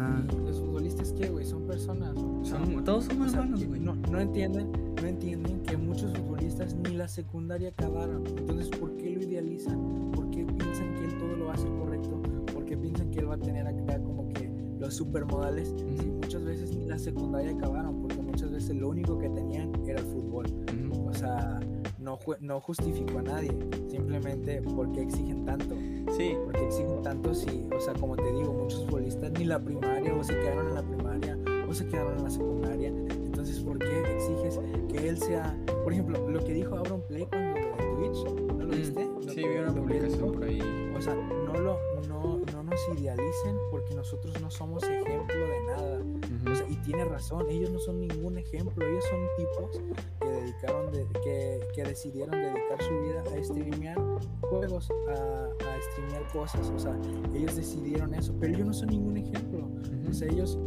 Ajá, 0.00 0.24
los 0.44 0.58
futbolistas, 0.60 1.12
¿qué, 1.12 1.28
güey? 1.28 1.44
Son 1.44 1.62
personas. 1.66 2.14
sea, 2.42 2.58
son, 2.64 2.84
todos 2.84 3.04
sea, 3.04 3.14
humanos, 3.16 3.60
que 3.60 3.66
güey. 3.66 3.80
no, 3.80 3.94
no 3.94 4.20
entienden, 4.20 4.72
no 5.00 5.06
entienden 5.06 5.60
que 5.62 5.76
muchos 5.76 6.12
futbolistas 6.16 6.74
ni 6.74 6.94
la 6.94 7.08
secundaria 7.08 7.70
acabaron. 7.70 8.26
Entonces, 8.26 8.68
¿por 8.68 8.96
qué 8.96 9.10
lo 9.16 9.22
idealizan? 9.22 10.10
¿Por 10.12 10.30
qué 10.30 10.44
piensan 10.44 10.94
que 10.94 11.04
él 11.04 11.18
todo 11.18 11.36
lo 11.36 11.50
hace 11.50 11.66
correcto? 11.68 12.20
¿Por 12.52 12.64
qué 12.64 12.76
piensan 12.76 13.10
que 13.10 13.20
él 13.20 13.30
va 13.30 13.34
a 13.34 13.38
tener 13.38 13.66
acá 13.66 14.00
como 14.02 14.28
que 14.28 14.50
los 14.78 14.94
supermodales? 14.94 15.74
Si 15.76 15.84
Ujú. 16.08 16.12
muchas 16.22 16.44
veces 16.44 16.74
ni 16.76 16.86
la 16.86 16.98
secundaria 16.98 17.52
acabaron, 17.52 18.00
porque 18.02 18.20
muchas 18.22 18.50
veces 18.50 18.76
lo 18.76 18.88
único 18.88 19.18
que 19.18 19.28
tenían 19.30 19.72
era 19.86 20.00
el 20.00 20.06
fútbol. 20.06 20.46
O 21.06 21.12
sea, 21.12 21.58
no, 22.00 22.18
no 22.40 22.60
justificó 22.60 23.18
a 23.18 23.22
nadie, 23.22 23.50
simplemente 23.88 24.62
porque 24.74 25.02
exigen 25.02 25.44
tanto. 25.44 25.76
Sí, 26.16 26.36
Porque 26.44 26.66
exigen 26.66 27.02
tanto 27.02 27.34
si, 27.34 27.64
o 27.74 27.80
sea, 27.80 27.94
como 27.94 28.16
te 28.16 28.32
digo, 28.32 28.52
muchos 28.52 28.84
futbolistas 28.86 29.30
ni 29.32 29.44
la 29.44 29.58
primaria 29.62 30.12
o 30.14 30.24
se 30.24 30.34
quedaron 30.34 30.68
en 30.68 30.74
la 30.74 30.82
primaria 30.82 31.38
o 31.68 31.72
se 31.74 31.86
quedaron 31.86 32.18
en 32.18 32.24
la 32.24 32.30
secundaria. 32.30 32.88
Entonces, 32.88 33.60
¿por 33.60 33.78
qué 33.78 34.00
exiges 34.16 34.60
que 34.88 35.08
él 35.08 35.18
sea, 35.18 35.56
por 35.84 35.92
ejemplo, 35.92 36.28
lo 36.28 36.42
que 36.44 36.52
dijo 36.52 36.76
Auron 36.76 37.02
Play 37.06 37.26
cuando 37.26 37.56
en 37.78 37.96
Twitch, 37.96 38.24
¿no 38.56 38.64
lo 38.64 38.66
Mm, 38.66 38.70
viste? 38.72 39.04
Lo 39.24 39.32
sí, 39.32 39.42
vi 39.44 39.56
una 39.58 39.72
publicación 39.72 40.12
dijo. 40.26 40.32
por 40.32 40.44
ahí. 40.44 40.60
O 40.96 41.00
sea, 41.00 41.14
no, 41.14 41.54
lo, 41.54 41.78
no, 42.08 42.40
no 42.52 42.62
nos 42.64 42.88
idealicen 42.98 43.56
porque 43.70 43.94
nosotros 43.94 44.40
no 44.40 44.50
somos 44.50 44.82
ejemplo 44.84 45.46
de 45.46 45.62
nada. 45.66 46.02
O 46.50 46.54
sea, 46.54 46.66
y 46.68 46.76
tiene 46.76 47.04
razón, 47.04 47.46
ellos 47.50 47.70
no 47.70 47.78
son 47.78 48.00
ningún 48.00 48.38
ejemplo, 48.38 48.86
ellos 48.86 49.04
son 49.04 49.20
tipos 49.36 49.80
que 50.20 50.28
dedicaron, 50.28 50.92
de, 50.92 51.06
que, 51.22 51.60
que 51.74 51.84
decidieron 51.84 52.32
dedicar 52.32 52.82
su 52.82 53.00
vida 53.00 53.22
a 53.22 53.44
streamear 53.44 53.98
juegos, 54.40 54.90
a, 55.08 55.44
a 55.44 55.82
streamear 55.92 56.26
cosas, 56.32 56.68
o 56.70 56.78
sea, 56.78 56.98
ellos 57.34 57.56
decidieron 57.56 58.14
eso, 58.14 58.34
pero 58.40 58.54
ellos 58.54 58.66
no 58.66 58.72
son 58.72 58.88
ningún 58.88 59.16
ejemplo, 59.16 59.66
Ujú. 59.66 60.10
o 60.10 60.12
sea, 60.12 60.28
ellos, 60.28 60.58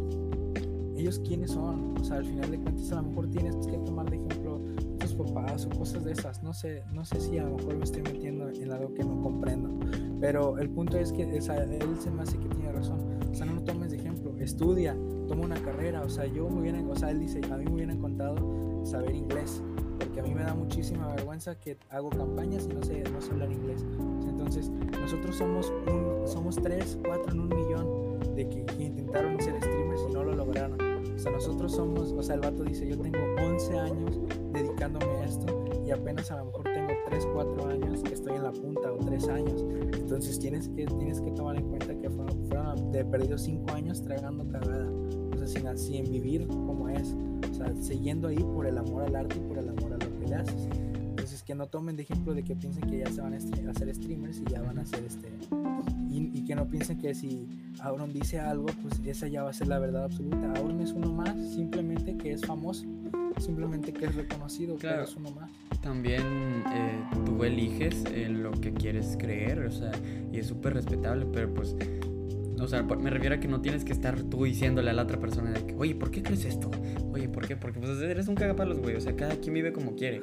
ellos 0.95 1.19
quiénes 1.19 1.51
son, 1.51 1.97
o 1.99 2.03
sea, 2.03 2.17
al 2.17 2.25
final 2.25 2.49
de 2.49 2.59
cuentas 2.59 2.91
a 2.91 2.95
lo 2.95 3.03
mejor 3.03 3.29
tienes 3.29 3.55
que 3.67 3.77
tomar 3.79 4.09
de 4.09 4.17
ejemplo 4.17 4.61
tus 4.99 5.13
papás 5.15 5.65
o 5.65 5.69
cosas 5.77 6.05
de 6.05 6.13
esas, 6.13 6.41
no 6.43 6.53
sé, 6.53 6.83
no 6.93 7.03
sé 7.03 7.19
si 7.19 7.37
a 7.37 7.43
lo 7.43 7.57
mejor 7.57 7.75
me 7.75 7.83
estoy 7.83 8.03
metiendo 8.03 8.49
en 8.49 8.71
algo 8.71 8.93
que 8.93 9.03
no 9.03 9.21
comprendo, 9.21 9.69
pero 10.21 10.57
el 10.59 10.69
punto 10.69 10.97
es 10.97 11.11
que 11.11 11.25
o 11.37 11.41
sea, 11.41 11.63
él 11.63 11.97
se 11.99 12.09
me 12.09 12.21
hace 12.23 12.37
que 12.37 12.47
tiene 12.47 12.71
razón, 12.71 12.99
o 13.29 13.35
sea, 13.35 13.45
no 13.45 13.55
lo 13.55 13.63
tomes 13.63 13.91
de 13.91 13.97
ejemplo, 13.97 14.33
estudia, 14.39 14.95
toma 15.33 15.45
una 15.45 15.61
carrera, 15.63 16.01
o 16.01 16.09
sea, 16.09 16.27
yo 16.27 16.47
me 16.47 16.61
hubieran, 16.61 16.87
o 16.87 16.95
sea, 16.95 17.09
él 17.09 17.19
dice, 17.19 17.41
a 17.51 17.57
mí 17.57 17.65
me 17.65 17.73
hubieran 17.73 17.97
contado 17.97 18.35
saber 18.85 19.15
inglés, 19.15 19.63
porque 19.97 20.19
a 20.19 20.23
mí 20.23 20.31
me 20.31 20.43
da 20.43 20.53
muchísima 20.53 21.07
vergüenza 21.15 21.55
que 21.55 21.75
hago 21.89 22.11
campañas 22.11 22.67
y 22.69 22.75
no 22.75 22.83
sé, 22.83 23.03
no 23.11 23.19
sé 23.19 23.31
hablar 23.31 23.51
inglés. 23.51 23.83
Entonces, 24.29 24.69
nosotros 24.69 25.35
somos 25.35 25.73
un, 25.87 26.27
somos 26.27 26.55
tres, 26.57 26.99
cuatro 27.03 27.31
en 27.31 27.39
un 27.39 27.49
millón 27.49 28.35
de 28.35 28.47
que, 28.47 28.63
que 28.63 28.83
intentaron 28.83 29.41
ser 29.41 29.57
streamers 29.57 30.01
y 30.07 30.13
no 30.13 30.23
lo 30.23 30.35
lograron. 30.35 30.79
O 31.15 31.17
sea, 31.17 31.31
nosotros 31.31 31.71
somos, 31.71 32.11
o 32.11 32.21
sea, 32.21 32.35
el 32.35 32.41
vato 32.41 32.63
dice, 32.63 32.87
yo 32.87 32.97
tengo 32.99 33.17
11 33.43 33.79
años 33.79 34.19
dedicándome 34.51 35.05
a 35.05 35.25
esto 35.25 35.65
y 35.83 35.89
apenas 35.89 36.29
a 36.31 36.37
lo 36.37 36.45
mejor 36.45 36.63
tengo 36.63 36.93
3, 37.07 37.27
4 37.33 37.67
años 37.69 38.03
que 38.03 38.13
estoy 38.13 38.35
en 38.35 38.43
la 38.43 38.51
punta 38.51 38.91
o 38.91 38.97
3 38.97 39.27
años. 39.29 39.65
Entonces 39.97 40.37
tienes 40.37 40.69
que, 40.69 40.85
tienes 40.85 41.21
que 41.21 41.31
tomar 41.31 41.55
en 41.55 41.69
cuenta 41.69 41.95
que 41.95 42.09
fueron, 42.09 42.45
fueron 42.45 42.91
de 42.91 43.03
perdido 43.03 43.37
5 43.37 43.71
años 43.71 44.01
tragando 44.03 44.47
cagada. 44.47 44.91
Sin, 45.47 45.77
sin 45.77 46.11
vivir 46.11 46.47
como 46.47 46.89
es. 46.89 47.15
O 47.51 47.53
sea, 47.53 47.73
siguiendo 47.81 48.27
ahí 48.27 48.37
por 48.37 48.65
el 48.65 48.77
amor 48.77 49.03
al 49.03 49.15
arte 49.15 49.37
y 49.37 49.47
por 49.47 49.57
el 49.57 49.69
amor 49.69 49.93
a 49.93 50.05
lo 50.05 50.19
que 50.19 50.27
le 50.27 50.35
haces. 50.35 50.67
Entonces 50.95 51.43
que 51.43 51.55
no 51.55 51.67
tomen 51.67 51.95
de 51.95 52.03
ejemplo 52.03 52.33
de 52.33 52.43
que 52.43 52.55
piensen 52.55 52.89
que 52.89 52.97
ya 52.99 53.11
se 53.11 53.21
van 53.21 53.33
a 53.33 53.37
hacer 53.37 53.95
streamers 53.95 54.39
y 54.39 54.51
ya 54.51 54.61
van 54.61 54.79
a 54.79 54.85
ser 54.85 55.03
este... 55.05 55.29
Y, 56.09 56.31
y 56.37 56.45
que 56.45 56.53
no 56.55 56.67
piensen 56.67 56.99
que 56.99 57.13
si 57.15 57.47
Auron 57.81 58.13
dice 58.13 58.39
algo, 58.39 58.67
pues 58.81 58.99
esa 59.05 59.27
ya 59.27 59.43
va 59.43 59.49
a 59.49 59.53
ser 59.53 59.67
la 59.67 59.79
verdad 59.79 60.03
absoluta. 60.03 60.51
Auron 60.57 60.79
es 60.81 60.91
uno 60.91 61.11
más, 61.11 61.35
simplemente 61.55 62.15
que 62.17 62.33
es 62.33 62.45
famoso, 62.45 62.85
simplemente 63.39 63.93
que 63.93 64.05
es 64.05 64.15
reconocido, 64.15 64.75
Claro. 64.75 64.97
pero 64.97 65.09
es 65.09 65.15
uno 65.15 65.31
más. 65.31 65.49
También 65.81 66.21
eh, 66.73 67.03
tú 67.25 67.43
eliges 67.43 68.03
en 68.13 68.43
lo 68.43 68.51
que 68.51 68.73
quieres 68.73 69.15
creer, 69.17 69.59
o 69.59 69.71
sea, 69.71 69.91
y 70.31 70.37
es 70.37 70.47
súper 70.47 70.75
respetable, 70.75 71.25
pero 71.25 71.51
pues, 71.53 71.75
o 72.63 72.67
sea, 72.67 72.83
me 72.83 73.09
refiero 73.09 73.35
a 73.35 73.39
que 73.39 73.47
no 73.47 73.61
tienes 73.61 73.83
que 73.83 73.91
estar 73.91 74.21
tú 74.23 74.45
diciéndole 74.45 74.89
a 74.89 74.93
la 74.93 75.03
otra 75.03 75.19
persona 75.19 75.51
de 75.51 75.65
que, 75.65 75.75
oye, 75.75 75.95
¿por 75.95 76.11
qué 76.11 76.23
crees 76.23 76.45
esto? 76.45 76.71
Oye, 77.11 77.27
¿por 77.27 77.47
qué? 77.47 77.57
Porque 77.57 77.79
pues 77.79 78.01
eres 78.01 78.27
un 78.27 78.35
cagapalos, 78.35 78.79
güey, 78.79 78.95
o 78.95 79.01
sea, 79.01 79.15
cada 79.15 79.35
quien 79.35 79.53
vive 79.53 79.73
como 79.73 79.95
quiere. 79.95 80.21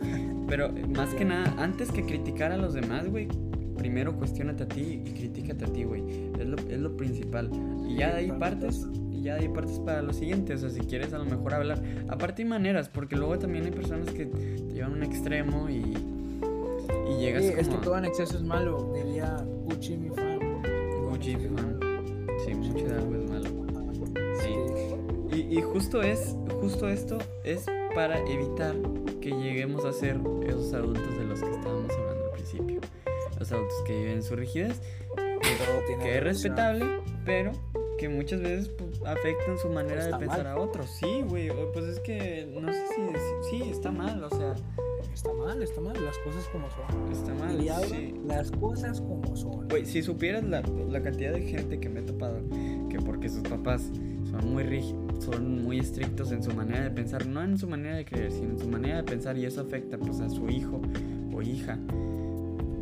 Pero 0.49 0.67
eh, 0.67 0.87
más 0.87 1.15
que 1.15 1.25
nada, 1.25 1.55
antes 1.59 1.93
que 1.93 2.05
criticar 2.05 2.53
a 2.53 2.57
los 2.57 2.75
demás, 2.75 3.09
güey, 3.09 3.29
primero 3.77 4.17
cuestionate 4.17 4.65
a 4.65 4.69
ti 4.69 5.03
y 5.05 5.11
critícate 5.13 5.65
a 5.65 5.69
ti, 5.69 5.85
güey. 5.85 6.03
Es 6.39 6.47
lo, 6.47 6.57
es 6.57 6.79
lo 6.79 6.97
principal. 6.97 7.51
Y 7.89 7.97
ya 7.97 8.13
de 8.13 8.19
ahí 8.19 8.33
partes, 8.33 8.87
y 9.11 9.23
ya 9.23 9.35
de 9.35 9.43
ahí 9.43 9.49
partes 9.49 9.79
para 9.81 10.03
lo 10.03 10.13
siguiente. 10.13 10.55
O 10.55 10.59
sea, 10.59 10.71
si 10.71 10.81
quieres 10.81 11.13
a 11.13 11.19
lo 11.19 11.25
mejor 11.25 11.55
hablar. 11.55 11.83
Aparte 12.09 12.43
hay 12.43 12.49
maneras, 12.49 12.89
porque 12.89 13.17
luego 13.17 13.39
también 13.39 13.65
hay 13.65 13.71
personas 13.71 14.11
que 14.11 14.27
te 14.27 14.57
llevan 14.73 14.93
a 14.93 14.97
un 14.97 15.03
extremo 15.03 15.69
y, 15.69 15.83
y 17.11 17.21
llegas 17.21 17.45
Sí, 17.45 17.53
es 17.57 17.69
que 17.69 17.77
todo 17.77 17.99
en 17.99 18.05
exceso 18.05 18.37
es 18.37 18.43
malo, 18.43 18.93
diría 18.95 19.37
Gucci, 19.65 19.97
mi 19.97 20.09
fan. 20.11 20.39
Gucci, 21.09 21.37
fan. 21.37 21.90
Mucho 22.83 22.95
de 22.95 23.01
algo 23.01 23.15
es 23.17 23.31
malo. 23.31 23.51
Sí. 24.41 24.55
Sí. 25.31 25.37
Y, 25.51 25.59
y 25.59 25.63
justo 25.63 26.03
es, 26.03 26.37
justo 26.61 26.89
esto 26.89 27.19
es 27.45 27.67
para 27.95 28.19
evitar 28.29 28.75
que 29.21 29.31
lleguemos 29.31 29.85
a 29.85 29.93
ser 29.93 30.19
esos 30.47 30.73
adultos 30.73 31.19
de 31.19 31.25
los 31.25 31.41
que 31.41 31.51
estábamos 31.51 31.91
hablando 31.93 32.25
al 32.27 32.31
principio. 32.33 32.81
Los 33.39 33.53
adultos 33.53 33.77
que 33.87 33.97
viven 33.99 34.23
su 34.23 34.37
rigidez, 34.37 34.81
Todo 35.17 35.85
tiene 35.87 36.03
que 36.05 36.17
es 36.19 36.23
respetable, 36.25 37.01
pero 37.25 37.53
que 37.99 38.09
muchas 38.09 38.41
veces 38.41 38.69
pues, 38.71 39.01
afectan 39.05 39.59
su 39.59 39.69
manera 39.69 39.97
de 40.03 40.11
Está 40.11 40.19
pensar 40.19 40.45
mal. 40.45 40.47
a 40.53 40.57
otros. 40.59 40.89
Sí, 40.99 41.23
güey, 41.29 41.51
pues 41.73 41.85
es 41.87 42.01
que 42.01 42.47
no 42.51 42.73
sé 42.73 42.83
si 42.95 43.03
decir- 43.03 43.21
sí, 43.51 43.71
está 43.71 43.91
mal, 43.91 44.23
o 44.25 44.31
sea, 44.31 44.55
Está 45.13 45.33
mal, 45.33 45.63
está 45.63 45.81
mal, 45.81 46.05
las 46.05 46.19
cosas 46.19 46.49
como 46.49 46.69
son. 46.71 47.13
está 47.13 47.35
mal. 47.35 47.57
Diría 47.57 47.77
Auron, 47.77 47.91
sí. 47.91 48.15
las 48.27 48.51
cosas 48.51 49.01
como 49.01 49.37
son. 49.37 49.69
Güey, 49.69 49.87
si 49.87 50.03
supieras 50.03 50.45
la, 50.45 50.63
la 50.63 51.03
cantidad 51.03 51.33
de 51.33 51.43
gente 51.43 51.79
que 51.81 51.89
me 51.89 52.01
he 52.01 52.03
topado, 52.03 52.41
que 52.89 52.99
porque 53.01 53.29
sus 53.29 53.43
papás 53.43 53.91
son 54.31 54.53
muy 54.53 54.63
rígidos, 54.63 55.25
son 55.25 55.63
muy 55.63 55.79
estrictos 55.79 56.33
en 56.33 56.43
su 56.43 56.53
manera 56.53 56.85
de 56.85 56.91
pensar, 56.91 57.27
no 57.27 57.43
en 57.43 57.59
su 57.59 57.69
manera 57.69 57.97
de 57.97 58.05
creer, 58.05 58.33
sino 58.33 58.51
en 58.51 58.59
su 58.59 58.69
manera 58.69 58.99
de 58.99 59.05
pensar 59.05 59.37
y 59.37 59.45
eso 59.45 59.61
afecta 59.61 59.99
pues 59.99 60.21
a 60.21 60.29
su 60.29 60.49
hijo 60.49 60.81
o 61.35 61.43
hija. 61.43 61.79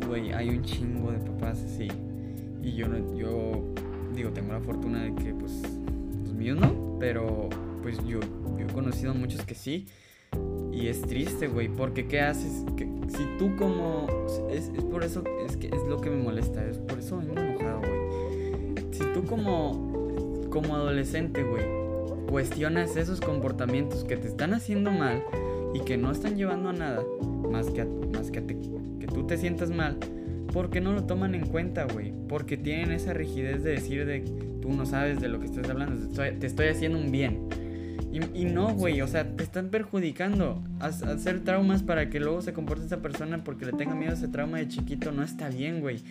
Güey, 0.07 0.31
hay 0.33 0.49
un 0.49 0.63
chingo 0.63 1.11
de 1.11 1.19
papás 1.19 1.61
así. 1.63 1.87
Y 2.61 2.73
yo 2.73 2.87
yo 3.15 3.63
digo, 4.15 4.31
tengo 4.31 4.53
la 4.53 4.59
fortuna 4.59 5.03
de 5.03 5.15
que 5.15 5.33
pues 5.33 5.61
los 6.23 6.33
míos 6.33 6.57
no, 6.59 6.97
pero 6.99 7.49
pues 7.81 7.97
yo, 8.05 8.19
yo 8.19 8.65
he 8.67 8.73
conocido 8.73 9.13
muchos 9.13 9.45
que 9.45 9.55
sí. 9.55 9.87
Y 10.71 10.87
es 10.87 11.01
triste, 11.01 11.47
güey, 11.47 11.67
porque 11.67 12.07
¿qué 12.07 12.21
haces? 12.21 12.63
Que, 12.77 12.85
si 13.09 13.25
tú 13.37 13.55
como... 13.57 14.07
Es, 14.51 14.71
es 14.77 14.83
por 14.83 15.03
eso, 15.03 15.23
es 15.45 15.57
que 15.57 15.67
es 15.67 15.83
lo 15.89 15.99
que 15.99 16.09
me 16.09 16.21
molesta, 16.23 16.65
es 16.65 16.77
por 16.77 16.99
eso 16.99 17.17
vengo 17.17 17.33
enojado, 17.39 17.79
güey. 17.79 18.85
Si 18.91 19.03
tú 19.13 19.25
como, 19.25 20.47
como 20.49 20.75
adolescente, 20.75 21.43
güey, 21.43 21.63
cuestionas 22.29 22.95
esos 22.95 23.19
comportamientos 23.19 24.03
que 24.03 24.15
te 24.15 24.27
están 24.27 24.53
haciendo 24.53 24.91
mal 24.91 25.23
y 25.73 25.81
que 25.81 25.97
no 25.97 26.11
están 26.11 26.37
llevando 26.37 26.69
a 26.69 26.73
nada, 26.73 27.03
más 27.51 27.69
que 27.71 27.81
a, 27.81 27.87
más 28.13 28.31
que, 28.31 28.39
a 28.39 28.41
te- 28.47 28.57
que 28.99 29.07
tú 29.07 29.25
te 29.25 29.37
sientas 29.37 29.71
mal, 29.71 29.97
¿por 30.53 30.69
qué 30.69 30.79
no 30.79 30.93
lo 30.93 31.03
toman 31.03 31.35
en 31.35 31.45
cuenta, 31.47 31.85
güey? 31.91 32.13
Porque 32.27 32.55
tienen 32.57 32.91
esa 32.91 33.13
rigidez 33.13 33.63
de 33.63 33.71
decir 33.71 34.05
de 34.05 34.21
tú 34.61 34.71
no 34.71 34.85
sabes 34.85 35.19
de 35.19 35.27
lo 35.27 35.39
que 35.39 35.45
estás 35.47 35.69
hablando, 35.69 35.95
te 35.97 36.07
estoy, 36.07 36.31
te 36.39 36.47
estoy 36.47 36.67
haciendo 36.67 36.99
un 36.99 37.11
bien. 37.11 37.47
Y, 38.11 38.41
y 38.41 38.45
no, 38.45 38.73
güey, 38.73 39.01
o 39.01 39.07
sea, 39.07 39.35
te 39.35 39.43
están 39.43 39.69
perjudicando. 39.69 40.61
Hacer 40.79 41.41
traumas 41.43 41.83
para 41.83 42.09
que 42.09 42.19
luego 42.19 42.41
se 42.41 42.53
comporte 42.53 42.85
esa 42.85 43.01
persona 43.01 43.43
porque 43.43 43.65
le 43.65 43.73
tenga 43.73 43.93
miedo 43.93 44.11
a 44.11 44.15
ese 44.15 44.27
trauma 44.27 44.57
de 44.57 44.67
chiquito 44.67 45.11
no 45.11 45.21
está 45.23 45.49
bien, 45.49 45.79
güey. 45.79 46.01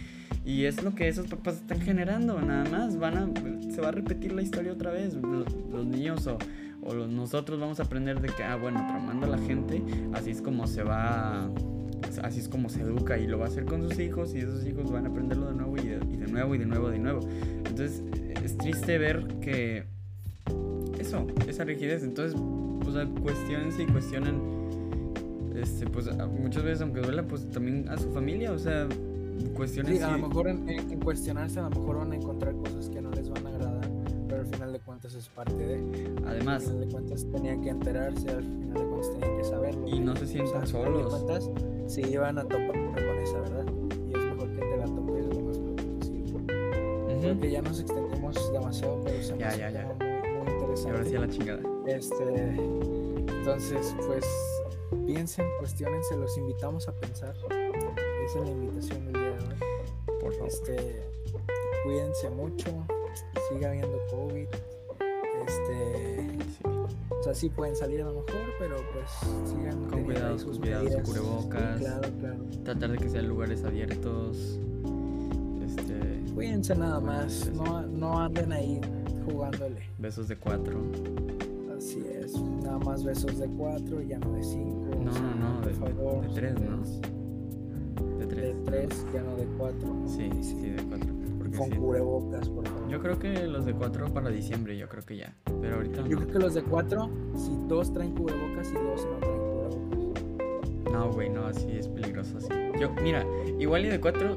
Y 0.45 0.65
es 0.65 0.83
lo 0.83 0.95
que 0.95 1.09
esos 1.09 1.27
papás 1.27 1.57
están 1.57 1.81
generando, 1.81 2.41
nada 2.41 2.69
más. 2.71 2.97
Van 2.99 3.17
a, 3.17 3.29
se 3.73 3.81
va 3.81 3.89
a 3.89 3.93
repetir 3.93 4.33
la 4.33 4.43
historia 4.43 4.73
otra 4.73 4.93
vez. 4.93 5.15
Los, 5.15 5.47
los 5.73 5.87
niños 5.87 6.27
o, 6.29 6.39
o 6.83 6.95
los- 6.95 7.09
nosotros 7.11 7.59
vamos 7.59 7.81
a 7.81 7.83
aprender 7.83 8.21
de 8.21 8.29
que, 8.29 8.45
ah, 8.45 8.57
bueno, 8.57 8.85
traumando 8.89 9.27
a 9.27 9.31
la 9.31 9.39
gente, 9.39 9.83
así 10.15 10.31
es 10.31 10.41
como 10.41 10.69
se 10.69 10.85
va, 10.85 11.51
así 12.23 12.39
es 12.39 12.49
como 12.49 12.69
se 12.69 12.83
educa 12.83 13.19
y 13.19 13.27
lo 13.27 13.39
va 13.41 13.47
a 13.47 13.49
hacer 13.49 13.65
con 13.65 13.83
sus 13.83 13.99
hijos 13.99 14.35
y 14.37 14.39
esos 14.39 14.65
hijos 14.67 14.91
van 14.93 15.07
a 15.07 15.09
aprenderlo 15.09 15.49
de 15.49 15.55
nuevo 15.57 15.77
y 15.77 15.81
de, 15.89 15.97
y 16.13 16.17
de 16.17 16.29
nuevo 16.29 16.55
y 16.55 16.59
de 16.59 16.67
nuevo 16.67 16.91
de 16.91 16.99
nuevo. 17.01 17.21
Entonces 17.67 18.03
es 18.45 18.57
triste 18.57 18.99
ver 18.99 19.27
que 19.41 19.85
eso, 21.09 21.27
esa 21.49 21.65
rigidez. 21.65 22.03
Entonces, 22.03 22.39
pues 22.83 22.97
cuestionense 23.23 23.83
y 23.83 23.87
cuestionen, 23.87 24.41
este, 25.57 25.87
pues 25.87 26.09
muchas 26.41 26.63
veces, 26.63 26.81
aunque 26.83 27.01
duela, 27.01 27.27
pues 27.27 27.49
también 27.51 27.89
a 27.89 27.97
su 27.97 28.11
familia, 28.11 28.53
o 28.53 28.59
sea, 28.59 28.87
cuestionen 29.55 29.97
Sí, 29.97 30.03
a 30.03 30.17
lo 30.17 30.29
mejor 30.29 30.49
en, 30.49 30.69
en- 30.69 30.91
en 30.91 31.01
cuestionarse, 31.01 31.61
a 31.61 31.65
lo 31.65 31.71
mejor 31.71 31.97
van 31.99 32.13
a 32.13 32.17
encontrar 32.17 32.55
cosas 32.57 32.89
que 32.89 33.01
no 33.01 33.11
les 33.11 33.29
van 33.29 33.47
a 33.47 33.51
agradar, 33.51 33.89
pero 34.29 34.41
al 34.41 34.47
final 34.47 34.73
de, 34.73 34.79
cuen- 34.81 34.85
cuentas 34.85 35.15
es 35.15 35.29
parte 35.29 35.55
de. 35.55 36.11
Además, 36.27 36.63
Al 36.65 36.71
final 36.73 36.81
de 36.87 36.93
cuentas 36.93 37.27
tenían 37.33 37.61
que 37.63 37.69
enterarse, 37.71 38.29
al 38.31 38.43
final 38.43 38.75
de 38.75 38.85
cuentas 38.85 39.11
tenían 39.13 39.39
que 39.39 39.45
saberlo. 39.45 39.89
Y 39.89 40.01
no 40.01 40.17
se 40.17 40.27
sientan 40.27 40.63
al 40.63 40.67
final 40.69 40.85
de 40.93 40.99
solos. 41.03 41.15
cuentas, 41.25 41.51
se 41.93 42.09
iban 42.09 42.39
a 42.39 42.43
topar 42.43 42.73
con 42.73 43.19
esa 43.23 43.41
verdad. 43.41 43.65
Y 44.09 44.17
es 44.19 44.25
mejor 44.25 44.49
que 44.51 44.61
te 44.61 44.77
la 44.77 44.85
topes 44.87 45.27
lo 45.27 45.41
más 45.41 45.59
pronto 45.59 45.83
posible. 45.99 46.45
Creo 47.21 47.33
ujú, 47.33 47.41
que 47.41 47.51
ya 47.51 47.63
nos 47.63 47.81
extendimos 47.81 48.53
demasiado, 48.53 49.01
pero 49.05 49.23
se 49.23 49.39
Ya, 49.39 49.57
ya, 49.57 49.71
ya. 49.71 49.99
Y 50.85 50.89
interesante. 50.89 50.91
ahora 50.91 51.05
sí 51.05 51.17
a 51.17 51.21
la 51.21 51.29
chingada. 51.29 51.63
Este, 51.87 52.55
entonces, 53.39 53.95
pues 54.07 54.25
piensen, 55.07 55.47
cuestionense, 55.59 56.17
los 56.17 56.37
invitamos 56.39 56.89
a 56.89 56.93
pensar. 56.93 57.35
Esa 58.27 58.39
es 58.41 58.45
la 58.45 58.51
invitación 58.51 59.05
del 59.07 59.13
día 59.15 59.23
de 59.23 59.31
hoy. 59.31 60.21
Por 60.21 60.33
favor. 60.33 60.49
Este, 60.49 61.03
cuídense 61.85 62.31
mucho, 62.31 62.67
siga 63.51 63.69
habiendo 63.71 63.99
COVID. 64.11 64.47
Este, 65.47 66.39
Sí. 66.59 66.65
o 66.67 67.23
sea, 67.23 67.35
sí 67.35 67.49
pueden 67.49 67.75
salir 67.77 68.03
a 68.03 68.07
lo 68.07 68.15
mejor, 68.15 68.41
pero 68.59 68.77
pues 68.93 69.11
sigan 69.51 69.85
Con 69.89 70.05
cuidado, 70.05 70.39
sus 70.39 70.53
con 70.59 70.61
cuidado, 70.61 70.83
su 70.85 70.89
medidas. 70.91 71.09
cubrebocas. 71.09 71.79
Claro, 71.81 72.09
claro. 72.21 72.37
Tratar 72.65 72.91
de 72.93 72.99
que 72.99 73.09
sean 73.09 73.29
lugares 73.29 73.65
abiertos. 73.65 74.59
Este. 75.65 76.33
Cuídense 76.35 76.75
nada 76.75 77.01
más, 77.01 77.51
no, 77.53 77.83
no 77.83 78.19
anden 78.21 78.53
ahí 78.53 78.81
jugándole. 79.31 79.81
Besos 79.99 80.29
de 80.29 80.37
cuatro. 80.37 80.79
Así 81.77 82.03
es, 82.21 82.35
nada 82.41 82.79
más 82.79 83.05
besos 83.05 83.39
de 83.39 83.47
cuatro, 83.49 84.01
ya 84.03 84.19
no 84.19 84.33
de 84.33 84.43
cinco. 84.43 84.87
No, 85.01 85.13
no, 85.13 85.35
no, 85.61 85.61
de- 85.67 85.75
favor. 85.75 86.27
de 86.27 86.35
tres, 86.35 86.55
¿no? 86.61 86.83
De 88.19 88.27
De 88.27 88.27
tres. 88.27 88.57
tres, 88.65 89.07
ya 89.15 89.23
no 89.23 89.37
de 89.37 89.45
cuatro. 89.57 89.89
Sí, 90.07 90.29
sí, 90.43 90.71
de 90.71 90.83
cuatro. 90.85 91.09
Porque 91.39 91.57
Con 91.57 91.71
sí. 91.71 91.77
cubrebocas, 91.77 92.49
por 92.49 92.67
favor. 92.67 92.89
Yo 92.89 93.01
creo 93.01 93.19
que 93.19 93.47
los 93.47 93.65
de 93.65 93.75
cuatro 93.75 94.13
para 94.13 94.29
diciembre, 94.31 94.77
yo 94.77 94.89
creo 94.89 95.05
que 95.05 95.17
ya. 95.19 95.33
Pero 95.61 95.77
ahorita 95.77 95.99
Yo 96.03 96.17
no. 96.17 96.17
creo 96.23 96.33
que 96.33 96.39
los 96.41 96.55
de 96.55 96.63
cuatro, 96.63 97.09
si 97.37 97.53
dos 97.69 97.93
traen 97.93 98.13
cubrebocas 98.15 98.71
y 98.71 98.75
dos 98.75 99.07
no 99.07 99.17
traen 99.19 99.39
cubrebocas. 99.39 100.93
No, 100.93 101.13
güey, 101.13 101.31
no, 101.31 101.47
así 101.47 101.71
es 101.71 101.87
peligroso 101.87 102.39
así. 102.39 102.49
Yo, 102.81 102.91
mira, 103.03 103.25
igual 103.61 103.85
y 103.85 103.89
de 103.89 104.01
cuatro 104.01 104.37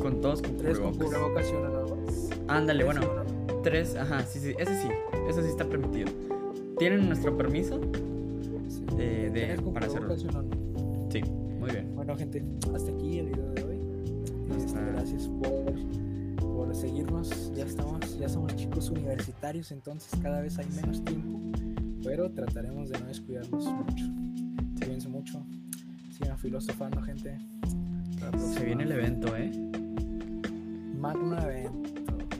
con 0.00 0.20
todos 0.20 0.42
con 0.42 0.56
Tres 0.58 0.78
con 0.78 0.92
cubrebocas. 0.92 1.06
cubrebocas 1.46 1.50
y 1.50 1.54
uno 1.54 1.68
no. 1.70 2.52
Ándale, 2.52 2.84
Tres 2.84 2.98
bueno, 3.00 3.14
no. 3.14 3.23
Tres, 3.64 3.96
ajá, 3.96 4.20
sí, 4.24 4.38
sí, 4.38 4.54
ese 4.58 4.80
sí, 4.82 4.88
ese 5.28 5.42
sí 5.42 5.48
está 5.48 5.64
permitido. 5.68 6.08
¿Tienen 6.78 7.06
nuestro 7.08 7.36
permiso? 7.36 7.80
Sí. 8.68 8.84
Eh, 8.98 9.30
de- 9.32 9.62
para 9.72 9.86
hacerlo. 9.86 10.08
no. 10.32 10.44
Sí, 11.10 11.22
muy 11.58 11.70
bien. 11.70 11.92
Bueno, 11.96 12.16
gente, 12.16 12.44
hasta 12.74 12.92
aquí 12.92 13.18
el 13.18 13.26
video 13.26 13.50
de 13.52 13.64
hoy. 13.64 13.78
Este, 14.56 14.78
gracias 14.80 15.28
por, 15.28 15.74
por 16.40 16.74
seguirnos. 16.74 17.52
Ya 17.54 17.64
estamos, 17.64 18.18
ya 18.18 18.28
somos 18.28 18.54
chicos 18.56 18.90
universitarios, 18.90 19.72
entonces 19.72 20.18
cada 20.20 20.40
vez 20.40 20.58
hay 20.58 20.66
menos 20.76 21.02
tiempo. 21.04 21.40
Pero 22.04 22.30
trataremos 22.30 22.90
de 22.90 23.00
no 23.00 23.06
descuidarnos 23.06 23.64
mucho. 23.64 24.04
Cuídense 24.78 25.08
mucho. 25.08 25.44
Sigan 26.12 26.38
filosofando, 26.38 27.00
gente. 27.02 27.38
Se 28.54 28.64
viene 28.64 28.84
el 28.84 28.92
evento, 28.92 29.34
¿eh? 29.36 29.50
Magno 30.98 31.38
evento. 31.42 31.90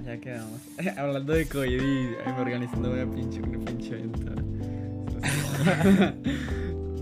Ya 0.04 0.18
quedamos. 0.18 0.60
Hablando 0.96 1.32
de 1.32 1.46
COVID 1.46 1.82
y 1.82 2.08
me 2.26 2.40
organizando 2.40 2.90
una 2.90 3.10
pinche, 3.10 3.40
una 3.40 3.58
pinche 3.64 3.94
venta. 3.94 4.32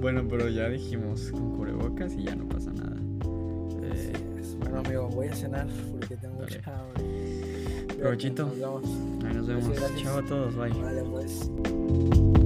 bueno, 0.01 0.27
pero 0.29 0.49
ya 0.49 0.69
dijimos 0.69 1.31
con 1.33 1.57
cubrebocas 1.57 2.15
y 2.15 2.25
ya 2.25 2.37
no 2.37 2.49
pasa 2.49 2.73
nada. 2.73 2.97
Eh. 3.83 4.13
Bueno, 4.61 4.79
amigo, 4.79 5.09
voy 5.09 5.29
a 5.29 5.35
cenar 5.35 5.67
porque 5.91 6.17
tengo 6.17 6.41
Dale. 6.43 6.57
mucha 6.59 6.79
hambre. 6.79 7.97
Provechito. 7.99 8.47
Nos 8.47 8.59
vemos. 8.59 8.85
ahí 9.25 9.35
nos 9.35 9.47
vemos. 9.47 10.03
Chao 10.03 10.19
a 10.19 10.23
todos, 10.23 10.57
bye. 10.57 10.71
Vale, 10.71 11.03
pues. 11.03 12.42